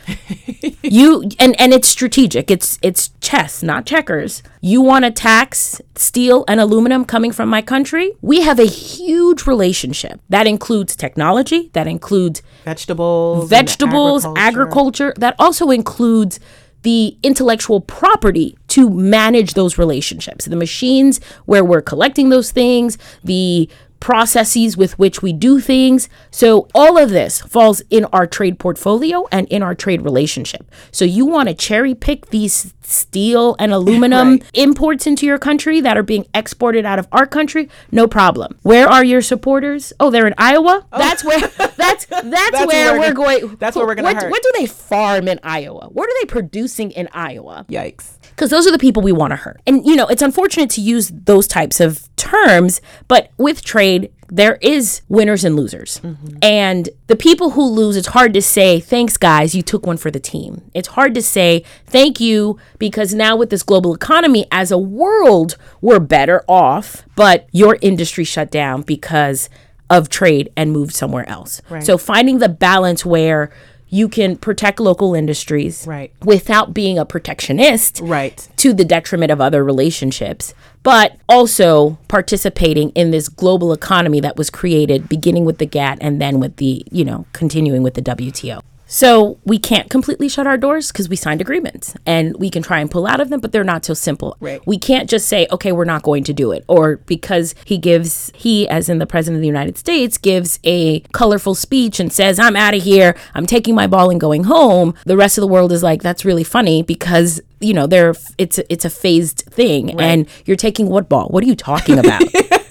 you 0.81 1.29
and 1.39 1.59
and 1.59 1.73
it's 1.73 1.87
strategic. 1.87 2.51
It's 2.51 2.77
it's 2.81 3.09
chess, 3.21 3.63
not 3.63 3.85
checkers. 3.85 4.43
You 4.61 4.81
want 4.81 5.05
to 5.05 5.11
tax 5.11 5.81
steel 5.95 6.43
and 6.47 6.59
aluminum 6.59 7.05
coming 7.05 7.31
from 7.31 7.49
my 7.49 7.61
country? 7.61 8.11
We 8.21 8.41
have 8.41 8.59
a 8.59 8.65
huge 8.65 9.45
relationship. 9.47 10.19
That 10.29 10.47
includes 10.47 10.95
technology, 10.95 11.69
that 11.73 11.87
includes 11.87 12.41
Vegetables. 12.65 13.49
vegetables, 13.49 14.25
agriculture. 14.35 15.13
That 15.17 15.35
also 15.39 15.69
includes 15.69 16.39
the 16.81 17.17
intellectual 17.23 17.81
property 17.81 18.55
to 18.67 18.89
manage 18.89 19.55
those 19.55 19.77
relationships. 19.79 20.45
The 20.45 20.55
machines 20.55 21.19
where 21.45 21.63
we're 21.65 21.81
collecting 21.81 22.29
those 22.29 22.51
things, 22.51 22.99
the 23.23 23.67
processes 24.05 24.77
with 24.77 24.99
which 24.99 25.23
we 25.23 25.33
do 25.33 25.59
things. 25.59 26.07
So 26.29 26.67
all 26.75 26.95
of 26.95 27.09
this 27.09 27.41
falls 27.41 27.81
in 27.89 28.05
our 28.13 28.27
trade 28.27 28.59
portfolio 28.59 29.25
and 29.31 29.47
in 29.47 29.63
our 29.63 29.73
trade 29.73 30.03
relationship. 30.03 30.69
So 30.91 31.05
you 31.05 31.25
want 31.25 31.49
to 31.49 31.55
cherry 31.55 31.95
pick 31.95 32.27
these 32.27 32.75
steel 32.83 33.55
and 33.57 33.73
aluminum 33.79 34.33
right. 34.33 34.43
imports 34.53 35.07
into 35.07 35.25
your 35.25 35.39
country 35.39 35.81
that 35.81 35.97
are 35.97 36.03
being 36.03 36.27
exported 36.35 36.85
out 36.85 36.99
of 36.99 37.07
our 37.11 37.25
country, 37.25 37.67
no 37.91 38.07
problem. 38.07 38.59
Where 38.61 38.87
are 38.87 39.03
your 39.03 39.23
supporters? 39.23 39.91
Oh, 39.99 40.11
they're 40.11 40.27
in 40.27 40.35
Iowa. 40.37 40.85
Oh. 40.91 40.97
That's 40.99 41.23
where 41.23 41.39
that's 41.75 42.05
that's, 42.05 42.29
that's 42.29 42.65
where, 42.67 42.99
we're 42.99 43.11
going. 43.11 43.55
That's 43.55 43.75
where 43.75 43.87
we're 43.87 43.95
going 43.95 44.13
to 44.13 44.21
hurt. 44.21 44.29
What 44.29 44.43
do 44.43 44.51
they 44.59 44.67
farm 44.67 45.27
in 45.27 45.39
Iowa? 45.41 45.87
What 45.87 46.07
are 46.07 46.13
they 46.21 46.27
producing 46.27 46.91
in 46.91 47.09
Iowa? 47.11 47.65
Yikes. 47.69 48.19
Because 48.35 48.49
those 48.49 48.67
are 48.67 48.71
the 48.71 48.79
people 48.79 49.01
we 49.01 49.13
want 49.13 49.31
to 49.31 49.37
hurt. 49.37 49.61
And 49.65 49.85
you 49.85 49.95
know, 49.95 50.07
it's 50.07 50.21
unfortunate 50.21 50.69
to 50.71 50.81
use 50.81 51.09
those 51.09 51.47
types 51.47 51.79
of 51.79 52.09
terms, 52.17 52.81
but 53.07 53.31
with 53.37 53.63
trade 53.63 54.11
there 54.27 54.57
is 54.61 55.01
winners 55.07 55.45
and 55.45 55.55
losers. 55.55 55.99
Mm-hmm. 55.99 56.37
And 56.41 56.89
the 57.07 57.15
people 57.15 57.51
who 57.51 57.63
lose, 57.63 57.95
it's 57.95 58.07
hard 58.07 58.33
to 58.33 58.41
say, 58.41 58.79
thanks, 58.79 59.17
guys, 59.17 59.53
you 59.53 59.61
took 59.61 59.85
one 59.85 59.97
for 59.97 60.09
the 60.09 60.19
team. 60.19 60.63
It's 60.73 60.89
hard 60.89 61.13
to 61.15 61.21
say, 61.21 61.63
thank 61.85 62.19
you, 62.19 62.59
because 62.79 63.13
now 63.13 63.35
with 63.35 63.51
this 63.51 63.63
global 63.63 63.93
economy, 63.93 64.47
as 64.51 64.71
a 64.71 64.77
world, 64.77 65.57
we're 65.79 65.99
better 65.99 66.43
off, 66.47 67.03
but 67.15 67.47
your 67.51 67.77
industry 67.81 68.23
shut 68.23 68.49
down 68.49 68.81
because 68.81 69.49
of 69.89 70.09
trade 70.09 70.51
and 70.57 70.71
moved 70.71 70.93
somewhere 70.95 71.29
else. 71.29 71.61
Right. 71.69 71.83
So 71.83 71.97
finding 71.97 72.39
the 72.39 72.49
balance 72.49 73.05
where 73.05 73.51
you 73.95 74.09
can 74.09 74.35
protect 74.35 74.81
local 74.81 75.15
industries 75.15 75.87
right. 75.87 76.11
without 76.25 76.73
being 76.73 76.99
a 76.99 77.05
protectionist 77.05 78.01
right. 78.03 78.49
to 78.57 78.73
the 78.73 78.83
detriment 78.83 79.31
of 79.31 79.39
other 79.39 79.63
relationships, 79.63 80.53
but 80.83 81.17
also 81.29 81.97
participating 82.09 82.89
in 82.89 83.11
this 83.11 83.29
global 83.29 83.71
economy 83.71 84.19
that 84.19 84.35
was 84.35 84.49
created 84.49 85.07
beginning 85.07 85.45
with 85.45 85.59
the 85.59 85.65
GATT 85.65 85.97
and 86.01 86.21
then 86.21 86.41
with 86.41 86.57
the, 86.57 86.83
you 86.91 87.05
know, 87.05 87.25
continuing 87.31 87.83
with 87.83 87.93
the 87.93 88.01
WTO. 88.01 88.59
So 88.87 89.39
we 89.43 89.57
can't 89.57 89.89
completely 89.89 90.29
shut 90.29 90.47
our 90.47 90.57
doors 90.57 90.91
because 90.91 91.09
we 91.09 91.15
signed 91.15 91.41
agreements 91.41 91.95
and 92.05 92.35
we 92.37 92.49
can 92.49 92.61
try 92.61 92.79
and 92.79 92.89
pull 92.89 93.07
out 93.07 93.19
of 93.19 93.29
them, 93.29 93.39
but 93.39 93.51
they're 93.51 93.63
not 93.63 93.83
so 93.85 93.93
simple. 93.93 94.37
Right. 94.39 94.61
We 94.65 94.77
can't 94.77 95.09
just 95.09 95.27
say, 95.27 95.47
okay, 95.51 95.71
we're 95.71 95.85
not 95.85 96.03
going 96.03 96.23
to 96.25 96.33
do 96.33 96.51
it. 96.51 96.63
Or 96.67 96.97
because 96.97 97.55
he 97.65 97.77
gives, 97.77 98.31
he, 98.35 98.67
as 98.69 98.89
in 98.89 98.99
the 98.99 99.07
president 99.07 99.37
of 99.37 99.41
the 99.41 99.47
United 99.47 99.77
States, 99.77 100.17
gives 100.17 100.59
a 100.63 100.99
colorful 101.11 101.55
speech 101.55 101.99
and 101.99 102.13
says, 102.13 102.39
I'm 102.39 102.55
out 102.55 102.73
of 102.73 102.83
here, 102.83 103.15
I'm 103.33 103.45
taking 103.45 103.75
my 103.75 103.87
ball 103.87 104.09
and 104.09 104.19
going 104.19 104.45
home. 104.45 104.93
The 105.05 105.17
rest 105.17 105.37
of 105.37 105.41
the 105.41 105.47
world 105.47 105.71
is 105.71 105.81
like, 105.81 106.01
that's 106.01 106.23
really 106.23 106.43
funny 106.43 106.83
because 106.83 107.41
you 107.61 107.73
know 107.73 107.87
they're 107.87 108.13
it's 108.37 108.59
it's 108.69 108.83
a 108.83 108.89
phased 108.89 109.39
thing 109.49 109.87
right. 109.87 110.01
and 110.01 110.27
you're 110.43 110.57
taking 110.57 110.89
what 110.89 111.07
ball 111.07 111.29
what 111.29 111.41
are 111.41 111.47
you 111.47 111.55
talking 111.55 111.97
about 111.97 112.21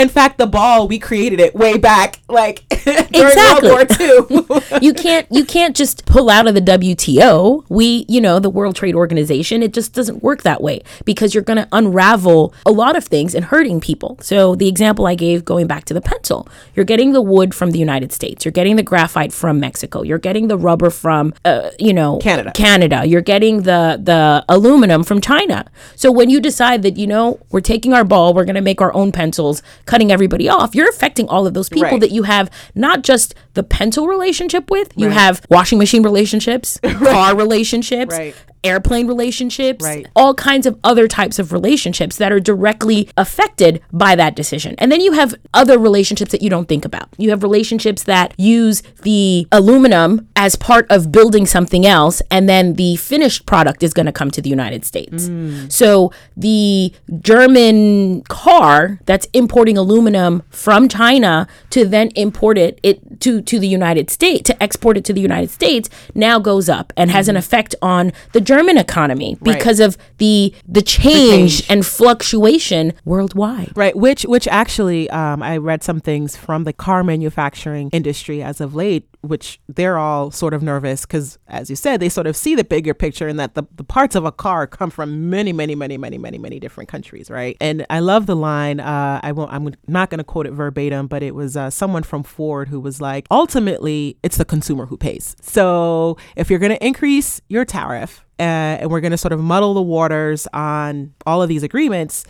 in 0.00 0.08
fact, 0.08 0.38
the 0.38 0.46
ball 0.46 0.88
we 0.88 0.98
created 0.98 1.40
it 1.40 1.54
way 1.54 1.78
back, 1.78 2.20
like 2.28 2.64
exactly. 2.70 3.70
World 3.70 3.90
War 3.98 4.60
II. 4.70 4.80
you 4.80 4.94
can't 4.94 5.26
you 5.30 5.44
can't 5.44 5.76
just 5.76 6.06
pull 6.06 6.30
out 6.30 6.46
of 6.46 6.54
the 6.54 6.60
WTO. 6.60 7.64
We, 7.68 8.06
you 8.08 8.20
know, 8.20 8.38
the 8.38 8.50
World 8.50 8.76
Trade 8.76 8.94
Organization. 8.94 9.62
It 9.62 9.72
just 9.72 9.92
doesn't 9.92 10.22
work 10.22 10.42
that 10.42 10.62
way 10.62 10.82
because 11.04 11.34
you're 11.34 11.44
going 11.44 11.58
to 11.58 11.68
unravel 11.72 12.54
a 12.64 12.70
lot 12.70 12.96
of 12.96 13.04
things 13.04 13.34
and 13.34 13.44
hurting 13.44 13.80
people. 13.80 14.18
So 14.22 14.54
the 14.54 14.68
example 14.68 15.06
I 15.06 15.14
gave, 15.14 15.44
going 15.44 15.66
back 15.66 15.84
to 15.86 15.94
the 15.94 16.00
pencil, 16.00 16.48
you're 16.74 16.84
getting 16.84 17.12
the 17.12 17.22
wood 17.22 17.54
from 17.54 17.72
the 17.72 17.78
United 17.78 18.12
States. 18.12 18.44
You're 18.44 18.52
getting 18.52 18.76
the 18.76 18.82
graphite 18.82 19.32
from 19.32 19.60
Mexico. 19.60 20.02
You're 20.02 20.18
getting 20.18 20.48
the 20.48 20.56
rubber 20.56 20.90
from, 20.90 21.34
uh, 21.44 21.70
you 21.78 21.92
know, 21.92 22.18
Canada. 22.18 22.52
Canada. 22.52 23.04
You're 23.04 23.20
getting 23.20 23.62
the 23.62 24.00
the 24.02 24.44
aluminum 24.48 25.04
from 25.04 25.20
China. 25.20 25.66
So 25.96 26.10
when 26.10 26.30
you 26.30 26.40
decide 26.40 26.82
that 26.82 26.96
you 26.96 27.06
know 27.06 27.38
we're 27.50 27.60
taking 27.60 27.92
our 27.92 28.04
ball, 28.04 28.32
we're 28.32 28.44
going 28.44 28.54
to 28.54 28.60
make 28.62 28.80
our 28.80 28.94
own 28.94 29.12
pencils 29.12 29.62
cutting 29.90 30.12
everybody 30.12 30.48
off, 30.48 30.72
you're 30.72 30.88
affecting 30.88 31.28
all 31.28 31.48
of 31.48 31.52
those 31.52 31.68
people 31.68 31.90
right. 31.90 32.00
that 32.00 32.12
you 32.12 32.22
have 32.22 32.48
not 32.76 33.02
just 33.02 33.34
the 33.54 33.62
pencil 33.62 34.06
relationship 34.06 34.70
with, 34.70 34.92
you 34.96 35.08
right. 35.08 35.16
have 35.16 35.42
washing 35.50 35.78
machine 35.78 36.02
relationships, 36.02 36.78
right. 36.84 36.96
car 36.96 37.36
relationships, 37.36 38.14
airplane 38.62 39.06
relationships, 39.06 39.84
right. 39.84 40.06
all 40.14 40.34
kinds 40.34 40.66
of 40.66 40.78
other 40.84 41.08
types 41.08 41.38
of 41.38 41.52
relationships 41.52 42.16
that 42.16 42.32
are 42.32 42.40
directly 42.40 43.08
affected 43.16 43.80
by 43.92 44.14
that 44.14 44.36
decision. 44.36 44.74
And 44.78 44.92
then 44.92 45.00
you 45.00 45.12
have 45.12 45.34
other 45.54 45.78
relationships 45.78 46.32
that 46.32 46.42
you 46.42 46.50
don't 46.50 46.68
think 46.68 46.84
about. 46.84 47.08
You 47.16 47.30
have 47.30 47.42
relationships 47.42 48.02
that 48.04 48.34
use 48.38 48.82
the 49.02 49.46
aluminum 49.50 50.28
as 50.36 50.56
part 50.56 50.86
of 50.90 51.10
building 51.10 51.46
something 51.46 51.86
else, 51.86 52.20
and 52.30 52.48
then 52.48 52.74
the 52.74 52.96
finished 52.96 53.46
product 53.46 53.82
is 53.82 53.94
going 53.94 54.06
to 54.06 54.12
come 54.12 54.30
to 54.30 54.42
the 54.42 54.50
United 54.50 54.84
States. 54.84 55.28
Mm. 55.28 55.70
So 55.72 56.12
the 56.36 56.92
German 57.20 58.22
car 58.24 59.00
that's 59.06 59.26
importing 59.32 59.78
aluminum 59.78 60.42
from 60.50 60.88
China 60.88 61.46
to 61.70 61.84
then 61.86 62.10
import 62.14 62.58
it, 62.58 62.78
it 62.82 63.20
to, 63.20 63.42
to 63.50 63.58
the 63.58 63.66
United 63.66 64.10
States, 64.10 64.46
to 64.46 64.62
export 64.62 64.96
it 64.96 65.04
to 65.04 65.12
the 65.12 65.20
United 65.20 65.50
States, 65.50 65.90
now 66.14 66.38
goes 66.38 66.68
up 66.68 66.92
and 66.96 67.10
has 67.10 67.28
an 67.28 67.36
effect 67.36 67.74
on 67.82 68.12
the 68.32 68.40
German 68.40 68.78
economy 68.78 69.36
because 69.42 69.80
right. 69.80 69.86
of 69.86 69.98
the 70.18 70.54
the 70.68 70.82
change, 70.82 71.02
the 71.02 71.62
change, 71.62 71.70
and 71.70 71.84
fluctuation 71.84 72.92
worldwide. 73.04 73.72
Right, 73.74 73.96
which 73.96 74.22
which 74.22 74.46
actually 74.46 75.10
um, 75.10 75.42
I 75.42 75.56
read 75.56 75.82
some 75.82 76.00
things 76.00 76.36
from 76.36 76.62
the 76.62 76.72
car 76.72 77.02
manufacturing 77.02 77.90
industry 77.92 78.40
as 78.40 78.60
of 78.60 78.74
late 78.74 79.09
which 79.22 79.60
they're 79.68 79.98
all 79.98 80.30
sort 80.30 80.54
of 80.54 80.62
nervous 80.62 81.02
because, 81.02 81.38
as 81.46 81.68
you 81.68 81.76
said, 81.76 82.00
they 82.00 82.08
sort 82.08 82.26
of 82.26 82.36
see 82.36 82.54
the 82.54 82.64
bigger 82.64 82.94
picture 82.94 83.28
and 83.28 83.38
that 83.38 83.54
the, 83.54 83.64
the 83.74 83.84
parts 83.84 84.14
of 84.14 84.24
a 84.24 84.32
car 84.32 84.66
come 84.66 84.90
from 84.90 85.28
many, 85.28 85.52
many, 85.52 85.74
many, 85.74 85.98
many, 85.98 86.16
many, 86.16 86.38
many 86.38 86.58
different 86.58 86.88
countries, 86.88 87.30
right? 87.30 87.56
And 87.60 87.84
I 87.90 88.00
love 88.00 88.26
the 88.26 88.36
line. 88.36 88.80
Uh, 88.80 89.20
I 89.22 89.32
won't. 89.32 89.52
I'm 89.52 89.74
not 89.86 90.10
going 90.10 90.18
to 90.18 90.24
quote 90.24 90.46
it 90.46 90.52
verbatim, 90.52 91.06
but 91.06 91.22
it 91.22 91.34
was 91.34 91.56
uh, 91.56 91.68
someone 91.70 92.02
from 92.02 92.22
Ford 92.22 92.68
who 92.68 92.80
was 92.80 93.00
like, 93.00 93.26
ultimately, 93.30 94.16
it's 94.22 94.38
the 94.38 94.44
consumer 94.44 94.86
who 94.86 94.96
pays. 94.96 95.36
So 95.42 96.16
if 96.36 96.48
you're 96.48 96.58
going 96.58 96.72
to 96.72 96.84
increase 96.84 97.42
your 97.48 97.64
tariff 97.64 98.24
uh, 98.38 98.42
and 98.42 98.90
we're 98.90 99.00
going 99.00 99.10
to 99.10 99.18
sort 99.18 99.32
of 99.32 99.40
muddle 99.40 99.74
the 99.74 99.82
waters 99.82 100.46
on 100.54 101.12
all 101.26 101.42
of 101.42 101.48
these 101.48 101.62
agreements, 101.62 102.24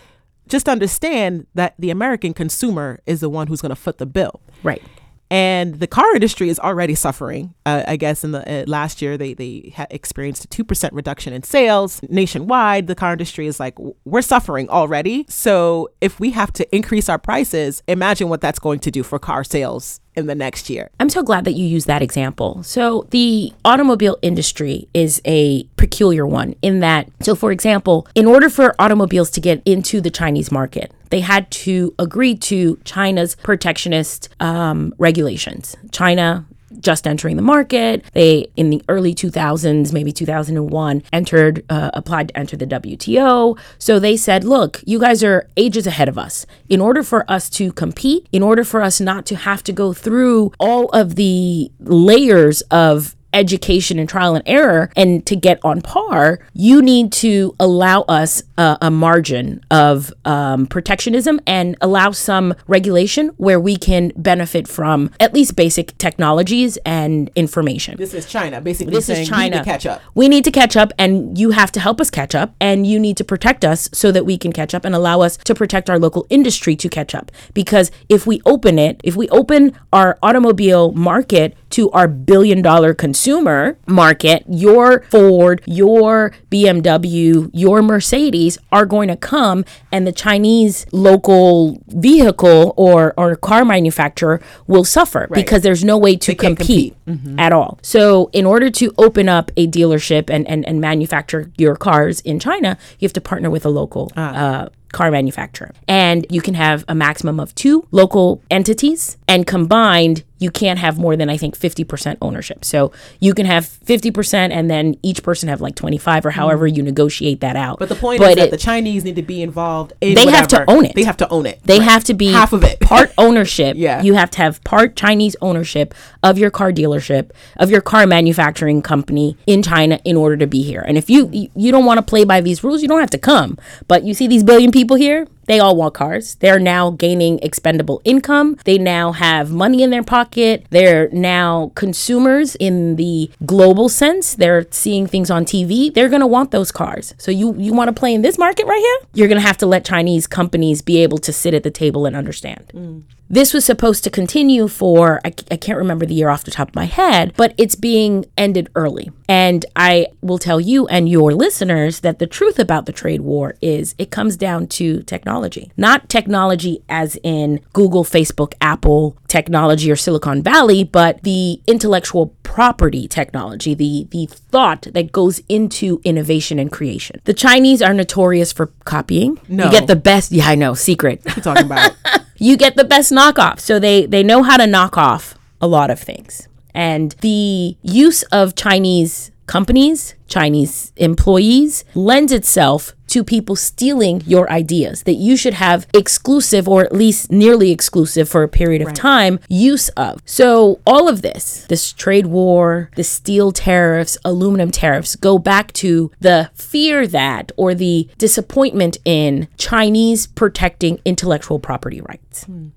just 0.48 0.68
understand 0.68 1.46
that 1.54 1.74
the 1.78 1.90
American 1.90 2.34
consumer 2.34 3.00
is 3.06 3.20
the 3.20 3.28
one 3.28 3.46
who's 3.46 3.60
going 3.60 3.70
to 3.70 3.76
foot 3.76 3.98
the 3.98 4.06
bill. 4.06 4.40
Right 4.64 4.82
and 5.30 5.76
the 5.76 5.86
car 5.86 6.12
industry 6.14 6.48
is 6.48 6.58
already 6.58 6.94
suffering. 6.94 7.54
Uh, 7.64 7.84
I 7.86 7.96
guess 7.96 8.24
in 8.24 8.32
the 8.32 8.62
uh, 8.62 8.64
last 8.66 9.00
year 9.00 9.16
they 9.16 9.34
they 9.34 9.74
experienced 9.90 10.44
a 10.44 10.48
two 10.48 10.64
percent 10.64 10.92
reduction 10.92 11.32
in 11.32 11.42
sales 11.42 12.00
nationwide. 12.08 12.86
The 12.86 12.94
car 12.94 13.12
industry 13.12 13.46
is 13.46 13.60
like 13.60 13.76
we're 14.04 14.22
suffering 14.22 14.68
already. 14.68 15.26
So 15.28 15.90
if 16.00 16.18
we 16.18 16.30
have 16.30 16.52
to 16.54 16.74
increase 16.74 17.08
our 17.08 17.18
prices, 17.18 17.82
imagine 17.86 18.28
what 18.28 18.40
that's 18.40 18.58
going 18.58 18.80
to 18.80 18.90
do 18.90 19.02
for 19.02 19.18
car 19.18 19.44
sales 19.44 20.00
in 20.16 20.26
the 20.26 20.34
next 20.34 20.68
year. 20.70 20.90
I'm 20.98 21.08
so 21.08 21.22
glad 21.22 21.44
that 21.44 21.52
you 21.52 21.66
use 21.66 21.84
that 21.86 22.02
example. 22.02 22.62
So, 22.62 23.06
the 23.10 23.52
automobile 23.64 24.16
industry 24.22 24.88
is 24.94 25.20
a 25.24 25.64
peculiar 25.90 26.24
one 26.24 26.54
in 26.62 26.80
that, 26.80 27.08
so 27.20 27.34
for 27.34 27.50
example, 27.50 28.06
in 28.14 28.26
order 28.26 28.48
for 28.48 28.74
automobiles 28.78 29.30
to 29.30 29.40
get 29.40 29.60
into 29.66 30.00
the 30.00 30.10
Chinese 30.10 30.52
market, 30.52 30.92
they 31.10 31.20
had 31.20 31.50
to 31.50 31.92
agree 31.98 32.36
to 32.36 32.78
China's 32.84 33.34
protectionist 33.34 34.28
um, 34.38 34.94
regulations. 34.98 35.76
China 35.90 36.46
just 36.78 37.06
entering 37.06 37.34
the 37.34 37.42
market. 37.42 38.04
They, 38.12 38.46
in 38.56 38.70
the 38.70 38.80
early 38.88 39.12
2000s, 39.12 39.92
maybe 39.92 40.12
2001, 40.12 41.02
entered, 41.12 41.64
uh, 41.68 41.90
applied 41.92 42.28
to 42.28 42.38
enter 42.38 42.56
the 42.56 42.66
WTO. 42.66 43.58
So 43.78 43.98
they 43.98 44.16
said, 44.16 44.44
look, 44.44 44.80
you 44.86 45.00
guys 45.00 45.24
are 45.24 45.48
ages 45.56 45.86
ahead 45.86 46.08
of 46.08 46.16
us. 46.16 46.46
In 46.68 46.80
order 46.80 47.02
for 47.02 47.28
us 47.28 47.50
to 47.50 47.72
compete, 47.72 48.28
in 48.30 48.42
order 48.42 48.62
for 48.62 48.80
us 48.80 49.00
not 49.00 49.26
to 49.26 49.36
have 49.36 49.64
to 49.64 49.72
go 49.72 49.92
through 49.92 50.52
all 50.60 50.88
of 50.90 51.16
the 51.16 51.70
layers 51.80 52.62
of 52.70 53.16
education 53.32 53.98
and 53.98 54.08
trial 54.08 54.34
and 54.34 54.42
error 54.46 54.90
and 54.96 55.24
to 55.26 55.36
get 55.36 55.58
on 55.64 55.80
par, 55.80 56.40
you 56.52 56.82
need 56.82 57.12
to 57.12 57.54
allow 57.60 58.02
us 58.02 58.42
a, 58.58 58.78
a 58.82 58.90
margin 58.90 59.64
of 59.70 60.12
um, 60.24 60.66
protectionism 60.66 61.40
and 61.46 61.76
allow 61.80 62.10
some 62.10 62.54
regulation 62.66 63.28
where 63.36 63.60
we 63.60 63.76
can 63.76 64.12
benefit 64.16 64.68
from 64.68 65.10
at 65.20 65.32
least 65.32 65.56
basic 65.56 65.96
technologies 65.98 66.76
and 66.84 67.30
information. 67.34 67.96
This 67.96 68.14
is 68.14 68.26
China, 68.26 68.60
basically. 68.60 68.92
This 68.92 69.08
is 69.08 69.28
China. 69.28 69.42
We 69.42 69.50
need 69.50 69.58
to 69.58 69.64
catch 69.64 69.86
up. 69.86 70.02
We 70.14 70.28
need 70.28 70.44
to 70.44 70.50
catch 70.50 70.76
up, 70.76 70.92
and 70.98 71.38
you 71.38 71.50
have 71.50 71.72
to 71.72 71.80
help 71.80 72.00
us 72.00 72.10
catch 72.10 72.34
up, 72.34 72.54
and 72.60 72.86
you 72.86 72.98
need 72.98 73.16
to 73.16 73.24
protect 73.24 73.64
us 73.64 73.88
so 73.92 74.12
that 74.12 74.26
we 74.26 74.36
can 74.38 74.52
catch 74.52 74.74
up 74.74 74.84
and 74.84 74.94
allow 74.94 75.20
us 75.20 75.36
to 75.38 75.54
protect 75.54 75.88
our 75.88 75.98
local 75.98 76.26
industry 76.30 76.76
to 76.76 76.88
catch 76.88 77.14
up. 77.14 77.30
Because 77.54 77.90
if 78.08 78.26
we 78.26 78.40
open 78.44 78.78
it, 78.78 79.00
if 79.04 79.16
we 79.16 79.28
open 79.30 79.76
our 79.92 80.18
automobile 80.22 80.92
market 80.92 81.56
to 81.70 81.90
our 81.90 82.08
billion 82.08 82.62
dollar 82.62 82.94
consumer 82.94 83.78
market, 83.86 84.44
your 84.48 85.02
Ford, 85.10 85.62
your 85.66 86.32
BMW, 86.50 87.50
your 87.52 87.82
Mercedes 87.82 88.58
are 88.72 88.86
going 88.86 89.08
to 89.08 89.16
come 89.16 89.64
and 89.92 90.06
the 90.06 90.12
Chinese 90.12 90.86
local 90.92 91.80
vehicle 91.88 92.74
or, 92.76 93.14
or 93.16 93.36
car 93.36 93.64
manufacturer 93.64 94.40
will 94.66 94.84
suffer 94.84 95.26
because 95.30 95.62
there's 95.62 95.84
no 95.84 95.96
way 95.96 96.16
to 96.16 96.34
can't 96.34 96.56
compete, 96.56 96.94
at 97.38 97.52
all. 97.52 97.78
So 97.82 98.30
in 98.32 98.46
order 98.46 98.70
to 98.70 98.92
open 98.98 99.28
up 99.28 99.50
a 99.56 99.66
dealership 99.66 100.30
and, 100.30 100.46
and, 100.48 100.66
and 100.66 100.80
manufacture 100.80 101.50
your 101.56 101.76
cars 101.76 102.20
in 102.20 102.38
China, 102.38 102.78
you 102.98 103.06
have 103.06 103.12
to 103.14 103.20
partner 103.20 103.50
with 103.50 103.64
a 103.64 103.68
local 103.68 104.12
uh, 104.16 104.68
car 104.92 105.10
manufacturer. 105.10 105.72
And 105.88 106.26
you 106.30 106.40
can 106.40 106.54
have 106.54 106.84
a 106.88 106.94
maximum 106.94 107.40
of 107.40 107.54
two 107.54 107.86
local 107.90 108.42
entities 108.50 109.16
and 109.28 109.46
combined 109.46 110.24
you 110.40 110.50
can't 110.50 110.78
have 110.78 110.98
more 110.98 111.16
than 111.16 111.30
I 111.30 111.36
think 111.36 111.56
50% 111.56 112.16
ownership. 112.20 112.64
So 112.64 112.90
you 113.20 113.34
can 113.34 113.46
have 113.46 113.64
50% 113.64 114.50
and 114.50 114.68
then 114.70 114.96
each 115.02 115.22
person 115.22 115.48
have 115.48 115.60
like 115.60 115.76
25 115.76 116.26
or 116.26 116.30
however 116.30 116.66
mm-hmm. 116.66 116.76
you 116.78 116.82
negotiate 116.82 117.40
that 117.42 117.54
out. 117.54 117.78
But 117.78 117.90
the 117.90 117.94
point 117.94 118.18
But 118.18 118.30
is 118.30 118.36
that 118.36 118.46
it- 118.46 118.50
the 118.50 118.56
Chinese 118.56 119.04
need 119.04 119.16
to 119.16 119.22
be 119.22 119.42
involved. 119.42 119.92
In 120.00 120.14
They 120.14 120.28
have 120.30 120.48
to 120.48 120.68
own 120.68 120.86
it. 120.86 120.94
They 120.94 121.04
have 121.04 121.18
to 121.18 121.28
own 121.28 121.46
it. 121.46 121.60
They 121.64 121.78
Right. 121.78 121.88
have 121.88 122.04
to 122.04 122.14
be 122.14 122.32
half 122.32 122.52
of 122.52 122.64
it. 122.64 122.80
part 122.80 123.12
ownership. 123.18 123.76
Yeah. 123.76 124.02
You 124.02 124.14
have 124.14 124.30
to 124.32 124.38
have 124.38 124.64
part 124.64 124.96
Chinese 124.96 125.36
ownership 125.42 125.94
of 126.22 126.38
your 126.38 126.50
car 126.50 126.72
dealership, 126.72 127.30
of 127.58 127.70
your 127.70 127.82
car 127.82 128.06
manufacturing 128.06 128.80
company 128.82 129.36
in 129.46 129.62
China 129.62 130.00
in 130.04 130.16
order 130.16 130.38
to 130.38 130.46
be 130.46 130.62
here. 130.62 130.82
And 130.88 130.96
if 130.96 131.10
you- 131.10 131.48
you 131.54 131.70
don't 131.70 131.84
want 131.84 131.98
to 131.98 132.02
play 132.02 132.24
by 132.24 132.40
these 132.40 132.64
rules, 132.64 132.80
you 132.80 132.88
don't 132.88 133.00
have 133.00 133.10
to 133.10 133.18
come. 133.18 133.58
But 133.88 134.04
you 134.04 134.14
see 134.14 134.26
these 134.26 134.42
billion 134.42 134.70
people 134.70 134.96
here, 134.96 135.26
they 135.50 135.58
all 135.58 135.74
want 135.74 135.94
cars. 135.94 136.36
They're 136.36 136.60
now 136.60 136.90
gaining 136.90 137.40
expendable 137.40 138.00
income. 138.04 138.56
They 138.64 138.78
now 138.78 139.10
have 139.10 139.50
money 139.50 139.82
in 139.82 139.90
their 139.90 140.04
pocket. 140.04 140.64
They're 140.70 141.08
now 141.10 141.72
consumers 141.74 142.54
in 142.54 142.94
the 142.94 143.32
global 143.44 143.88
sense. 143.88 144.36
They're 144.36 144.66
seeing 144.70 145.08
things 145.08 145.28
on 145.28 145.44
TV. 145.44 145.92
They're 145.92 146.08
going 146.08 146.20
to 146.20 146.26
want 146.28 146.52
those 146.52 146.70
cars. 146.70 147.14
So 147.18 147.32
you 147.32 147.56
you 147.56 147.74
want 147.74 147.88
to 147.88 147.92
play 147.92 148.14
in 148.14 148.22
this 148.22 148.38
market 148.38 148.66
right 148.66 148.78
here? 148.78 149.08
You're 149.14 149.26
going 149.26 149.40
to 149.40 149.46
have 149.46 149.58
to 149.58 149.66
let 149.66 149.84
Chinese 149.84 150.28
companies 150.28 150.82
be 150.82 151.02
able 151.02 151.18
to 151.18 151.32
sit 151.32 151.52
at 151.52 151.64
the 151.64 151.70
table 151.72 152.06
and 152.06 152.14
understand. 152.14 152.70
Mm. 152.72 153.02
This 153.32 153.54
was 153.54 153.64
supposed 153.64 154.02
to 154.04 154.10
continue 154.10 154.66
for, 154.66 155.20
I, 155.24 155.32
I 155.52 155.56
can't 155.56 155.78
remember 155.78 156.04
the 156.04 156.14
year 156.14 156.30
off 156.30 156.42
the 156.42 156.50
top 156.50 156.70
of 156.70 156.74
my 156.74 156.86
head, 156.86 157.32
but 157.36 157.54
it's 157.56 157.76
being 157.76 158.24
ended 158.36 158.68
early. 158.74 159.12
And 159.30 159.64
I 159.76 160.08
will 160.22 160.38
tell 160.38 160.60
you 160.60 160.88
and 160.88 161.08
your 161.08 161.32
listeners 161.32 162.00
that 162.00 162.18
the 162.18 162.26
truth 162.26 162.58
about 162.58 162.86
the 162.86 162.92
trade 162.92 163.20
war 163.20 163.54
is 163.60 163.94
it 163.96 164.10
comes 164.10 164.36
down 164.36 164.66
to 164.66 165.04
technology. 165.04 165.70
Not 165.76 166.08
technology 166.08 166.82
as 166.88 167.16
in 167.22 167.60
Google, 167.72 168.02
Facebook, 168.02 168.54
Apple 168.60 169.16
technology 169.28 169.88
or 169.88 169.94
Silicon 169.94 170.42
Valley, 170.42 170.82
but 170.82 171.22
the 171.22 171.60
intellectual 171.68 172.34
property 172.42 173.06
technology, 173.06 173.72
the, 173.72 174.08
the 174.10 174.26
thought 174.26 174.88
that 174.90 175.12
goes 175.12 175.40
into 175.48 176.00
innovation 176.02 176.58
and 176.58 176.72
creation. 176.72 177.20
The 177.22 177.32
Chinese 177.32 177.80
are 177.80 177.94
notorious 177.94 178.52
for 178.52 178.72
copying. 178.84 179.38
No. 179.46 179.66
You 179.66 179.70
get 179.70 179.86
the 179.86 179.94
best, 179.94 180.32
yeah, 180.32 180.48
I 180.48 180.56
know, 180.56 180.74
secret 180.74 181.24
What 181.24 181.36
you 181.36 181.42
talking 181.42 181.66
about? 181.66 181.94
you 182.36 182.56
get 182.56 182.74
the 182.74 182.82
best 182.82 183.12
knockoff. 183.12 183.60
So 183.60 183.78
they 183.78 184.06
they 184.06 184.24
know 184.24 184.42
how 184.42 184.56
to 184.56 184.66
knock 184.66 184.98
off 184.98 185.36
a 185.60 185.68
lot 185.68 185.90
of 185.90 186.00
things. 186.00 186.48
And 186.74 187.12
the 187.20 187.76
use 187.82 188.22
of 188.24 188.54
Chinese 188.54 189.30
companies, 189.50 190.14
Chinese 190.28 190.92
employees 190.96 191.84
lends 191.94 192.30
itself 192.30 192.94
to 193.08 193.24
people 193.24 193.56
stealing 193.56 194.22
your 194.24 194.48
ideas 194.48 195.02
that 195.02 195.14
you 195.14 195.36
should 195.36 195.54
have 195.54 195.88
exclusive 195.92 196.68
or 196.68 196.84
at 196.84 196.92
least 196.92 197.32
nearly 197.32 197.72
exclusive 197.72 198.28
for 198.28 198.44
a 198.44 198.48
period 198.48 198.80
of 198.80 198.94
time 198.94 199.40
use 199.48 199.88
of. 199.90 200.22
So 200.24 200.80
all 200.86 201.08
of 201.08 201.22
this, 201.22 201.64
this 201.68 201.92
trade 201.92 202.26
war, 202.26 202.90
the 202.94 203.02
steel 203.02 203.50
tariffs, 203.50 204.16
aluminum 204.24 204.70
tariffs 204.70 205.16
go 205.16 205.36
back 205.36 205.72
to 205.72 206.12
the 206.20 206.50
fear 206.54 207.08
that 207.08 207.50
or 207.56 207.74
the 207.74 208.08
disappointment 208.18 208.98
in 209.04 209.48
Chinese 209.58 210.28
protecting 210.28 211.00
intellectual 211.04 211.58
property 211.58 212.00
rights 212.00 212.44
hmm. 212.44 212.68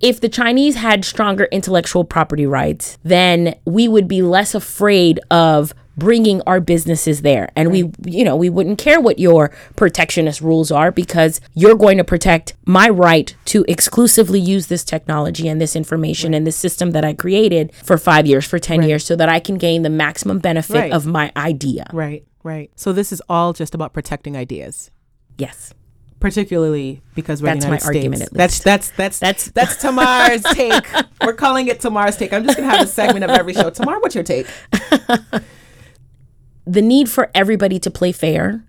If 0.00 0.20
the 0.20 0.28
Chinese 0.28 0.76
had 0.76 1.04
stronger 1.04 1.44
intellectual 1.52 2.04
property 2.04 2.46
rights, 2.46 2.98
then 3.02 3.54
we 3.64 3.88
would 3.88 4.06
be 4.08 4.22
less 4.22 4.54
afraid 4.54 5.20
of 5.30 5.72
bringing 5.98 6.42
our 6.42 6.60
businesses 6.60 7.22
there. 7.22 7.48
And 7.56 7.70
we, 7.72 7.90
you 8.04 8.22
know, 8.22 8.36
we 8.36 8.50
wouldn't 8.50 8.76
care 8.78 9.00
what 9.00 9.18
your 9.18 9.50
protectionist 9.76 10.42
rules 10.42 10.70
are 10.70 10.92
because 10.92 11.40
you're 11.54 11.74
going 11.74 11.96
to 11.96 12.04
protect 12.04 12.52
my 12.66 12.90
right 12.90 13.34
to 13.46 13.64
exclusively 13.66 14.38
use 14.38 14.66
this 14.66 14.84
technology 14.84 15.48
and 15.48 15.58
this 15.58 15.74
information 15.74 16.34
and 16.34 16.46
this 16.46 16.56
system 16.56 16.90
that 16.90 17.02
I 17.02 17.14
created 17.14 17.74
for 17.82 17.96
five 17.96 18.26
years, 18.26 18.44
for 18.44 18.58
10 18.58 18.82
years, 18.82 19.06
so 19.06 19.16
that 19.16 19.30
I 19.30 19.40
can 19.40 19.56
gain 19.56 19.80
the 19.82 19.88
maximum 19.90 20.38
benefit 20.38 20.74
Right. 20.76 20.92
of 20.92 21.06
my 21.06 21.32
idea. 21.34 21.86
right, 21.94 22.26
right. 22.42 22.70
So 22.76 22.92
this 22.92 23.10
is 23.10 23.22
all 23.30 23.54
just 23.54 23.74
about 23.74 23.94
protecting 23.94 24.36
ideas. 24.36 24.90
Yes. 25.38 25.72
Particularly 26.20 27.02
because 27.14 27.42
we're 27.42 27.48
That's 27.48 27.64
the 27.64 27.70
my 27.70 27.76
United 27.76 27.84
States. 27.84 27.96
argument, 27.96 28.22
at 28.22 28.32
That's 28.32 28.54
least. 28.54 28.64
that's 28.64 28.90
that's 28.90 29.18
That's- 29.18 29.50
that's 29.50 29.76
Tamar's 29.82 30.42
take. 30.42 30.84
We're 31.24 31.34
calling 31.34 31.68
it 31.68 31.80
Tamar's 31.80 32.16
take. 32.16 32.32
I'm 32.32 32.44
just 32.44 32.56
gonna 32.58 32.70
have 32.70 32.82
a 32.82 32.88
segment 32.88 33.24
of 33.24 33.30
every 33.30 33.54
show. 33.54 33.70
Tamar, 33.70 34.00
what's 34.00 34.14
your 34.14 34.24
take? 34.24 34.46
the 36.66 36.82
need 36.82 37.08
for 37.08 37.30
everybody 37.34 37.78
to 37.78 37.90
play 37.90 38.12
fair 38.12 38.62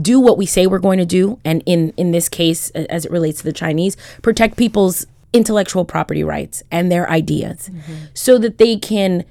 do 0.00 0.18
what 0.18 0.36
we 0.38 0.46
say 0.46 0.66
we're 0.66 0.78
going 0.78 0.98
to 0.98 1.04
do 1.04 1.38
and 1.44 1.62
in 1.66 1.92
in 1.96 2.10
this 2.10 2.28
case 2.28 2.70
as 2.70 3.04
it 3.04 3.10
relates 3.12 3.38
to 3.38 3.44
the 3.44 3.52
chinese 3.52 3.96
protect 4.22 4.56
people's 4.56 5.06
intellectual 5.32 5.84
property 5.84 6.24
rights 6.24 6.62
and 6.70 6.90
their 6.90 7.08
ideas 7.10 7.68
mm-hmm. 7.68 7.92
so 8.14 8.38
that 8.38 8.58
they 8.58 8.76
can 8.76 9.24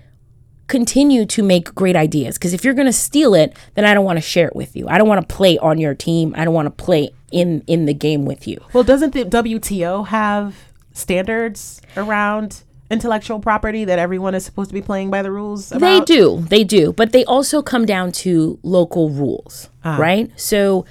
continue 0.67 1.25
to 1.25 1.43
make 1.43 1.73
great 1.75 1.95
ideas 1.95 2.37
because 2.37 2.53
if 2.53 2.63
you're 2.63 2.73
going 2.73 2.87
to 2.87 2.93
steal 2.93 3.33
it 3.33 3.55
then 3.75 3.85
i 3.85 3.93
don't 3.93 4.05
want 4.05 4.17
to 4.17 4.21
share 4.21 4.47
it 4.47 4.55
with 4.55 4.75
you 4.75 4.87
i 4.87 4.97
don't 4.97 5.07
want 5.07 5.19
to 5.27 5.35
play 5.35 5.57
on 5.57 5.77
your 5.77 5.93
team 5.93 6.33
i 6.37 6.45
don't 6.45 6.53
want 6.53 6.65
to 6.65 6.83
play 6.83 7.09
in 7.31 7.63
in 7.67 7.85
the 7.85 7.93
game 7.93 8.25
with 8.25 8.47
you 8.47 8.57
Well, 8.71 8.83
doesn't 8.83 9.13
the 9.13 9.25
WTO 9.25 10.07
have 10.07 10.55
standards 10.93 11.81
around 11.97 12.63
intellectual 12.91 13.39
property 13.39 13.85
that 13.85 13.97
everyone 13.97 14.35
is 14.35 14.45
supposed 14.45 14.69
to 14.69 14.73
be 14.73 14.81
playing 14.81 15.09
by 15.09 15.21
the 15.21 15.31
rules? 15.31 15.71
About? 15.71 15.79
They 15.79 16.15
do, 16.15 16.45
they 16.49 16.63
do, 16.63 16.93
but 16.93 17.11
they 17.11 17.25
also 17.25 17.61
come 17.61 17.85
down 17.85 18.11
to 18.23 18.59
local 18.61 19.09
rules, 19.09 19.69
ah. 19.83 19.97
right? 19.97 20.31
So 20.39 20.85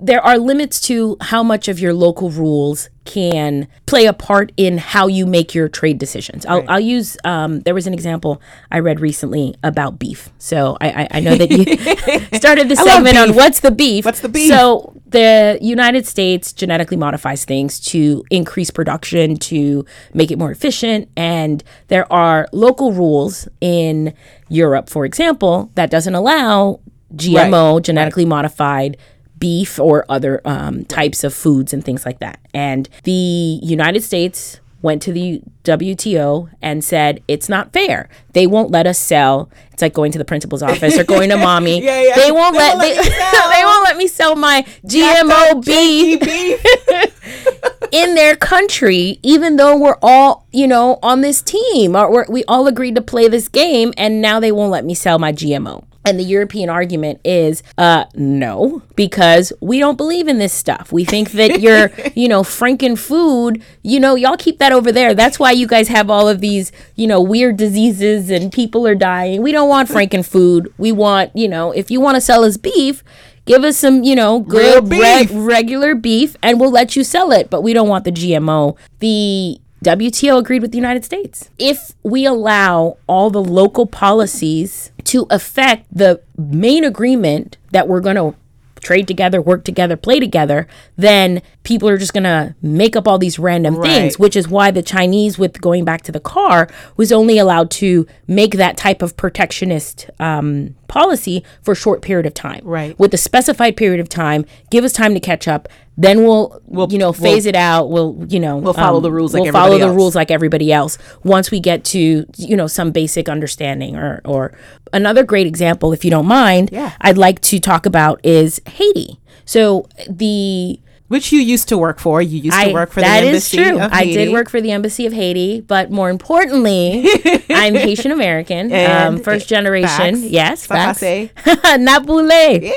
there 0.00 0.20
are 0.20 0.38
limits 0.38 0.80
to 0.82 1.16
how 1.20 1.42
much 1.42 1.68
of 1.68 1.78
your 1.78 1.94
local 1.94 2.30
rules 2.30 2.88
can 3.04 3.66
play 3.86 4.04
a 4.04 4.12
part 4.12 4.52
in 4.58 4.76
how 4.76 5.06
you 5.06 5.24
make 5.24 5.54
your 5.54 5.66
trade 5.66 5.98
decisions. 5.98 6.44
I'll, 6.44 6.62
I'll 6.68 6.80
use 6.80 7.16
um, 7.24 7.60
there 7.60 7.74
was 7.74 7.86
an 7.86 7.94
example 7.94 8.42
I 8.70 8.80
read 8.80 9.00
recently 9.00 9.54
about 9.64 9.98
beef. 9.98 10.28
So 10.36 10.76
I, 10.80 11.04
I, 11.04 11.08
I 11.12 11.20
know 11.20 11.34
that 11.34 11.50
you 11.50 11.64
started 12.38 12.68
the 12.68 12.76
segment 12.76 13.16
on 13.16 13.34
what's 13.34 13.60
the 13.60 13.70
beef. 13.70 14.04
What's 14.04 14.20
the 14.20 14.28
beef? 14.28 14.48
So 14.48 14.94
the 15.06 15.58
United 15.62 16.06
States 16.06 16.52
genetically 16.52 16.98
modifies 16.98 17.46
things 17.46 17.80
to 17.80 18.24
increase 18.30 18.70
production, 18.70 19.36
to 19.36 19.86
make 20.12 20.30
it 20.30 20.38
more 20.38 20.50
efficient. 20.50 21.08
And 21.16 21.64
there 21.86 22.10
are 22.12 22.46
local 22.52 22.92
rules 22.92 23.48
in 23.62 24.12
Europe, 24.50 24.90
for 24.90 25.06
example, 25.06 25.70
that 25.76 25.90
doesn't 25.90 26.14
allow 26.14 26.80
GMO, 27.14 27.82
genetically 27.82 28.26
modified 28.26 28.98
beef 29.38 29.78
or 29.78 30.04
other 30.08 30.40
um, 30.44 30.84
types 30.84 31.24
of 31.24 31.34
foods 31.34 31.72
and 31.72 31.84
things 31.84 32.04
like 32.06 32.18
that. 32.20 32.38
And 32.54 32.88
the 33.04 33.60
United 33.62 34.02
States 34.02 34.60
went 34.80 35.02
to 35.02 35.12
the 35.12 35.42
WTO 35.64 36.48
and 36.62 36.84
said 36.84 37.20
it's 37.26 37.48
not 37.48 37.72
fair. 37.72 38.08
They 38.32 38.46
won't 38.46 38.70
let 38.70 38.86
us 38.86 38.98
sell. 38.98 39.50
It's 39.72 39.82
like 39.82 39.92
going 39.92 40.12
to 40.12 40.18
the 40.18 40.24
principal's 40.24 40.62
office 40.62 40.96
or 40.96 41.04
going 41.04 41.30
to 41.30 41.36
mommy. 41.48 41.82
Yeah, 41.82 42.00
yeah. 42.00 42.14
They 42.14 42.30
won't 42.30 42.54
They 42.54 42.60
let, 42.60 42.76
won't 42.76 42.78
let 42.78 42.96
they, 42.96 43.10
me 43.10 43.16
sell. 43.32 43.50
they 43.50 43.64
won't 43.64 43.84
let 43.84 43.96
me 43.96 44.06
sell 44.06 44.36
my 44.36 44.62
GMO 44.86 45.64
beef 45.64 46.20
beef. 46.20 47.88
in 47.92 48.14
their 48.14 48.36
country, 48.36 49.18
even 49.22 49.56
though 49.56 49.76
we're 49.76 49.98
all, 50.02 50.46
you 50.52 50.66
know, 50.68 50.98
on 51.02 51.22
this 51.22 51.42
team. 51.42 51.96
Or 51.96 52.26
we 52.28 52.44
all 52.44 52.66
agreed 52.66 52.94
to 52.94 53.00
play 53.00 53.28
this 53.28 53.48
game, 53.48 53.92
and 53.96 54.20
now 54.22 54.38
they 54.40 54.52
won't 54.52 54.70
let 54.70 54.84
me 54.84 54.94
sell 54.94 55.18
my 55.18 55.32
GMO. 55.32 55.84
And 56.08 56.18
the 56.18 56.24
European 56.24 56.70
argument 56.70 57.20
is, 57.22 57.62
uh, 57.76 58.06
no, 58.14 58.82
because 58.96 59.52
we 59.60 59.78
don't 59.78 59.96
believe 59.96 60.26
in 60.26 60.38
this 60.38 60.54
stuff. 60.54 60.90
We 60.90 61.04
think 61.04 61.32
that 61.32 61.60
you're, 61.60 61.90
you 62.14 62.28
know, 62.28 62.42
franken 62.42 62.98
food, 62.98 63.62
you 63.82 64.00
know, 64.00 64.14
y'all 64.14 64.38
keep 64.38 64.58
that 64.58 64.72
over 64.72 64.90
there. 64.90 65.12
That's 65.12 65.38
why 65.38 65.50
you 65.50 65.66
guys 65.66 65.88
have 65.88 66.08
all 66.08 66.26
of 66.28 66.40
these, 66.40 66.72
you 66.96 67.06
know, 67.06 67.20
weird 67.20 67.58
diseases 67.58 68.30
and 68.30 68.50
people 68.50 68.86
are 68.86 68.94
dying. 68.94 69.42
We 69.42 69.52
don't 69.52 69.68
want 69.68 69.90
franken 69.90 70.24
food. 70.24 70.72
We 70.78 70.92
want, 70.92 71.36
you 71.36 71.48
know, 71.48 71.72
if 71.72 71.90
you 71.90 72.00
want 72.00 72.14
to 72.14 72.20
sell 72.22 72.42
us 72.42 72.56
beef, 72.56 73.04
give 73.44 73.64
us 73.64 73.76
some, 73.76 74.02
you 74.02 74.16
know, 74.16 74.40
good 74.40 74.88
reg- 74.90 75.28
beef. 75.28 75.30
regular 75.34 75.94
beef 75.94 76.36
and 76.42 76.58
we'll 76.58 76.70
let 76.70 76.96
you 76.96 77.04
sell 77.04 77.32
it, 77.32 77.50
but 77.50 77.62
we 77.62 77.72
don't 77.74 77.88
want 77.88 78.04
the 78.04 78.12
GMO. 78.12 78.76
The 79.00 79.60
WTO 79.84 80.38
agreed 80.38 80.62
with 80.62 80.72
the 80.72 80.78
United 80.78 81.04
States. 81.04 81.50
If 81.58 81.92
we 82.02 82.24
allow 82.26 82.98
all 83.06 83.30
the 83.30 83.42
local 83.42 83.86
policies 83.86 84.90
to 85.04 85.26
affect 85.30 85.86
the 85.92 86.20
main 86.36 86.84
agreement 86.84 87.56
that 87.70 87.86
we're 87.86 88.00
going 88.00 88.16
to 88.16 88.34
trade 88.80 89.06
together, 89.08 89.40
work 89.42 89.64
together, 89.64 89.96
play 89.96 90.20
together, 90.20 90.66
then 90.96 91.42
people 91.64 91.88
are 91.88 91.98
just 91.98 92.12
going 92.12 92.24
to 92.24 92.54
make 92.62 92.96
up 92.96 93.06
all 93.08 93.18
these 93.18 93.38
random 93.38 93.76
Right. 93.76 93.88
things, 93.90 94.18
which 94.18 94.36
is 94.36 94.48
why 94.48 94.70
the 94.70 94.82
Chinese, 94.82 95.38
with 95.38 95.60
going 95.60 95.84
back 95.84 96.02
to 96.02 96.12
the 96.12 96.20
car, 96.20 96.68
was 96.96 97.10
only 97.12 97.38
allowed 97.38 97.70
to 97.72 98.06
make 98.26 98.52
that 98.56 98.76
type 98.76 99.02
of 99.02 99.16
protectionist 99.16 100.08
um, 100.20 100.74
policy 100.88 101.44
for 101.62 101.72
a 101.72 101.76
short 101.76 102.02
period 102.02 102.26
of 102.26 102.34
time. 102.34 102.60
Right. 102.64 102.98
With 102.98 103.14
a 103.14 103.18
specified 103.18 103.76
period 103.76 104.00
of 104.00 104.08
time, 104.08 104.44
give 104.70 104.84
us 104.84 104.92
time 104.92 105.14
to 105.14 105.20
catch 105.20 105.46
up. 105.46 105.68
Then 106.00 106.22
we'll, 106.24 106.60
you 106.90 106.98
know, 106.98 107.12
phase 107.12 107.44
it 107.44 107.56
out. 107.56 107.90
We'll, 107.90 108.24
you 108.28 108.38
know, 108.38 108.58
um, 108.58 108.64
We'll 108.64 108.72
follow 108.74 109.00
the 109.00 109.10
rules 109.10 109.34
like 109.34 109.42
we'll 109.42 109.52
follow 109.52 109.66
everybody 109.74 109.80
the 109.82 109.88
else. 109.88 109.96
rules 109.96 110.14
like 110.14 110.30
everybody 110.30 110.72
else. 110.72 110.96
Once 111.24 111.50
we 111.50 111.58
get 111.60 111.84
to, 111.86 112.24
you 112.36 112.56
know, 112.56 112.66
some 112.68 112.92
basic 112.92 113.28
understanding 113.28 113.96
or, 113.96 114.20
or 114.24 114.56
another 114.92 115.24
great 115.24 115.46
example, 115.48 115.92
if 115.92 116.04
you 116.04 116.10
don't 116.10 116.26
mind, 116.26 116.70
Yeah. 116.72 116.92
I'd 117.00 117.18
like 117.18 117.40
to 117.42 117.58
talk 117.58 117.84
about 117.84 118.20
is 118.24 118.60
Haiti. 118.66 119.18
So 119.44 119.88
the 120.08 120.78
Which 121.08 121.32
you 121.32 121.40
used 121.40 121.68
to 121.70 121.78
work 121.78 121.98
for. 121.98 122.20
You 122.20 122.38
used 122.38 122.58
to 122.60 122.72
work 122.72 122.90
for 122.90 123.00
that 123.00 123.20
the 123.20 123.26
is 123.28 123.54
embassy. 123.54 123.56
true. 123.56 123.80
of 123.80 123.92
I 123.92 124.04
did 124.04 124.30
work 124.32 124.50
for 124.50 124.60
the 124.60 124.72
embassy 124.72 125.06
of 125.06 125.12
Haiti, 125.14 125.60
but 125.62 125.90
more 125.90 126.10
importantly, 126.10 127.06
I'm 127.50 127.74
Haitian 127.74 128.12
American, 128.12 128.70
um, 128.72 129.18
first 129.20 129.48
generation. 129.48 130.16
facts. 130.16 130.20
Yes, 130.20 130.66
facts. 130.66 131.00
Facts. 131.00 131.32
Napule. 131.78 132.72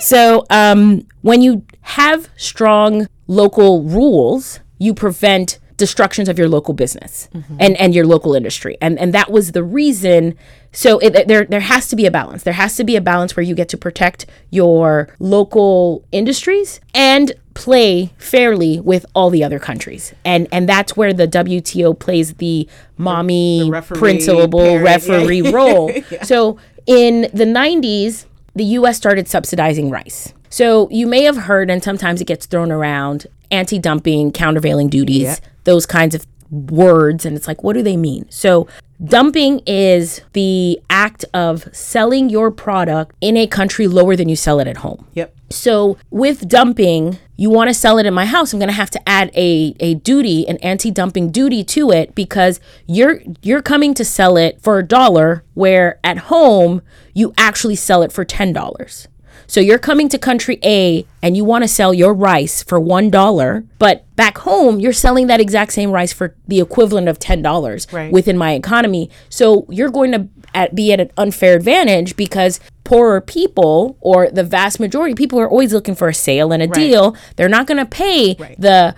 So, 0.00 0.44
um, 0.50 1.06
when 1.22 1.42
you 1.42 1.64
have 1.82 2.28
strong 2.36 3.06
local 3.28 3.82
rules, 3.84 4.60
you 4.78 4.92
prevent 4.92 5.58
destructions 5.76 6.28
of 6.28 6.38
your 6.38 6.48
local 6.48 6.74
business 6.74 7.28
mm-hmm. 7.34 7.56
and, 7.60 7.76
and 7.76 7.94
your 7.94 8.06
local 8.06 8.34
industry. 8.34 8.76
And 8.80 8.98
and 8.98 9.12
that 9.14 9.30
was 9.30 9.52
the 9.52 9.62
reason. 9.62 10.36
So 10.72 10.98
it, 10.98 11.28
there 11.28 11.44
there 11.44 11.60
has 11.60 11.88
to 11.88 11.96
be 11.96 12.06
a 12.06 12.10
balance. 12.10 12.42
There 12.42 12.54
has 12.54 12.76
to 12.76 12.84
be 12.84 12.96
a 12.96 13.00
balance 13.00 13.36
where 13.36 13.42
you 13.42 13.54
get 13.54 13.68
to 13.70 13.76
protect 13.76 14.26
your 14.50 15.08
local 15.18 16.04
industries 16.12 16.80
and 16.94 17.32
play 17.54 18.12
fairly 18.18 18.80
with 18.80 19.06
all 19.14 19.30
the 19.30 19.42
other 19.42 19.58
countries. 19.58 20.14
And 20.24 20.48
and 20.52 20.68
that's 20.68 20.96
where 20.96 21.12
the 21.12 21.28
WTO 21.28 21.98
plays 21.98 22.34
the 22.34 22.68
mommy 22.96 23.68
referee, 23.70 23.98
principal 23.98 24.48
parent, 24.50 24.84
yeah. 24.84 25.14
referee 25.14 25.42
role. 25.52 25.92
So 26.22 26.58
in 26.86 27.22
the 27.32 27.44
90s, 27.44 28.26
the 28.54 28.64
US 28.64 28.96
started 28.96 29.28
subsidizing 29.28 29.90
rice. 29.90 30.32
So 30.48 30.88
you 30.90 31.06
may 31.06 31.22
have 31.24 31.36
heard, 31.36 31.70
and 31.70 31.82
sometimes 31.82 32.20
it 32.20 32.26
gets 32.26 32.46
thrown 32.46 32.72
around 32.72 33.26
anti 33.50 33.78
dumping, 33.78 34.32
countervailing 34.32 34.88
duties, 34.88 35.40
those 35.66 35.84
kinds 35.84 36.14
of 36.14 36.26
words. 36.50 37.26
And 37.26 37.36
it's 37.36 37.46
like, 37.46 37.62
what 37.62 37.74
do 37.74 37.82
they 37.82 37.96
mean? 37.96 38.26
So 38.30 38.66
dumping 39.04 39.60
is 39.66 40.22
the 40.32 40.80
act 40.88 41.24
of 41.34 41.68
selling 41.76 42.30
your 42.30 42.50
product 42.50 43.14
in 43.20 43.36
a 43.36 43.46
country 43.46 43.86
lower 43.86 44.16
than 44.16 44.28
you 44.28 44.36
sell 44.36 44.58
it 44.60 44.66
at 44.66 44.78
home. 44.78 45.06
Yep. 45.12 45.34
So 45.50 45.96
with 46.10 46.48
dumping, 46.48 47.18
you 47.36 47.50
want 47.50 47.68
to 47.68 47.74
sell 47.74 47.98
it 47.98 48.06
in 48.06 48.14
my 48.14 48.26
house. 48.26 48.52
I'm 48.52 48.58
going 48.58 48.68
to 48.68 48.74
have 48.74 48.90
to 48.90 49.08
add 49.08 49.30
a, 49.34 49.76
a 49.78 49.94
duty, 49.94 50.48
an 50.48 50.56
anti-dumping 50.58 51.30
duty 51.30 51.62
to 51.64 51.90
it 51.90 52.14
because 52.14 52.58
you're 52.86 53.20
you're 53.42 53.62
coming 53.62 53.94
to 53.94 54.04
sell 54.04 54.36
it 54.36 54.60
for 54.60 54.78
a 54.78 54.82
dollar 54.86 55.44
where 55.54 56.00
at 56.02 56.18
home 56.18 56.80
you 57.14 57.32
actually 57.36 57.76
sell 57.76 58.02
it 58.02 58.10
for 58.10 58.24
ten 58.24 58.52
dollars. 58.52 59.06
So 59.46 59.60
you're 59.60 59.78
coming 59.78 60.08
to 60.10 60.18
country 60.18 60.58
A 60.64 61.06
and 61.22 61.36
you 61.36 61.44
want 61.44 61.64
to 61.64 61.68
sell 61.68 61.92
your 61.94 62.14
rice 62.14 62.62
for 62.62 62.78
one 62.80 63.10
dollar, 63.10 63.64
but 63.78 64.04
back 64.16 64.38
home 64.38 64.80
you're 64.80 64.92
selling 64.92 65.26
that 65.28 65.40
exact 65.40 65.72
same 65.72 65.90
rice 65.90 66.12
for 66.12 66.34
the 66.48 66.60
equivalent 66.60 67.08
of 67.08 67.18
ten 67.18 67.42
dollars 67.42 67.86
Right. 67.92 68.12
within 68.12 68.36
my 68.38 68.52
economy. 68.52 69.10
So 69.28 69.66
you're 69.70 69.90
going 69.90 70.12
to 70.12 70.28
at, 70.54 70.74
be 70.74 70.92
at 70.92 71.00
an 71.00 71.10
unfair 71.18 71.54
advantage 71.56 72.16
because 72.16 72.60
poorer 72.84 73.20
people 73.20 73.98
or 74.00 74.30
the 74.30 74.44
vast 74.44 74.78
majority 74.80 75.12
of 75.12 75.18
people 75.18 75.38
are 75.40 75.48
always 75.50 75.72
looking 75.72 75.94
for 75.94 76.08
a 76.08 76.14
sale 76.14 76.52
and 76.52 76.62
a 76.62 76.66
deal. 76.68 77.16
They're 77.36 77.48
not 77.48 77.66
going 77.66 77.78
to 77.78 77.84
pay 77.86 78.34
the 78.58 78.94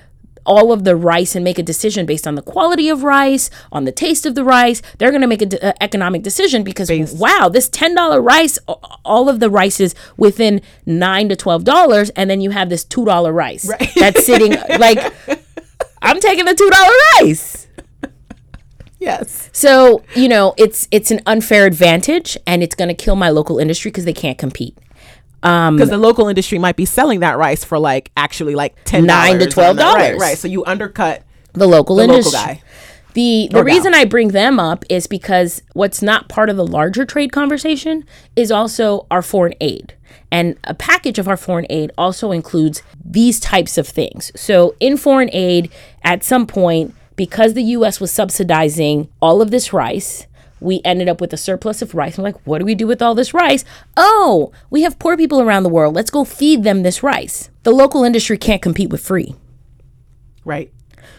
all 0.49 0.73
of 0.73 0.83
the 0.83 0.97
rice 0.97 1.37
and 1.37 1.45
make 1.45 1.59
a 1.59 1.63
decision 1.63 2.07
based 2.07 2.27
on 2.27 2.35
the 2.35 2.43
quality 2.43 2.89
of 2.89 3.05
rice, 3.05 3.51
on 3.71 3.85
the 3.85 3.93
taste 3.93 4.27
of 4.27 4.35
the 4.35 4.43
rice. 4.43 4.83
They're 4.99 5.11
going 5.11 5.21
to 5.21 5.29
make 5.29 5.43
an 5.43 5.51
uh, 5.63 5.75
economic 5.81 6.23
decision 6.23 6.65
because 6.65 6.91
wow, 7.13 7.49
this 7.53 7.69
ten 7.69 7.95
dollar 7.95 8.21
rice, 8.21 8.59
all 9.05 9.29
of 9.29 9.39
the 9.39 9.51
rice 9.51 9.79
is 9.79 9.95
within 10.17 10.63
nine 10.87 11.29
to 11.29 11.37
twelve 11.37 11.63
dollars, 11.65 12.11
and 12.11 12.29
then 12.29 12.41
you 12.41 12.51
have 12.51 12.71
this 12.71 12.83
two 12.83 13.05
dollar 13.05 13.33
rice 13.33 13.71
that's 13.95 14.27
sitting 14.27 14.53
like. 14.79 15.15
I'm 16.01 16.21
taking 16.21 16.45
the 16.45 16.55
two 16.55 16.71
dollar 16.71 16.95
rice. 17.21 17.67
Yes. 19.01 19.51
So, 19.53 20.03
you 20.15 20.29
know, 20.29 20.55
it's 20.57 20.89
it's 20.91 21.11
an 21.11 21.21
unfair 21.27 21.67
advantage 21.67 22.37
and 22.47 22.63
it's 22.63 22.75
going 22.75 22.89
to 22.89 22.95
kill 22.95 23.17
my 23.17 23.31
local 23.31 23.59
industry 23.59 23.91
because 23.91 24.05
they 24.05 24.13
can't 24.13 24.39
compete. 24.39 24.77
Um, 25.42 25.77
because 25.77 25.90
the 25.90 25.98
local 25.98 26.29
industry 26.29 26.59
might 26.59 26.77
be 26.77 26.85
selling 26.85 27.20
that 27.20 27.38
rice 27.38 27.62
for 27.64 27.79
like 27.79 28.11
actually 28.16 28.55
like 28.55 28.74
ten 28.85 29.05
Nine 29.07 29.38
to 29.38 29.46
$12. 29.46 29.79
Right, 29.79 30.16
right. 30.18 30.37
So 30.38 30.48
you 30.48 30.64
undercut 30.64 31.22
The 31.53 31.66
local 31.68 31.96
the 31.96 32.05
industry. 32.05 32.33
local 32.38 32.55
guy. 32.55 32.62
The 33.14 33.48
the 33.51 33.61
Or 33.61 33.64
reason 33.64 33.94
I 33.94 34.05
bring 34.05 34.29
them 34.29 34.61
up 34.61 34.85
is 34.88 35.07
because 35.07 35.62
what's 35.72 36.03
not 36.03 36.29
part 36.29 36.51
of 36.51 36.57
the 36.57 36.66
larger 36.66 37.05
trade 37.05 37.33
conversation 37.33 38.05
is 38.37 38.51
also 38.53 39.07
our 39.11 39.22
foreign 39.22 39.55
aid. 39.61 39.94
And 40.31 40.57
a 40.64 40.74
package 40.74 41.18
of 41.18 41.27
our 41.27 41.37
foreign 41.38 41.66
aid 41.70 41.90
also 41.96 42.33
includes 42.33 42.83
these 43.03 43.40
types 43.40 43.79
of 43.79 43.88
things. 43.88 44.31
So 44.37 44.74
in 44.79 44.96
foreign 44.98 45.31
aid, 45.33 45.70
at 46.05 46.22
some 46.22 46.46
point, 46.46 46.94
because 47.16 47.55
the 47.55 47.62
US 47.62 47.98
was 47.98 48.12
subsidizing 48.12 49.09
all 49.20 49.40
of 49.42 49.51
this 49.51 49.72
rice, 49.72 50.27
we 50.61 50.81
ended 50.85 51.09
up 51.09 51.21
with 51.21 51.33
a 51.33 51.37
surplus 51.37 51.83
of 51.83 51.94
rice. 51.94 52.18
We're 52.18 52.25
like, 52.25 52.47
what 52.47 52.59
do 52.59 52.64
we 52.64 52.75
do 52.75 52.87
with 52.87 53.01
all 53.03 53.14
this 53.14 53.33
rice? 53.35 53.64
Oh, 53.97 54.53
we 54.71 54.83
have 54.83 54.99
poor 54.99 55.16
people 55.16 55.40
around 55.40 55.62
the 55.62 55.68
world. 55.68 55.94
Let's 55.94 56.11
go 56.11 56.25
feed 56.25 56.64
them 56.64 56.83
this 56.83 57.03
rice. 57.03 57.51
The 57.62 57.71
local 57.73 58.05
industry 58.05 58.38
can't 58.38 58.62
compete 58.62 58.90
with 58.90 59.01
free. 59.05 59.35
Right. 60.44 60.73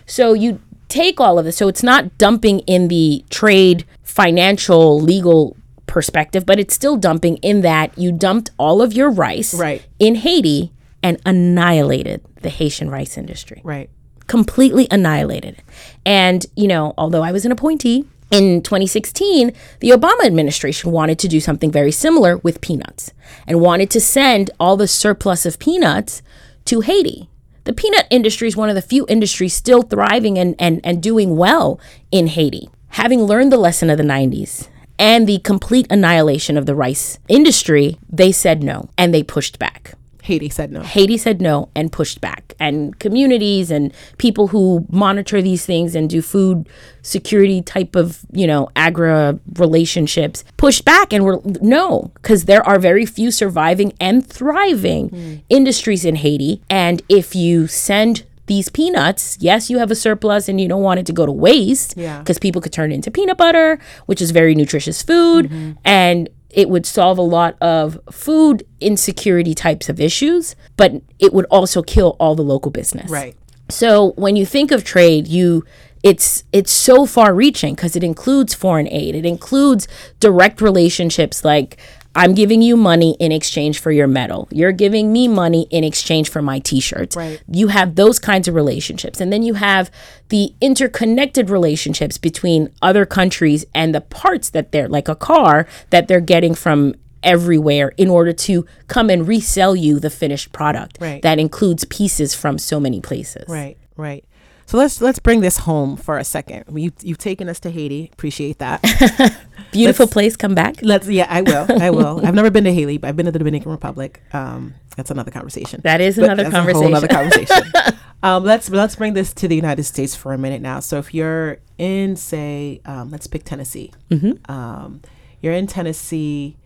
So 0.05 0.33
you 0.33 0.59
take 0.87 1.19
all 1.19 1.37
of 1.37 1.45
this. 1.45 1.57
So 1.57 1.67
it's 1.67 1.83
not 1.83 2.17
dumping 2.17 2.59
in 2.61 2.87
the 2.87 3.23
trade, 3.29 3.85
financial, 4.03 4.99
legal 4.99 5.55
perspective, 5.85 6.45
but 6.45 6.59
it's 6.59 6.73
still 6.73 6.97
dumping 6.97 7.37
in 7.37 7.61
that 7.61 7.97
you 7.97 8.11
dumped 8.11 8.51
all 8.57 8.81
of 8.81 8.93
your 8.93 9.09
rice 9.09 9.53
Right. 9.53 9.83
in 9.99 10.15
Haiti 10.15 10.71
and 11.01 11.19
annihilated 11.25 12.21
the 12.41 12.49
Haitian 12.49 12.89
rice 12.89 13.17
industry. 13.17 13.61
Right. 13.63 13.89
Completely 14.27 14.87
annihilated. 14.91 15.57
And, 16.05 16.45
you 16.55 16.67
know, 16.67 16.93
although 16.97 17.23
I 17.23 17.31
was 17.31 17.45
an 17.45 17.51
appointee, 17.51 18.05
in 18.31 18.61
2016, 18.61 19.53
the 19.79 19.89
Obama 19.89 20.25
administration 20.25 20.91
wanted 20.91 21.17
to 21.19 21.27
do 21.27 21.39
something 21.39 21.71
very 21.71 21.91
similar 21.91 22.37
with 22.37 22.61
peanuts 22.61 23.11
and 23.47 23.61
wanted 23.61 23.89
to 23.91 24.01
send 24.01 24.51
all 24.59 24.77
the 24.77 24.87
surplus 24.87 25.45
of 25.45 25.59
peanuts 25.59 26.21
to 26.65 26.81
Haiti. 26.81 27.29
The 27.63 27.73
peanut 27.73 28.07
industry 28.09 28.47
is 28.47 28.55
one 28.55 28.69
of 28.69 28.75
the 28.75 28.81
few 28.81 29.05
industries 29.09 29.53
still 29.53 29.81
thriving 29.81 30.37
and, 30.37 30.55
and, 30.59 30.81
and 30.83 31.03
doing 31.03 31.37
well 31.37 31.79
in 32.11 32.27
Haiti. 32.27 32.69
Having 32.89 33.23
learned 33.23 33.51
the 33.51 33.57
lesson 33.57 33.89
of 33.89 33.97
the 33.97 34.03
90s 34.03 34.67
and 34.97 35.27
the 35.27 35.39
complete 35.39 35.87
annihilation 35.89 36.57
of 36.57 36.65
the 36.65 36.75
rice 36.75 37.19
industry, 37.27 37.99
they 38.09 38.31
said 38.31 38.63
no 38.63 38.89
and 38.97 39.13
they 39.13 39.23
pushed 39.23 39.59
back. 39.59 39.93
Haiti 40.29 40.49
said 40.49 40.71
no. 40.71 40.81
Haiti 40.81 41.17
said 41.17 41.41
no 41.41 41.69
and 41.75 41.91
pushed 41.91 42.21
back. 42.21 42.53
And 42.59 42.97
communities 42.99 43.71
and 43.71 43.91
people 44.19 44.49
who 44.49 44.85
monitor 44.89 45.41
these 45.41 45.65
things 45.65 45.95
and 45.95 46.07
do 46.07 46.21
food 46.21 46.69
security 47.01 47.63
type 47.63 47.95
of, 47.95 48.19
you 48.31 48.45
know, 48.45 48.69
agra 48.75 49.39
relationships 49.55 50.43
pushed 50.57 50.85
back 50.85 51.11
and 51.11 51.25
were 51.25 51.41
no, 51.61 52.11
because 52.15 52.45
there 52.45 52.65
are 52.67 52.77
very 52.77 53.05
few 53.05 53.31
surviving 53.31 53.91
and 53.99 54.25
thriving 54.25 55.09
hmm. 55.09 55.35
industries 55.49 56.05
in 56.05 56.15
Haiti. 56.15 56.61
And 56.69 57.01
if 57.09 57.35
you 57.35 57.65
send 57.65 58.23
these 58.45 58.69
peanuts, 58.69 59.37
yes, 59.39 59.69
you 59.69 59.77
have 59.79 59.91
a 59.91 59.95
surplus 59.95 60.47
and 60.49 60.61
you 60.61 60.67
don't 60.67 60.83
want 60.83 60.99
it 60.99 61.05
to 61.07 61.13
go 61.13 61.25
to 61.25 61.31
waste 61.31 61.95
Yeah. 61.97 62.19
because 62.19 62.37
people 62.39 62.61
could 62.61 62.73
turn 62.73 62.91
it 62.91 62.95
into 62.95 63.11
peanut 63.11 63.37
butter, 63.37 63.79
which 64.05 64.21
is 64.21 64.31
very 64.31 64.53
nutritious 64.55 65.01
food. 65.01 65.45
Mm-hmm. 65.45 65.71
And 65.85 66.29
it 66.49 66.69
would 66.69 66.85
solve 66.85 67.17
a 67.17 67.23
lot 67.23 67.55
of 67.61 67.99
food 68.11 68.65
insecurity 68.79 69.53
types 69.53 69.89
of 69.89 69.99
issues, 69.99 70.55
but 70.77 70.93
it 71.19 71.33
would 71.33 71.45
also 71.45 71.81
kill 71.83 72.15
all 72.19 72.35
the 72.35 72.43
local 72.43 72.71
business. 72.71 73.09
Right. 73.09 73.35
So 73.69 74.13
when 74.15 74.35
you 74.35 74.45
think 74.45 74.71
of 74.71 74.83
trade, 74.83 75.27
you 75.27 75.63
it's 76.01 76.43
it's 76.53 76.71
so 76.71 77.05
far 77.05 77.33
reaching 77.33 77.75
because 77.75 77.95
it 77.95 78.03
includes 78.03 78.53
foreign 78.53 78.87
aid. 78.87 79.15
It 79.15 79.25
includes 79.25 79.87
direct 80.19 80.61
relationships 80.61 81.43
like 81.43 81.77
I'm 82.15 82.33
giving 82.33 82.61
you 82.61 82.75
money 82.75 83.15
in 83.19 83.31
exchange 83.31 83.79
for 83.79 83.91
your 83.91 84.07
metal. 84.07 84.47
You're 84.51 84.71
giving 84.71 85.13
me 85.13 85.27
money 85.27 85.67
in 85.69 85.83
exchange 85.83 86.29
for 86.29 86.41
my 86.41 86.59
t-shirts. 86.59 87.15
Right. 87.15 87.41
You 87.51 87.67
have 87.67 87.95
those 87.95 88.17
kinds 88.19 88.47
of 88.47 88.55
relationships. 88.55 89.21
And 89.21 89.31
then 89.31 89.43
you 89.43 89.53
have 89.53 89.91
the 90.29 90.53
interconnected 90.59 91.49
relationships 91.49 92.17
between 92.17 92.73
other 92.81 93.05
countries 93.05 93.63
and 93.75 93.93
the 93.93 94.01
parts 94.01 94.49
that 94.49 94.71
they're 94.71 94.89
like 94.89 95.07
a 95.07 95.15
car 95.15 95.67
that 95.91 96.07
they're 96.07 96.19
getting 96.19 96.55
from 96.55 96.95
everywhere 97.21 97.89
in 97.97 98.09
order 98.09 98.33
to 98.33 98.65
come 98.87 99.09
and 99.09 99.27
resell 99.27 99.75
you 99.75 99.99
the 99.99 100.09
finished 100.09 100.51
product 100.51 100.97
Right. 101.01 101.21
that 101.21 101.37
includes 101.37 101.85
pieces 101.85 102.33
from 102.33 102.57
so 102.57 102.79
many 102.79 103.01
places. 103.01 103.45
Right, 103.47 103.77
right. 103.97 104.23
So 104.69 104.77
let's 104.77 105.01
let's 105.01 105.17
bring 105.17 105.39
this 105.39 105.57
home 105.57 105.97
for 105.97 106.19
a 106.19 106.23
second. 106.23 106.63
You 106.79 106.91
you've 107.01 107.17
taken 107.17 107.49
us 107.49 107.59
to 107.61 107.71
Haiti. 107.71 108.11
Appreciate 108.13 108.59
that. 108.59 108.83
Beautiful 109.71 110.03
Let's- 110.03 110.13
place. 110.13 110.35
Come 110.35 110.53
back. 110.53 110.75
let's 110.83 111.07
yeah, 111.07 111.25
I 111.27 111.41
will. 111.41 111.65
I 111.81 111.89
will. 111.99 112.23
I've 112.23 112.35
never 112.35 112.51
been 112.51 112.65
to 112.65 112.71
Haiti, 112.73 112.99
but 112.99 113.07
I've 113.07 113.15
been 113.15 113.25
to 113.25 113.31
the 113.31 113.39
Dominican 113.39 113.71
Republic. 113.71 114.21
Um, 114.31 114.75
that's 114.95 115.09
another 115.09 115.31
conversation. 115.31 115.81
That 115.83 116.01
is 116.01 116.17
But 116.17 116.25
another 116.25 116.43
that's 116.43 116.53
a 116.53 116.61
whole 116.61 116.83
conversation. 116.83 116.91
nother 116.91 117.07
conversation. 117.07 117.99
um, 118.21 118.43
let's 118.43 118.69
let's 118.69 118.95
bring 118.95 119.15
this 119.15 119.33
to 119.33 119.47
the 119.47 119.55
United 119.55 119.85
States 119.85 120.15
for 120.15 120.33
a 120.33 120.37
minute 120.37 120.61
now. 120.61 120.81
So 120.81 120.99
if 120.99 121.15
you're 121.15 121.57
in, 121.79 122.15
say, 122.15 122.79
um, 122.85 123.09
let's 123.09 123.25
pick 123.25 123.45
Tennessee. 123.45 123.91
Mm-hmm. 124.11 124.51
Um, 124.51 125.01
you're 125.41 125.53
in 125.53 125.65
Tennessee, 125.65 126.57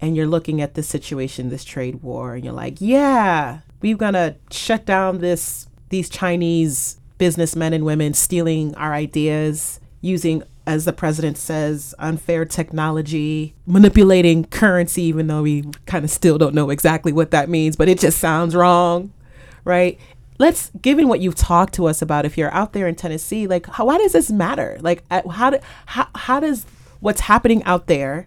and 0.00 0.16
you're 0.16 0.26
looking 0.26 0.60
at 0.60 0.74
this 0.74 0.88
situation, 0.88 1.50
this 1.50 1.64
trade 1.64 2.02
war, 2.02 2.34
and 2.34 2.44
you're 2.44 2.52
like, 2.52 2.80
yeah, 2.80 3.60
we're 3.80 3.96
gonna 3.96 4.38
shut 4.50 4.84
down 4.86 5.18
this 5.18 5.68
these 5.90 6.08
Chinese 6.08 6.98
businessmen 7.18 7.72
and 7.72 7.84
women 7.84 8.14
stealing 8.14 8.74
our 8.76 8.92
ideas, 8.92 9.80
using 10.00 10.42
as 10.66 10.84
the 10.86 10.92
president 10.92 11.36
says, 11.36 11.94
unfair 11.98 12.44
technology, 12.44 13.54
manipulating 13.66 14.44
currency, 14.44 15.02
even 15.02 15.26
though 15.26 15.42
we 15.42 15.64
kind 15.86 16.04
of 16.04 16.10
still 16.10 16.38
don't 16.38 16.54
know 16.54 16.70
exactly 16.70 17.12
what 17.12 17.30
that 17.32 17.48
means, 17.48 17.76
but 17.76 17.88
it 17.88 17.98
just 17.98 18.18
sounds 18.18 18.54
wrong, 18.54 19.12
right? 19.64 19.98
Let's, 20.38 20.70
given 20.80 21.06
what 21.06 21.20
you've 21.20 21.34
talked 21.34 21.74
to 21.74 21.86
us 21.86 22.00
about, 22.00 22.24
if 22.24 22.38
you're 22.38 22.52
out 22.52 22.72
there 22.72 22.88
in 22.88 22.94
Tennessee, 22.94 23.46
like, 23.46 23.66
how, 23.66 23.86
why 23.86 23.98
does 23.98 24.12
this 24.12 24.30
matter? 24.30 24.78
Like, 24.80 25.04
uh, 25.10 25.28
how, 25.28 25.50
do, 25.50 25.58
how, 25.86 26.08
how 26.14 26.40
does 26.40 26.64
what's 27.00 27.20
happening 27.20 27.62
out 27.64 27.86
there 27.86 28.26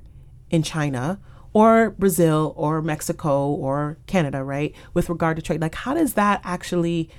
in 0.52 0.62
China 0.62 1.20
or 1.54 1.90
Brazil 1.92 2.54
or 2.56 2.84
Mexico 2.84 3.48
or 3.48 3.98
Canada, 4.06 4.44
right, 4.44 4.76
with 4.94 5.10
regard 5.10 5.38
to 5.38 5.42
trade, 5.42 5.60
like, 5.60 5.74
how 5.74 5.96
does 5.96 6.14
that 6.14 6.40
actually 6.44 7.10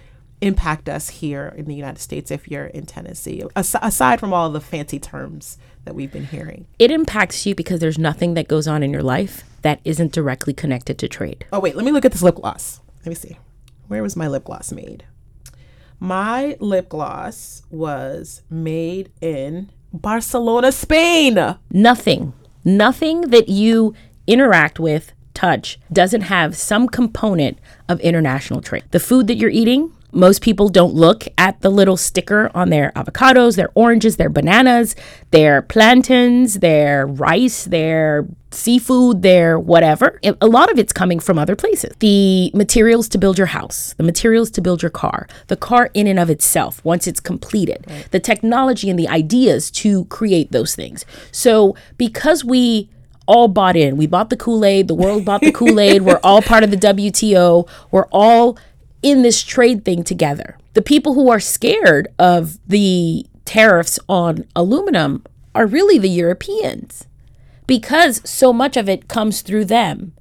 impact 0.40 0.88
us 0.88 1.08
here 1.08 1.52
in 1.56 1.64
the 1.66 1.74
United 1.74 2.00
States 2.00 2.30
if 2.30 2.48
you're 2.48 2.66
in 2.66 2.86
Tennessee, 2.86 3.42
As- 3.56 3.74
aside 3.82 4.20
from 4.20 4.32
all 4.32 4.50
the 4.50 4.60
fancy 4.60 4.98
terms 4.98 5.58
that 5.84 5.94
we've 5.94 6.12
been 6.12 6.26
hearing? 6.26 6.66
It 6.78 6.90
impacts 6.90 7.44
you 7.46 7.54
because 7.54 7.80
there's 7.80 7.98
nothing 7.98 8.34
that 8.34 8.48
goes 8.48 8.68
on 8.68 8.82
in 8.82 8.92
your 8.92 9.02
life 9.02 9.44
that 9.62 9.80
isn't 9.84 10.12
directly 10.12 10.52
connected 10.52 10.98
to 10.98 11.08
trade. 11.08 11.46
Oh, 11.52 11.60
wait, 11.60 11.74
let 11.76 11.84
me 11.84 11.90
look 11.90 12.04
at 12.04 12.12
this 12.12 12.22
lip 12.22 12.36
gloss. 12.36 12.80
Let 13.04 13.08
me 13.08 13.14
see. 13.14 13.36
Where 13.88 14.02
was 14.02 14.16
my 14.16 14.28
lip 14.28 14.44
gloss 14.44 14.70
made? 14.70 15.04
My 16.00 16.56
lip 16.60 16.88
gloss 16.90 17.62
was 17.70 18.42
made 18.48 19.10
in 19.20 19.70
Barcelona, 19.92 20.70
Spain. 20.70 21.56
Nothing, 21.72 22.32
nothing 22.64 23.22
that 23.22 23.48
you 23.48 23.94
interact 24.26 24.78
with, 24.78 25.12
touch, 25.34 25.80
doesn't 25.92 26.20
have 26.22 26.56
some 26.56 26.86
component 26.88 27.58
of 27.88 27.98
international 28.00 28.60
trade. 28.60 28.84
The 28.90 29.00
food 29.00 29.26
that 29.26 29.36
you're 29.38 29.50
eating, 29.50 29.92
most 30.12 30.42
people 30.42 30.68
don't 30.68 30.94
look 30.94 31.24
at 31.36 31.60
the 31.60 31.70
little 31.70 31.96
sticker 31.96 32.50
on 32.54 32.70
their 32.70 32.92
avocados, 32.96 33.56
their 33.56 33.70
oranges, 33.74 34.16
their 34.16 34.30
bananas, 34.30 34.96
their 35.30 35.62
plantains, 35.62 36.60
their 36.60 37.06
rice, 37.06 37.64
their 37.64 38.26
seafood, 38.50 39.22
their 39.22 39.58
whatever. 39.58 40.18
A 40.40 40.46
lot 40.46 40.70
of 40.70 40.78
it's 40.78 40.92
coming 40.92 41.20
from 41.20 41.38
other 41.38 41.54
places. 41.54 41.94
The 41.98 42.50
materials 42.54 43.08
to 43.10 43.18
build 43.18 43.36
your 43.36 43.48
house, 43.48 43.94
the 43.98 44.02
materials 44.02 44.50
to 44.52 44.60
build 44.60 44.82
your 44.82 44.90
car, 44.90 45.28
the 45.48 45.56
car 45.56 45.90
in 45.94 46.06
and 46.06 46.18
of 46.18 46.30
itself, 46.30 46.82
once 46.84 47.06
it's 47.06 47.20
completed, 47.20 47.86
the 48.10 48.20
technology 48.20 48.88
and 48.88 48.98
the 48.98 49.08
ideas 49.08 49.70
to 49.72 50.06
create 50.06 50.52
those 50.52 50.74
things. 50.74 51.04
So, 51.30 51.76
because 51.98 52.44
we 52.44 52.88
all 53.26 53.48
bought 53.48 53.76
in, 53.76 53.98
we 53.98 54.06
bought 54.06 54.30
the 54.30 54.36
Kool 54.36 54.64
Aid, 54.64 54.88
the 54.88 54.94
world 54.94 55.24
bought 55.26 55.42
the 55.42 55.52
Kool 55.58 55.78
Aid, 55.78 56.02
we're 56.02 56.20
all 56.24 56.40
part 56.40 56.64
of 56.64 56.70
the 56.70 56.76
WTO, 56.78 57.68
we're 57.90 58.06
all 58.10 58.58
in 59.02 59.22
this 59.22 59.42
trade 59.42 59.84
thing 59.84 60.02
together. 60.02 60.58
The 60.74 60.82
people 60.82 61.14
who 61.14 61.30
are 61.30 61.40
scared 61.40 62.08
of 62.18 62.58
the 62.66 63.26
tariffs 63.44 63.98
on 64.08 64.44
aluminum 64.54 65.24
are 65.54 65.66
really 65.66 65.98
the 65.98 66.10
Europeans 66.10 67.06
because 67.66 68.20
so 68.28 68.52
much 68.52 68.76
of 68.76 68.88
it 68.88 69.08
comes 69.08 69.42
through 69.42 69.64
them 69.64 70.12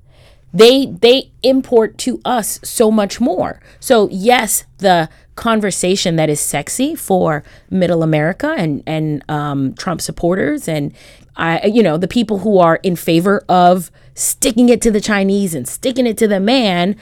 they 0.53 0.85
they 0.87 1.31
import 1.43 1.97
to 1.97 2.21
us 2.23 2.59
so 2.63 2.89
much 2.89 3.19
more 3.19 3.61
so 3.79 4.07
yes 4.11 4.63
the 4.77 5.09
conversation 5.35 6.15
that 6.15 6.29
is 6.29 6.39
sexy 6.39 6.95
for 6.95 7.43
middle 7.69 8.01
america 8.01 8.55
and 8.57 8.81
and 8.87 9.23
um, 9.29 9.73
trump 9.75 10.01
supporters 10.01 10.67
and 10.67 10.93
i 11.35 11.65
you 11.65 11.83
know 11.83 11.97
the 11.97 12.07
people 12.07 12.39
who 12.39 12.57
are 12.57 12.77
in 12.77 12.95
favor 12.95 13.43
of 13.49 13.91
sticking 14.15 14.69
it 14.69 14.81
to 14.81 14.89
the 14.89 15.01
chinese 15.01 15.53
and 15.53 15.67
sticking 15.67 16.07
it 16.07 16.17
to 16.17 16.27
the 16.27 16.39
man 16.39 16.95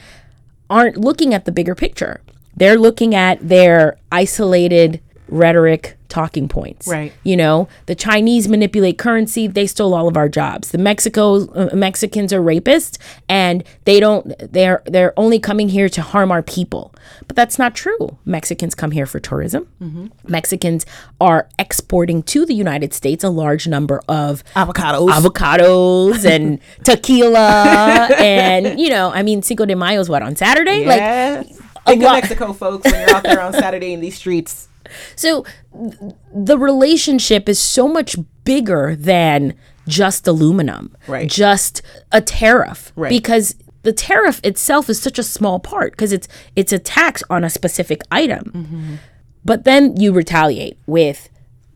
aren't 0.68 0.96
looking 0.96 1.34
at 1.34 1.44
the 1.44 1.52
bigger 1.52 1.74
picture. 1.74 2.20
They're 2.56 2.78
looking 2.78 3.14
at 3.14 3.46
their 3.46 3.98
isolated 4.10 5.00
rhetoric 5.28 5.96
talking 6.08 6.46
points 6.48 6.86
Right. 6.86 7.12
you 7.24 7.36
know, 7.36 7.66
the 7.86 7.94
Chinese 7.96 8.46
manipulate 8.48 8.96
currency. 8.96 9.48
They 9.48 9.66
stole 9.66 9.92
all 9.92 10.06
of 10.06 10.16
our 10.16 10.28
jobs. 10.28 10.70
The 10.70 10.78
Mexico 10.78 11.46
uh, 11.48 11.74
Mexicans 11.74 12.32
are 12.32 12.40
rapists, 12.40 12.96
and 13.28 13.64
they 13.84 13.98
don't. 13.98 14.32
They're 14.52 14.82
they're 14.86 15.12
only 15.18 15.40
coming 15.40 15.68
here 15.68 15.88
to 15.88 16.02
harm 16.02 16.30
our 16.30 16.42
people. 16.42 16.94
But 17.26 17.34
that's 17.34 17.58
not 17.58 17.74
true. 17.74 18.18
Mexicans 18.24 18.74
come 18.74 18.92
here 18.92 19.06
for 19.06 19.18
tourism. 19.18 19.68
Mexicans 20.28 20.86
are 21.20 21.48
exporting 21.58 22.22
to 22.24 22.46
the 22.46 22.54
United 22.54 22.94
States 22.94 23.24
a 23.24 23.28
large 23.30 23.66
number 23.66 24.00
of 24.08 24.44
Avocados. 24.54 25.08
avocados 25.10 26.24
and 26.34 26.60
tequila, 26.84 28.08
and 28.18 28.78
you 28.78 28.90
know, 28.90 29.10
I 29.10 29.22
mean, 29.22 29.42
Cinco 29.42 29.64
de 29.66 29.74
Mayo 29.74 30.00
is 30.00 30.08
what 30.08 30.22
on 30.22 30.36
Saturday. 30.36 30.84
Like 30.86 30.98
yeah. 31.00 31.42
Think 31.86 32.02
of 32.02 32.12
Mexico, 32.12 32.52
folks, 32.52 32.90
when 32.90 33.00
you're 33.00 33.16
out 33.16 33.22
there 33.22 33.40
on 33.40 33.52
Saturday 33.64 33.92
in 33.92 34.00
these 34.00 34.16
streets. 34.16 34.68
So 35.14 35.44
th- 35.72 36.12
the 36.34 36.58
relationship 36.58 37.48
is 37.48 37.58
so 37.58 37.88
much 37.88 38.16
bigger 38.44 38.94
than 38.96 39.54
just 39.88 40.26
aluminum, 40.26 40.96
Right. 41.06 41.30
Just 41.30 41.82
a 42.12 42.20
tariff, 42.20 42.92
Right. 42.96 43.10
Because 43.10 43.54
the 43.82 43.92
tariff 43.92 44.40
itself 44.42 44.90
is 44.90 45.00
such 45.00 45.16
a 45.18 45.22
small 45.22 45.60
part 45.60 45.92
because 45.92 46.12
it's 46.12 46.26
it's 46.56 46.72
a 46.72 46.78
tax 46.78 47.22
on 47.30 47.44
a 47.44 47.50
specific 47.50 48.02
item. 48.10 48.50
Mm-hmm. 48.52 48.94
But 49.44 49.62
then 49.62 49.96
you 49.96 50.12
retaliate 50.12 50.76
with, 50.88 51.28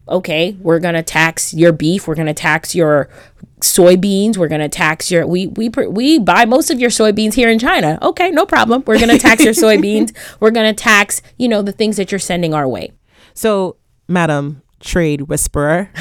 okay, 0.08 0.56
we're 0.60 0.80
gonna 0.80 1.04
tax 1.04 1.54
your 1.54 1.70
beef, 1.70 2.08
we're 2.08 2.16
gonna 2.16 2.34
tax 2.34 2.74
your 2.74 3.08
soybeans, 3.60 4.36
we're 4.36 4.48
gonna 4.48 4.68
tax 4.68 5.08
your 5.10 5.24
we 5.24 5.46
we 5.48 5.68
we 5.68 6.18
buy 6.18 6.44
most 6.46 6.70
of 6.70 6.80
your 6.80 6.90
soybeans 6.90 7.34
here 7.34 7.48
in 7.48 7.60
China. 7.60 7.96
Okay, 8.02 8.32
no 8.32 8.44
problem. 8.44 8.82
We're 8.88 8.98
gonna 8.98 9.18
tax 9.18 9.44
your 9.44 9.54
soybeans. 9.64 10.12
We're 10.40 10.50
gonna 10.50 10.74
tax 10.74 11.22
you 11.36 11.46
know 11.46 11.62
the 11.62 11.70
things 11.72 11.96
that 11.96 12.10
you're 12.10 12.18
sending 12.18 12.54
our 12.54 12.66
way. 12.66 12.90
So, 13.34 13.76
Madam 14.08 14.62
Trade 14.80 15.22
Whisperer, 15.22 15.90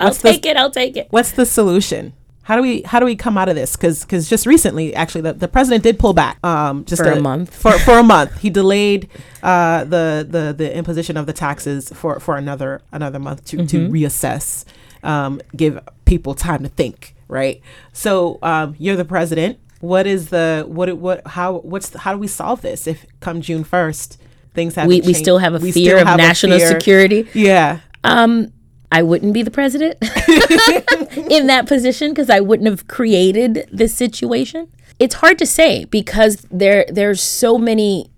I'll 0.00 0.12
the- 0.12 0.18
take 0.22 0.46
it. 0.46 0.56
I'll 0.56 0.70
take 0.70 0.96
it. 0.96 1.08
what's 1.10 1.32
the 1.32 1.46
solution? 1.46 2.12
How 2.42 2.56
do 2.56 2.62
we 2.62 2.80
how 2.82 2.98
do 2.98 3.04
we 3.04 3.14
come 3.14 3.36
out 3.36 3.50
of 3.50 3.56
this? 3.56 3.76
Because 3.76 4.02
because 4.02 4.26
just 4.28 4.46
recently, 4.46 4.94
actually, 4.94 5.20
the, 5.20 5.34
the 5.34 5.48
president 5.48 5.82
did 5.82 5.98
pull 5.98 6.14
back. 6.14 6.38
Um, 6.44 6.84
just 6.86 7.02
For 7.02 7.10
a 7.10 7.20
month. 7.20 7.54
For 7.54 7.72
for 7.80 7.98
a 7.98 8.02
month, 8.02 8.38
he 8.40 8.48
delayed 8.60 9.08
uh, 9.42 9.84
the 9.84 10.26
the 10.28 10.54
the 10.56 10.74
imposition 10.74 11.18
of 11.18 11.26
the 11.26 11.34
taxes 11.34 11.90
for 11.90 12.18
for 12.20 12.36
another 12.38 12.80
another 12.90 13.18
month 13.18 13.44
to 13.46 13.66
to 13.66 13.78
Mm-hmm. 13.80 13.92
reassess, 13.92 14.64
um, 15.02 15.42
give 15.56 15.78
people 16.06 16.34
time 16.34 16.62
to 16.62 16.70
think. 16.70 17.14
Right. 17.28 17.60
So 17.92 18.38
um, 18.42 18.74
you're 18.78 18.96
the 18.96 19.04
president. 19.04 19.58
What 19.80 20.06
is 20.06 20.30
the 20.30 20.64
what 20.66 20.90
what 20.96 21.26
how 21.26 21.58
what's 21.58 21.90
the, 21.90 21.98
how 21.98 22.12
do 22.14 22.18
we 22.18 22.28
solve 22.28 22.62
this 22.62 22.86
if 22.86 23.04
come 23.20 23.42
June 23.42 23.62
first 23.62 24.18
things 24.58 24.74
have 24.74 24.88
We, 24.88 25.00
we 25.02 25.14
still 25.14 25.38
have 25.38 25.54
a 25.54 25.60
fear 25.60 25.98
of 25.98 26.04
national 26.16 26.58
security. 26.58 27.28
Yeah. 27.32 27.78
Um, 28.02 28.52
I 28.90 29.02
wouldn't 29.02 29.32
be 29.32 29.42
the 29.42 29.52
president 29.52 29.96
in 31.30 31.46
that 31.46 31.66
position 31.68 32.10
because 32.10 32.28
I 32.28 32.40
wouldn't 32.40 32.68
have 32.68 32.88
created 32.88 33.68
this 33.70 33.94
situation. 33.94 34.68
It's 34.98 35.16
hard 35.16 35.38
to 35.38 35.46
say 35.46 35.84
because 35.84 36.46
there 36.50 36.86
there's 36.88 37.22
so 37.22 37.56
many 37.56 38.10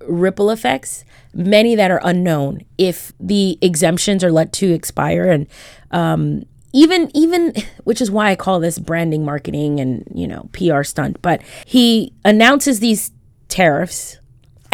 ripple 0.00 0.50
effects, 0.50 1.04
many 1.32 1.76
that 1.76 1.92
are 1.92 2.00
unknown. 2.02 2.64
If 2.76 3.12
the 3.20 3.56
exemptions 3.60 4.24
are 4.24 4.32
let 4.32 4.52
to 4.54 4.72
expire, 4.72 5.30
and 5.30 5.46
um, 5.92 6.42
even 6.72 7.08
even 7.14 7.52
which 7.84 8.00
is 8.00 8.10
why 8.10 8.30
I 8.30 8.34
call 8.34 8.58
this 8.58 8.80
branding, 8.80 9.24
marketing, 9.24 9.78
and 9.78 10.08
you 10.12 10.26
know 10.26 10.48
PR 10.52 10.82
stunt. 10.82 11.22
But 11.22 11.40
he 11.66 12.12
announces 12.24 12.80
these 12.80 13.12
tariffs 13.48 14.18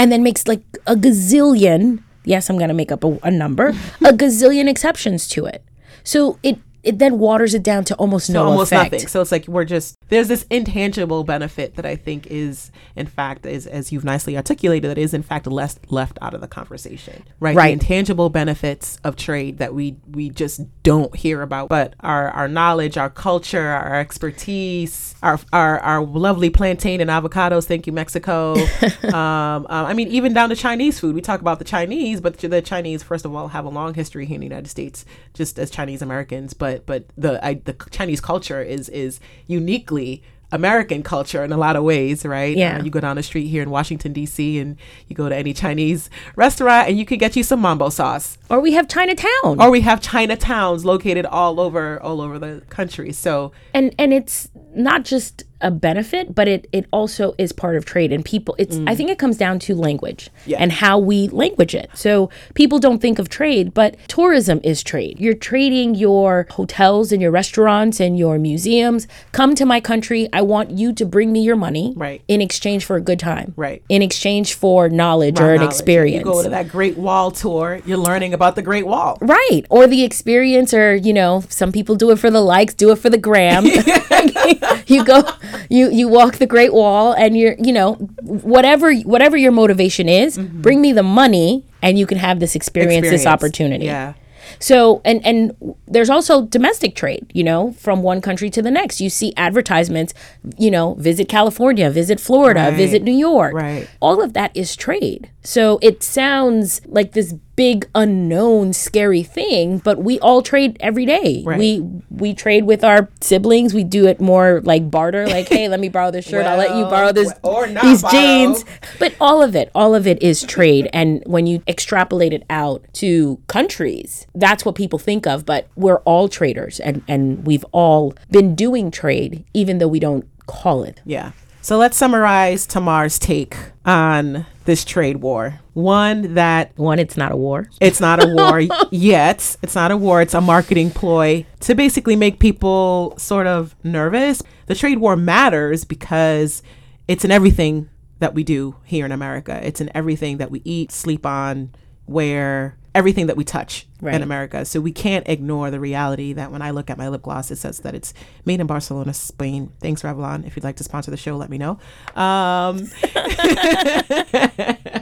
and 0.01 0.11
then 0.11 0.23
makes 0.25 0.49
like 0.49 0.65
a 0.89 0.97
gazillion 0.97 2.01
yes 2.25 2.49
i'm 2.49 2.57
going 2.57 2.73
to 2.73 2.75
make 2.75 2.91
up 2.91 3.05
a, 3.05 3.19
a 3.23 3.31
number 3.31 3.69
a 4.01 4.13
gazillion 4.13 4.67
exceptions 4.69 5.29
to 5.29 5.45
it. 5.47 5.63
So 6.03 6.39
it 6.43 6.57
it 6.83 6.99
then 6.99 7.19
waters 7.19 7.55
it 7.55 7.63
down 7.63 7.85
to 7.85 7.95
almost 7.97 8.31
no 8.31 8.45
almost 8.45 8.73
effect. 8.73 8.93
nothing. 8.93 9.09
So 9.09 9.21
it's 9.21 9.33
like 9.33 9.47
we're 9.47 9.65
just 9.65 9.97
there's 10.09 10.29
this 10.29 10.47
intangible 10.51 11.25
benefit 11.25 11.77
that 11.77 11.85
I 11.85 11.97
think 11.97 12.27
is 12.29 12.71
in 12.97 13.07
fact 13.07 13.45
is 13.45 13.67
as 13.67 13.93
you've 13.93 14.05
nicely 14.05 14.37
articulated 14.37 14.91
that 14.91 14.99
is 14.99 15.13
in 15.13 15.23
fact 15.23 15.47
less 15.47 15.79
left 15.89 16.19
out 16.23 16.35
of 16.35 16.41
the 16.41 16.49
conversation. 16.49 17.25
Right. 17.39 17.55
Right. 17.55 17.69
The 17.69 17.73
intangible 17.73 18.31
benefits 18.31 18.99
of 19.05 19.17
trade 19.17 19.59
that 19.59 19.75
we 19.75 19.97
we 20.11 20.31
just 20.31 20.63
don't 20.83 21.15
hear 21.15 21.43
about. 21.43 21.69
But 21.69 21.95
our 22.01 22.31
our 22.31 22.49
knowledge, 22.49 22.97
our 22.97 23.11
culture, 23.11 23.69
our 23.69 24.01
expertise, 24.01 25.15
our 25.23 25.39
our, 25.53 25.79
our 25.81 26.05
lovely 26.05 26.51
plantain 26.51 27.01
and 27.01 27.11
avocados, 27.11 27.67
thank 27.67 27.87
you, 27.87 27.93
Mexico. 27.93 28.55
um, 29.05 29.13
um, 29.13 29.67
I 29.69 29.93
mean 29.93 30.09
even 30.09 30.33
down 30.33 30.49
to 30.49 30.57
Chinese 30.57 30.99
food. 30.99 31.15
We 31.15 31.21
talk 31.21 31.41
about 31.41 31.59
the 31.59 31.65
Chinese, 31.65 32.21
but 32.21 32.39
the 32.39 32.63
Chinese 32.63 33.03
first 33.03 33.25
of 33.25 33.35
all 33.35 33.49
have 33.49 33.65
a 33.65 33.71
long 33.71 33.95
history 33.95 34.25
here 34.25 34.37
in 34.37 34.41
the 34.41 34.47
United 34.47 34.69
States, 34.69 35.05
just 35.35 35.59
as 35.59 35.71
Chinese 35.71 36.01
Americans. 36.01 36.55
But 36.55 36.70
but 36.79 37.05
the 37.17 37.45
I, 37.45 37.55
the 37.55 37.75
Chinese 37.91 38.21
culture 38.21 38.63
is 38.63 38.89
is 38.89 39.21
uniquely 39.47 40.23
American 40.53 41.03
culture 41.03 41.45
in 41.45 41.53
a 41.53 41.57
lot 41.57 41.77
of 41.77 41.85
ways, 41.85 42.25
right? 42.27 42.57
Yeah. 42.57 42.79
Uh, 42.79 42.83
you 42.83 42.91
go 42.91 43.01
down 43.01 43.17
the 43.17 43.23
street 43.23 43.47
here 43.47 43.63
in 43.63 43.71
Washington 43.71 44.13
D.C. 44.13 44.59
and 44.59 44.77
you 45.07 45.15
go 45.15 45.29
to 45.29 45.37
any 45.37 45.53
Chinese 45.53 46.11
restaurant 46.37 46.89
and 46.89 46.99
you 46.99 47.07
can 47.07 47.19
get 47.19 47.37
you 47.37 47.43
some 47.43 47.61
mambo 47.61 47.89
sauce. 47.89 48.37
Or 48.49 48.61
we 48.61 48.73
have 48.73 48.89
Chinatown. 48.89 49.61
Or 49.61 49.71
we 49.71 49.81
have 49.83 50.01
Chinatowns 50.01 50.85
located 50.85 51.27
all 51.27 51.61
over 51.61 52.03
all 52.03 52.21
over 52.21 52.39
the 52.39 52.63
country. 52.69 53.13
So 53.13 53.53
and 53.75 53.95
and 53.99 54.13
it's 54.13 54.49
not 54.75 55.05
just 55.05 55.45
a 55.61 55.71
benefit 55.71 56.35
but 56.35 56.49
it 56.49 56.67
it 56.73 56.87
also 56.93 57.35
is 57.39 57.53
part 57.53 57.77
of 57.77 57.85
trade 57.85 58.13
and 58.13 58.25
people 58.25 58.55
it's 58.59 58.77
i 58.77 58.81
mm. 58.81 58.97
think 58.97 59.11
it 59.11 59.19
comes 59.19 59.37
down 59.37 59.59
to 59.59 59.75
language 59.75 60.31
Yeah. 60.47 60.59
and 60.61 60.73
how 60.73 60.99
we 60.99 61.29
language 61.29 61.75
it 61.75 61.91
so 61.95 62.31
people 62.55 62.79
don't 62.79 63.01
think 63.01 63.19
of 63.19 63.29
trade 63.29 63.75
but 63.75 63.97
tourism 64.09 64.61
is 64.65 64.83
trade 64.83 65.21
you're 65.21 65.35
trading 65.35 65.95
your 65.95 66.47
hotels 66.51 67.13
and 67.13 67.21
your 67.21 67.31
restaurants 67.31 68.01
and 68.01 68.19
your 68.19 68.39
museums 68.39 69.07
come 69.33 69.55
to 69.55 69.67
my 69.67 69.81
country 69.81 70.29
i 70.33 70.43
want 70.43 70.71
you 70.71 70.93
to 70.93 71.05
bring 71.05 71.33
me 71.33 71.41
your 71.43 71.57
money 71.57 71.93
Right. 71.97 72.23
in 72.29 72.41
exchange 72.41 72.85
for 72.85 72.97
a 72.97 73.01
good 73.01 73.19
time 73.19 73.55
Right. 73.57 73.83
in 73.89 74.03
exchange 74.03 74.55
for 74.55 74.89
knowledge 74.89 75.41
or 75.41 75.53
an 75.55 75.63
experience 75.63 76.25
You 76.27 76.33
go 76.33 76.43
to 76.43 76.49
that 76.49 76.69
Great 76.69 76.97
Wall 76.97 77.31
tour, 77.31 77.81
you're 77.85 77.99
learning 77.99 78.33
about 78.35 78.55
the 78.55 78.63
Great 78.63 78.87
Wall. 78.87 79.19
Right. 79.21 79.63
Or 79.69 79.87
the 79.87 80.05
experience, 80.05 80.73
or, 80.73 80.95
you 80.95 81.13
know, 81.13 81.43
some 81.49 81.73
people 81.73 81.97
do 81.97 82.11
it 82.11 82.19
for 82.19 82.31
the 82.31 82.41
likes, 82.41 82.75
do 82.75 82.91
it 82.93 82.97
for 82.97 83.11
the 83.11 83.19
gram. 83.19 83.65
you 84.87 85.05
go, 85.05 85.23
you, 85.69 85.91
you 85.91 86.09
walk 86.09 86.37
the 86.37 86.47
Great 86.47 86.73
Wall 86.73 87.13
and 87.13 87.37
you're, 87.37 87.57
you 87.59 87.73
know, 87.73 87.95
whatever, 88.23 88.95
whatever 88.95 89.37
your 89.37 89.53
motivation 89.53 90.09
is, 90.09 90.39
mm-hmm. 90.39 90.61
bring 90.61 90.81
me 90.81 90.93
the 90.93 91.03
money 91.03 91.65
and 91.83 91.99
you 91.99 92.07
can 92.07 92.19
have 92.19 92.41
this 92.41 92.55
experience, 92.55 93.09
this 93.09 93.27
opportunity. 93.27 93.87
Yeah. 93.87 94.15
So 94.59 95.01
and 95.05 95.25
and 95.25 95.55
there's 95.87 96.11
also 96.11 96.43
domestic 96.43 96.95
trade, 96.95 97.31
you 97.33 97.45
know, 97.45 97.73
from 97.73 98.03
one 98.03 98.21
country 98.21 98.51
to 98.51 98.63
the 98.63 98.71
next. 98.71 99.01
You 99.01 99.09
see 99.09 99.33
advertisements, 99.37 100.13
you 100.59 100.71
know, 100.71 100.95
visit 100.95 101.29
California, 101.29 101.91
visit 101.91 102.21
Florida, 102.21 102.61
Right. 102.61 102.75
visit 102.75 103.03
New 103.03 103.13
York. 103.13 103.55
Right. 103.55 103.89
All 104.01 104.23
of 104.23 104.33
that 104.35 104.51
is 104.55 104.77
trade. 104.77 105.31
So 105.43 105.79
it 105.83 106.03
sounds 106.03 106.83
like 106.87 107.13
this 107.13 107.35
big 107.61 107.87
unknown 107.95 108.73
scary 108.73 109.23
thing, 109.23 109.77
but 109.77 109.99
we 109.99 110.19
all 110.21 110.41
trade 110.41 110.79
every 110.81 111.05
day. 111.05 111.43
Right. 111.45 111.59
We 111.59 111.81
we 112.09 112.33
trade 112.33 112.65
with 112.65 112.83
our 112.83 113.11
siblings. 113.21 113.75
We 113.75 113.85
do 113.85 114.07
it 114.07 114.19
more 114.19 114.63
like 114.65 114.91
barter, 114.91 115.27
like, 115.27 115.47
hey, 115.47 115.69
let 115.69 115.79
me 115.79 115.91
borrow 115.91 116.11
this 116.11 116.27
shirt. 116.27 116.47
I'll 116.47 116.57
let 116.57 116.75
you 116.75 116.85
borrow 116.85 117.13
this 117.13 117.31
or 117.43 117.67
not 117.67 117.83
these 117.83 118.01
borrow. 118.01 118.13
jeans. 118.13 118.65
But 118.99 119.15
all 119.21 119.43
of 119.43 119.55
it, 119.55 119.71
all 119.75 119.95
of 119.95 120.07
it 120.07 120.23
is 120.23 120.43
trade. 120.43 120.89
And 120.95 121.23
when 121.27 121.47
you 121.47 121.63
extrapolate 121.69 122.33
it 122.33 122.45
out 122.49 122.83
to 122.95 123.39
countries, 123.47 124.27
that's 124.35 124.65
what 124.65 124.75
people 124.75 124.99
think 124.99 125.27
of. 125.27 125.45
But 125.45 125.69
we're 125.77 126.01
all 126.07 126.31
traders 126.31 126.81
and, 126.81 127.03
and 127.09 127.45
we've 127.45 127.67
all 127.73 128.15
been 128.31 128.55
doing 128.55 128.91
trade, 128.91 129.45
even 129.53 129.77
though 129.77 129.89
we 129.89 130.01
don't 130.01 130.27
call 130.47 130.83
it. 130.83 131.03
Yeah. 131.05 131.33
So 131.63 131.77
let's 131.77 131.97
summarize 131.97 132.67
Tamar's 132.67 133.19
take 133.19 133.55
on 133.85 134.47
this 134.65 134.85
trade 134.85 135.19
war. 135.19 135.61
One 135.75 136.35
that 136.35 136.73
One, 136.77 136.99
it's 136.99 137.17
not 137.17 137.33
a 137.33 137.37
war. 137.37 137.69
it's 137.81 138.01
not 138.01 138.23
a 138.23 138.29
war 138.29 138.61
yet. 138.91 139.57
It's 139.63 139.75
not 139.75 139.91
a 139.91 139.97
war. 139.97 140.21
It's 140.23 140.35
a 140.35 140.41
marketing 140.41 140.91
ploy 140.91 141.45
to 141.61 141.75
basically 141.75 142.17
make 142.17 142.39
people 142.39 143.15
sort 143.19 143.47
of 143.47 143.75
nervous. 143.85 144.43
The 144.67 144.75
trade 144.75 144.99
war 144.99 145.17
matters 145.17 145.85
because 145.85 146.63
it's 147.09 147.25
in 147.25 147.31
everything 147.31 147.89
that 148.21 148.35
we 148.35 148.43
do 148.43 148.77
here 148.85 149.05
in 149.05 149.13
America. 149.13 149.61
It's 149.63 149.81
in 149.81 149.91
everything 149.95 150.39
that 150.39 150.51
we 150.51 150.63
eat, 150.65 150.93
sleep 150.93 151.25
on, 151.27 151.71
wear, 152.07 152.77
everything 152.95 153.27
that 153.27 153.37
we 153.37 153.45
touch 153.45 153.87
Right. 154.01 154.15
in 154.15 154.23
America. 154.23 154.65
So 154.65 154.81
we 154.81 154.93
can't 154.93 155.29
ignore 155.29 155.71
the 155.71 155.79
reality 155.79 156.33
that 156.33 156.51
when 156.51 156.63
I 156.63 156.71
look 156.71 156.89
at 156.89 156.97
my 156.97 157.09
lip 157.09 157.23
gloss, 157.23 157.51
it 157.51 157.57
says 157.57 157.81
that 157.81 157.95
it's 157.95 158.15
made 158.47 158.61
in 158.61 158.67
Barcelona, 158.67 159.13
Spain. 159.13 159.73
Thanks, 159.81 160.03
Revlon. 160.03 160.47
If 160.47 160.57
you'd 160.57 160.65
like 160.65 160.77
to 160.77 160.85
sponsor 160.85 161.11
the 161.11 161.19
show, 161.19 161.37
let 161.37 161.51
me 161.51 161.59
know. 161.59 161.79
Um, 162.17 162.89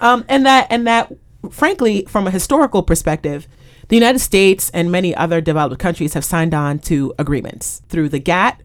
um, 0.00 0.24
and 0.28 0.46
that 0.46 0.66
and 0.70 0.86
that 0.86 1.12
frankly 1.50 2.04
from 2.08 2.26
a 2.26 2.30
historical 2.30 2.82
perspective 2.82 3.48
the 3.88 3.96
united 3.96 4.18
states 4.18 4.70
and 4.70 4.92
many 4.92 5.14
other 5.14 5.40
developed 5.40 5.80
countries 5.80 6.14
have 6.14 6.24
signed 6.24 6.54
on 6.54 6.78
to 6.78 7.12
agreements 7.18 7.80
through 7.88 8.08
the 8.10 8.18
GATT, 8.18 8.62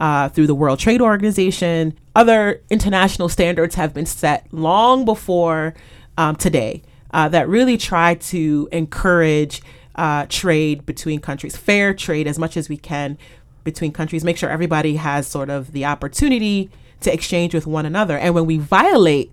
uh, 0.00 0.28
through 0.30 0.46
the 0.46 0.54
world 0.54 0.78
trade 0.78 1.00
organization 1.00 1.96
other 2.14 2.62
international 2.68 3.28
standards 3.28 3.76
have 3.76 3.94
been 3.94 4.06
set 4.06 4.46
long 4.52 5.04
before 5.04 5.74
um, 6.18 6.34
today 6.36 6.82
uh, 7.12 7.28
that 7.28 7.48
really 7.48 7.76
try 7.76 8.14
to 8.14 8.68
encourage 8.72 9.62
uh, 9.94 10.26
trade 10.28 10.84
between 10.84 11.20
countries 11.20 11.56
fair 11.56 11.94
trade 11.94 12.26
as 12.26 12.38
much 12.38 12.56
as 12.56 12.68
we 12.68 12.76
can 12.76 13.16
between 13.64 13.92
countries 13.92 14.22
make 14.24 14.36
sure 14.36 14.48
everybody 14.48 14.96
has 14.96 15.26
sort 15.26 15.50
of 15.50 15.72
the 15.72 15.84
opportunity 15.84 16.70
to 17.00 17.12
exchange 17.12 17.54
with 17.54 17.66
one 17.66 17.86
another 17.86 18.16
and 18.18 18.34
when 18.34 18.46
we 18.46 18.58
violate 18.58 19.32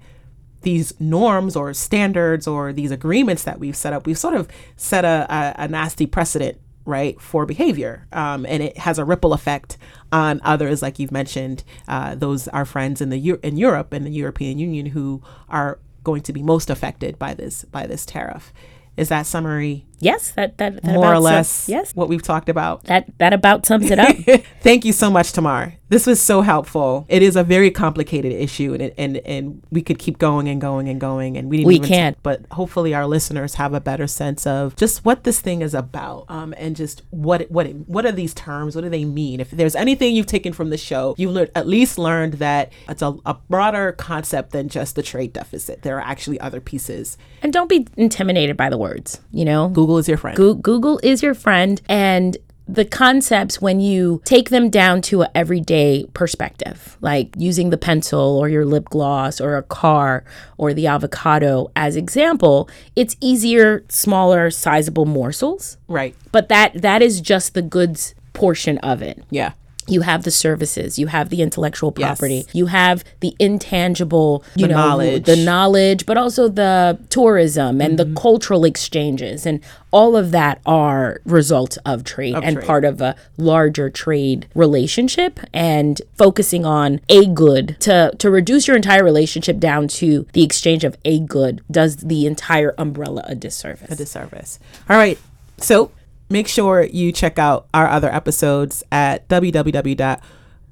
these 0.63 0.99
norms 0.99 1.55
or 1.55 1.73
standards 1.73 2.47
or 2.47 2.73
these 2.73 2.91
agreements 2.91 3.43
that 3.43 3.59
we've 3.59 3.75
set 3.75 3.93
up, 3.93 4.07
we've 4.07 4.17
sort 4.17 4.33
of 4.33 4.47
set 4.75 5.05
a, 5.05 5.27
a, 5.29 5.63
a 5.63 5.67
nasty 5.67 6.07
precedent, 6.07 6.59
right, 6.85 7.21
for 7.21 7.45
behavior. 7.45 8.07
Um, 8.11 8.45
and 8.45 8.63
it 8.63 8.77
has 8.79 8.97
a 8.97 9.05
ripple 9.05 9.33
effect 9.33 9.77
on 10.11 10.41
others, 10.43 10.81
like 10.81 10.99
you've 10.99 11.11
mentioned, 11.11 11.63
uh, 11.87 12.15
those 12.15 12.47
our 12.49 12.65
friends 12.65 12.99
in 13.01 13.09
the 13.09 13.37
in 13.43 13.57
Europe 13.57 13.93
and 13.93 14.05
the 14.05 14.11
European 14.11 14.57
Union 14.57 14.87
who 14.87 15.21
are 15.47 15.79
going 16.03 16.21
to 16.23 16.33
be 16.33 16.43
most 16.43 16.69
affected 16.69 17.17
by 17.17 17.33
this 17.33 17.65
by 17.65 17.87
this 17.87 18.05
tariff. 18.05 18.53
Is 18.95 19.09
that 19.09 19.25
summary 19.25 19.85
Yes, 20.03 20.31
that 20.31 20.57
that, 20.57 20.81
that 20.83 20.93
more 20.93 21.13
or 21.13 21.19
less 21.19 21.67
yes, 21.69 21.95
what 21.95 22.09
we've 22.09 22.21
talked 22.21 22.49
about? 22.49 22.83
that 22.83 23.05
that 23.19 23.33
about 23.33 23.65
sums 23.65 23.89
it 23.89 23.99
up. 23.99 24.15
Thank 24.61 24.85
you 24.85 24.93
so 24.93 25.09
much, 25.09 25.31
Tamar. 25.31 25.75
This 25.89 26.07
was 26.07 26.19
so 26.19 26.41
helpful. 26.41 27.05
It 27.07 27.21
is 27.21 27.35
a 27.35 27.43
very 27.43 27.69
complicated 27.69 28.31
issue, 28.33 28.73
and 28.73 28.91
and 28.97 29.17
and 29.17 29.61
we 29.71 29.81
could 29.83 29.99
keep 29.99 30.17
going 30.17 30.47
and 30.49 30.59
going 30.59 30.89
and 30.89 30.99
going, 30.99 31.37
and 31.37 31.49
we 31.49 31.57
didn't 31.57 31.67
We 31.67 31.75
even 31.75 31.87
can't. 31.87 32.17
but 32.23 32.41
hopefully, 32.51 32.93
our 32.95 33.05
listeners 33.05 33.55
have 33.55 33.73
a 33.75 33.79
better 33.79 34.07
sense 34.07 34.47
of 34.47 34.75
just 34.75 35.05
what 35.05 35.23
this 35.23 35.39
thing 35.39 35.61
is 35.61 35.73
about, 35.75 36.25
um, 36.29 36.53
and 36.57 36.75
just 36.75 37.03
what 37.11 37.41
it, 37.41 37.51
what 37.51 37.67
it, 37.67 37.75
what 37.87 38.05
are 38.07 38.11
these 38.11 38.33
terms? 38.33 38.75
What 38.75 38.83
do 38.83 38.89
they 38.89 39.05
mean? 39.05 39.39
If 39.39 39.51
there's 39.51 39.75
anything 39.75 40.15
you've 40.15 40.25
taken 40.25 40.51
from 40.51 40.71
the 40.71 40.77
show, 40.77 41.13
you've 41.17 41.31
learned, 41.31 41.51
at 41.53 41.67
least 41.67 41.99
learned 41.99 42.33
that 42.35 42.71
it's 42.89 43.03
a, 43.03 43.15
a 43.25 43.35
broader 43.49 43.91
concept 43.91 44.51
than 44.51 44.69
just 44.69 44.95
the 44.95 45.03
trade 45.03 45.31
deficit. 45.33 45.83
There 45.83 45.97
are 45.97 46.01
actually 46.01 46.39
other 46.39 46.59
pieces. 46.59 47.17
and 47.43 47.53
don't 47.53 47.69
be 47.69 47.85
intimidated 47.97 48.57
by 48.57 48.69
the 48.69 48.77
words. 48.79 49.21
You 49.31 49.45
know, 49.45 49.69
Google 49.69 49.92
is 49.97 50.07
your 50.07 50.17
friend. 50.17 50.37
Goo- 50.37 50.55
Google 50.55 50.99
is 51.03 51.21
your 51.21 51.33
friend, 51.33 51.81
and 51.87 52.37
the 52.67 52.85
concepts 52.85 53.61
when 53.61 53.79
you 53.81 54.21
take 54.23 54.49
them 54.49 54.69
down 54.69 55.01
to 55.01 55.23
a 55.23 55.29
everyday 55.35 56.05
perspective, 56.13 56.97
like 57.01 57.33
using 57.37 57.69
the 57.71 57.77
pencil 57.77 58.37
or 58.37 58.47
your 58.47 58.65
lip 58.65 58.85
gloss 58.85 59.41
or 59.41 59.57
a 59.57 59.63
car 59.63 60.23
or 60.57 60.73
the 60.73 60.87
avocado 60.87 61.69
as 61.75 61.95
example, 61.95 62.69
it's 62.95 63.17
easier, 63.19 63.83
smaller, 63.89 64.49
sizable 64.49 65.05
morsels. 65.05 65.77
Right. 65.87 66.15
But 66.31 66.47
that 66.49 66.81
that 66.81 67.01
is 67.01 67.19
just 67.19 67.53
the 67.53 67.61
goods 67.61 68.15
portion 68.31 68.77
of 68.79 69.01
it. 69.01 69.23
Yeah. 69.29 69.51
You 69.87 70.01
have 70.01 70.23
the 70.23 70.31
services, 70.31 70.97
you 70.97 71.07
have 71.07 71.29
the 71.29 71.41
intellectual 71.41 71.93
Yes. 71.97 72.07
property, 72.07 72.45
you 72.53 72.67
have 72.67 73.03
the 73.19 73.35
intangible, 73.39 74.43
you 74.55 74.67
The 74.67 74.73
know, 74.73 74.77
knowledge. 74.77 75.25
the 75.25 75.35
knowledge, 75.35 76.05
but 76.05 76.17
also 76.17 76.47
the 76.47 76.97
tourism 77.09 77.81
and 77.81 77.97
Mm-hmm. 77.97 78.13
the 78.13 78.19
cultural 78.19 78.65
exchanges, 78.65 79.45
and 79.45 79.59
all 79.91 80.15
of 80.15 80.31
that 80.31 80.59
are 80.65 81.21
results 81.25 81.77
of 81.85 82.03
trade 82.03 82.35
and 82.41 82.55
trade. 82.57 82.65
part 82.65 82.83
of 82.85 82.99
a 83.01 83.15
larger 83.37 83.89
trade 83.89 84.47
relationship. 84.55 85.39
And 85.53 86.01
focusing 86.17 86.65
on 86.65 86.99
a 87.09 87.25
good 87.27 87.77
to 87.81 88.11
to 88.17 88.29
reduce 88.29 88.67
your 88.67 88.75
entire 88.75 89.03
relationship 89.03 89.59
down 89.59 89.87
to 89.87 90.25
the 90.33 90.43
exchange 90.43 90.83
of 90.83 90.97
a 91.05 91.19
good 91.19 91.61
does 91.69 91.97
the 91.97 92.25
entire 92.25 92.73
umbrella 92.77 93.23
a 93.27 93.35
disservice. 93.35 93.91
a 93.91 93.95
disservice. 93.95 94.59
All 94.89 94.97
right. 94.97 95.17
So 95.59 95.91
make 96.33 96.47
sure 96.47 96.83
you 96.83 97.11
check 97.11 97.37
out 97.37 97.67
our 97.73 97.87
other 97.87 98.09
episodes 98.13 98.83
at 98.91 99.29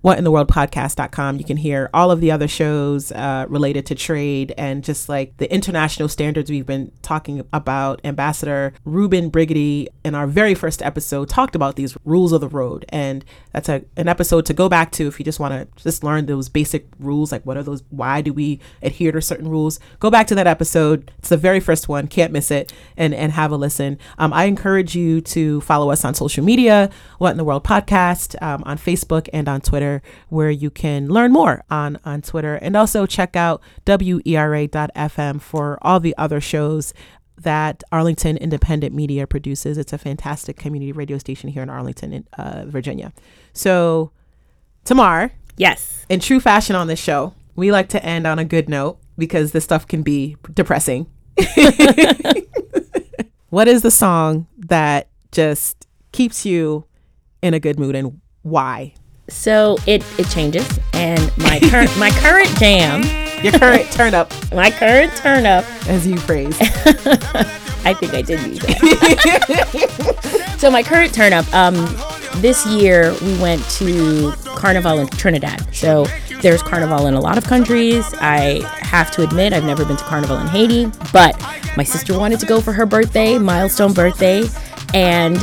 whatintheworldpodcast.com. 0.03 1.37
You 1.37 1.43
can 1.43 1.57
hear 1.57 1.89
all 1.93 2.11
of 2.11 2.21
the 2.21 2.31
other 2.31 2.47
shows 2.47 3.11
uh, 3.11 3.45
related 3.49 3.85
to 3.87 3.95
trade 3.95 4.53
and 4.57 4.83
just 4.83 5.09
like 5.09 5.37
the 5.37 5.51
international 5.53 6.09
standards 6.09 6.49
we've 6.49 6.65
been 6.65 6.91
talking 7.01 7.45
about. 7.53 8.01
Ambassador 8.03 8.73
Reuben 8.83 9.29
Brigety 9.29 9.87
in 10.03 10.15
our 10.15 10.27
very 10.27 10.55
first 10.55 10.81
episode 10.81 11.29
talked 11.29 11.55
about 11.55 11.75
these 11.75 11.95
rules 12.03 12.31
of 12.31 12.41
the 12.41 12.47
road. 12.47 12.85
And 12.89 13.23
that's 13.51 13.69
a, 13.69 13.83
an 13.95 14.07
episode 14.07 14.45
to 14.47 14.53
go 14.53 14.67
back 14.67 14.91
to 14.93 15.07
if 15.07 15.19
you 15.19 15.25
just 15.25 15.39
want 15.39 15.53
to 15.53 15.83
just 15.83 16.03
learn 16.03 16.25
those 16.25 16.49
basic 16.49 16.87
rules, 16.99 17.31
like 17.31 17.45
what 17.45 17.57
are 17.57 17.63
those, 17.63 17.83
why 17.89 18.21
do 18.21 18.33
we 18.33 18.59
adhere 18.81 19.11
to 19.11 19.21
certain 19.21 19.47
rules? 19.47 19.79
Go 19.99 20.09
back 20.09 20.27
to 20.27 20.35
that 20.35 20.47
episode. 20.47 21.11
It's 21.19 21.29
the 21.29 21.37
very 21.37 21.59
first 21.59 21.87
one. 21.87 22.07
Can't 22.07 22.33
miss 22.33 22.49
it 22.49 22.73
and, 22.97 23.13
and 23.13 23.31
have 23.33 23.51
a 23.51 23.57
listen. 23.57 23.99
Um, 24.17 24.33
I 24.33 24.45
encourage 24.45 24.95
you 24.95 25.21
to 25.21 25.61
follow 25.61 25.91
us 25.91 26.03
on 26.03 26.15
social 26.15 26.43
media, 26.43 26.89
What 27.19 27.31
in 27.31 27.37
the 27.37 27.43
World 27.43 27.63
Podcast, 27.63 28.41
um, 28.41 28.63
on 28.65 28.77
Facebook 28.77 29.29
and 29.33 29.47
on 29.47 29.61
Twitter 29.61 29.90
where 30.29 30.49
you 30.49 30.69
can 30.69 31.09
learn 31.09 31.31
more 31.31 31.63
on, 31.69 31.99
on 32.05 32.21
Twitter. 32.21 32.55
And 32.55 32.75
also 32.75 33.05
check 33.05 33.35
out 33.35 33.61
WERA.FM 33.85 35.41
for 35.41 35.77
all 35.81 35.99
the 35.99 36.15
other 36.17 36.39
shows 36.39 36.93
that 37.37 37.83
Arlington 37.91 38.37
Independent 38.37 38.95
Media 38.95 39.27
produces. 39.27 39.77
It's 39.77 39.93
a 39.93 39.97
fantastic 39.97 40.57
community 40.57 40.91
radio 40.91 41.17
station 41.17 41.49
here 41.49 41.63
in 41.63 41.69
Arlington, 41.69 42.27
uh, 42.37 42.65
Virginia. 42.67 43.11
So, 43.53 44.11
Tamar. 44.85 45.31
Yes. 45.57 46.05
In 46.09 46.19
true 46.19 46.39
fashion 46.39 46.75
on 46.75 46.87
this 46.87 46.99
show, 46.99 47.33
we 47.55 47.71
like 47.71 47.89
to 47.89 48.03
end 48.03 48.25
on 48.25 48.39
a 48.39 48.45
good 48.45 48.69
note 48.69 48.99
because 49.17 49.51
this 49.51 49.63
stuff 49.63 49.87
can 49.87 50.03
be 50.03 50.37
depressing. 50.53 51.07
what 53.49 53.67
is 53.67 53.81
the 53.81 53.91
song 53.91 54.47
that 54.57 55.07
just 55.31 55.87
keeps 56.11 56.45
you 56.45 56.85
in 57.41 57.53
a 57.53 57.59
good 57.59 57.79
mood 57.79 57.95
and 57.95 58.19
why? 58.41 58.93
So 59.31 59.77
it 59.87 60.03
it 60.19 60.29
changes, 60.29 60.79
and 60.93 61.19
my 61.37 61.59
current 61.59 61.95
my 61.97 62.09
current 62.21 62.49
jam, 62.57 63.01
your 63.43 63.53
current 63.53 63.91
turn 63.91 64.13
up, 64.13 64.31
my 64.53 64.69
current 64.69 65.15
turn 65.15 65.45
up, 65.45 65.65
as 65.87 66.05
you 66.05 66.17
phrase. 66.17 66.55
I 67.83 67.95
think 67.95 68.13
I 68.13 68.21
did 68.21 68.39
use 68.41 68.59
it. 68.63 70.59
so 70.59 70.69
my 70.69 70.83
current 70.83 71.13
turn 71.13 71.33
up. 71.33 71.51
Um, 71.53 71.75
this 72.35 72.65
year 72.67 73.13
we 73.21 73.37
went 73.39 73.67
to 73.71 74.31
Carnival 74.55 74.99
in 74.99 75.07
Trinidad. 75.07 75.73
So 75.73 76.05
there's 76.41 76.61
Carnival 76.61 77.07
in 77.07 77.15
a 77.15 77.19
lot 77.19 77.37
of 77.37 77.43
countries. 77.43 78.05
I 78.19 78.61
have 78.81 79.11
to 79.11 79.23
admit 79.23 79.53
I've 79.53 79.63
never 79.63 79.83
been 79.85 79.97
to 79.97 80.03
Carnival 80.03 80.37
in 80.37 80.47
Haiti, 80.47 80.91
but 81.11 81.39
my 81.75 81.83
sister 81.83 82.17
wanted 82.17 82.39
to 82.41 82.45
go 82.45 82.61
for 82.61 82.73
her 82.73 82.85
birthday, 82.85 83.37
milestone 83.37 83.93
birthday 83.93 84.43
and 84.93 85.37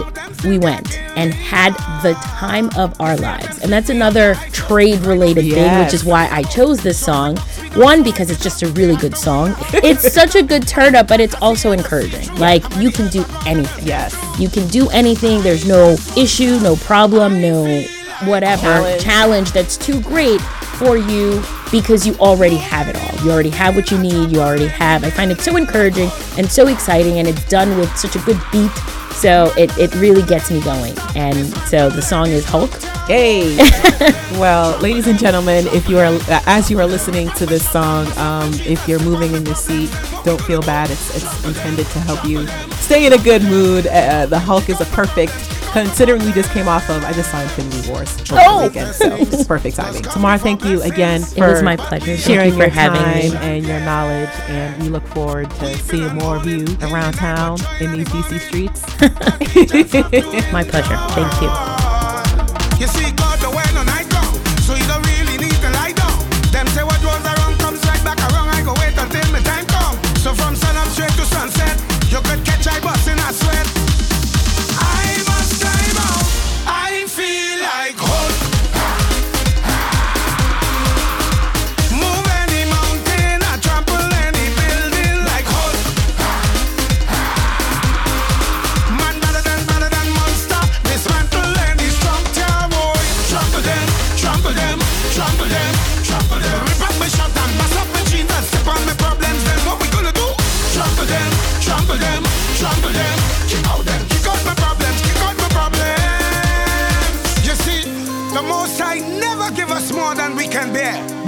we 0.45 0.59
went 0.59 0.99
and 1.17 1.33
had 1.35 1.73
the 2.03 2.15
time 2.15 2.71
of 2.77 3.01
our 3.01 3.17
lives. 3.17 3.59
And 3.61 3.73
that's 3.73 3.91
another 3.91 4.35
trade 4.53 5.01
related 5.01 5.45
yes. 5.45 5.55
thing, 5.55 5.85
which 5.85 5.95
is 5.95 6.05
why 6.05 6.29
I 6.31 6.43
chose 6.45 6.83
this 6.83 6.99
song. 6.99 7.37
One, 7.75 8.03
because 8.03 8.31
it's 8.31 8.43
just 8.43 8.63
a 8.63 8.69
really 8.69 8.97
good 8.97 9.17
song. 9.17 9.55
It's 9.89 10.13
such 10.13 10.35
a 10.35 10.43
good 10.43 10.67
turn 10.67 10.95
up, 10.95 11.09
but 11.09 11.21
it's 11.21 11.35
also 11.37 11.73
encouraging. 11.73 12.35
Like, 12.37 12.63
you 12.77 12.91
can 12.91 13.09
do 13.09 13.25
anything. 13.47 13.87
Yes. 13.87 14.15
You 14.39 14.49
can 14.49 14.67
do 14.69 14.89
anything. 14.91 15.41
There's 15.41 15.67
no 15.67 15.97
issue, 16.17 16.59
no 16.61 16.77
problem, 16.77 17.41
no 17.41 17.85
whatever 18.25 18.63
challenge, 18.63 19.03
challenge 19.03 19.53
that's 19.53 19.77
too 19.77 20.01
great 20.03 20.41
for 20.41 20.97
you 20.97 21.43
because 21.71 22.07
you 22.07 22.15
already 22.17 22.57
have 22.57 22.89
it 22.89 22.97
all. 22.97 23.25
You 23.25 23.31
already 23.31 23.51
have 23.51 23.77
what 23.77 23.91
you 23.91 23.99
need. 23.99 24.33
You 24.33 24.41
already 24.41 24.67
have. 24.67 25.05
I 25.05 25.11
find 25.11 25.31
it 25.31 25.41
so 25.41 25.57
encouraging 25.57 26.11
and 26.37 26.51
so 26.51 26.67
exciting, 26.69 27.19
and 27.19 27.29
it's 27.29 27.45
done 27.49 27.79
with 27.79 27.95
such 27.97 28.17
a 28.17 28.21
good 28.21 28.41
beat 28.53 28.71
so 29.19 29.53
it, 29.57 29.77
it 29.77 29.95
really 29.97 30.23
gets 30.23 30.51
me 30.51 30.61
going. 30.61 30.97
And 31.17 31.49
so 31.69 31.91
the 31.91 32.03
song 32.03 32.29
is 32.29 32.45
Hulk. 32.45 32.73
Hey. 33.09 33.57
well, 34.39 34.79
ladies 34.79 35.07
and 35.09 35.19
gentlemen, 35.19 35.67
if 35.69 35.89
you 35.89 35.99
are 35.99 36.19
as 36.47 36.71
you 36.71 36.79
are 36.79 36.87
listening 36.87 37.29
to 37.31 37.47
this 37.47 37.69
song, 37.69 38.07
um, 38.17 38.53
if 38.61 38.87
you're 38.87 39.01
moving 39.01 39.35
in 39.35 39.45
your 39.45 39.57
seat, 39.57 39.91
don't 40.25 40.41
feel 40.43 40.63
bad. 40.63 40.91
It's 40.91 41.17
it's 41.17 41.45
intended 41.45 41.87
to 41.89 42.01
help 42.01 42.25
you 42.25 42.47
stay 42.77 43.07
in 43.07 43.13
a 43.13 43.19
good 43.19 43.43
mood. 43.43 43.87
Uh, 43.87 44.27
the 44.27 44.39
Hulk 44.39 44.69
is 44.69 44.81
a 44.81 44.87
perfect 44.87 45.58
considering 45.73 46.25
we 46.25 46.33
just 46.33 46.51
came 46.51 46.69
off 46.69 46.89
of, 46.91 47.05
I 47.05 47.13
just 47.13 47.31
saw 47.31 47.41
Infinity 47.41 47.89
Wars 47.89 48.15
over 48.31 48.41
oh. 48.45 48.61
the 48.61 48.69
weekend, 48.69 48.95
so 48.95 49.15
it's 49.17 49.45
perfect 49.45 49.77
timing. 49.77 50.03
Tamar, 50.15 50.39
thank 50.39 50.65
you 50.65 50.83
again 50.83 51.23
for 51.23 51.49
it 51.49 51.53
was 51.53 51.63
my 51.63 51.77
pleasure. 51.77 52.17
sharing 52.17 52.53
you 52.53 52.59
your 52.59 52.71
time 52.71 52.93
me. 52.93 53.37
and 53.37 53.67
your 53.67 53.81
knowledge, 53.81 54.31
and 54.49 54.83
we 54.83 54.89
look 54.89 55.07
forward 55.09 55.51
to 55.51 55.77
seeing 55.79 56.15
more 56.15 56.37
of 56.37 56.47
you 56.47 56.65
around 56.83 57.15
town 57.15 57.59
in 57.81 57.93
these 57.93 58.09
DC 58.09 58.41
streets. 58.41 58.83
my 60.53 60.65
pleasure. 60.65 60.97
Thank 61.15 61.43
you. 61.43 63.28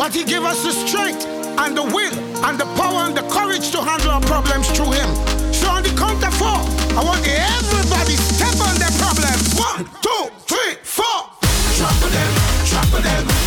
But 0.01 0.15
He 0.15 0.25
gave 0.25 0.45
us 0.45 0.63
the 0.63 0.73
strength 0.73 1.27
and 1.61 1.77
the 1.77 1.83
will 1.83 2.15
and 2.47 2.59
the 2.59 2.65
power 2.81 3.05
and 3.05 3.15
the 3.15 3.21
courage 3.29 3.71
to 3.73 3.83
handle 3.83 4.13
our 4.13 4.23
problems 4.23 4.67
through 4.71 4.93
Him. 4.93 5.15
So 5.53 5.69
on 5.69 5.83
the 5.83 5.91
count 5.91 6.25
of 6.25 6.33
four, 6.41 6.57
I 6.97 7.05
want 7.05 7.21
everybody 7.29 8.17
step 8.17 8.57
on 8.67 8.81
their 8.81 8.95
problems. 8.97 9.61
One, 9.61 9.85
two, 10.01 10.31
three, 10.49 10.77
four. 10.83 11.29
Trample 11.77 12.09
them, 12.09 12.33
trample 12.65 13.03
them. 13.03 13.40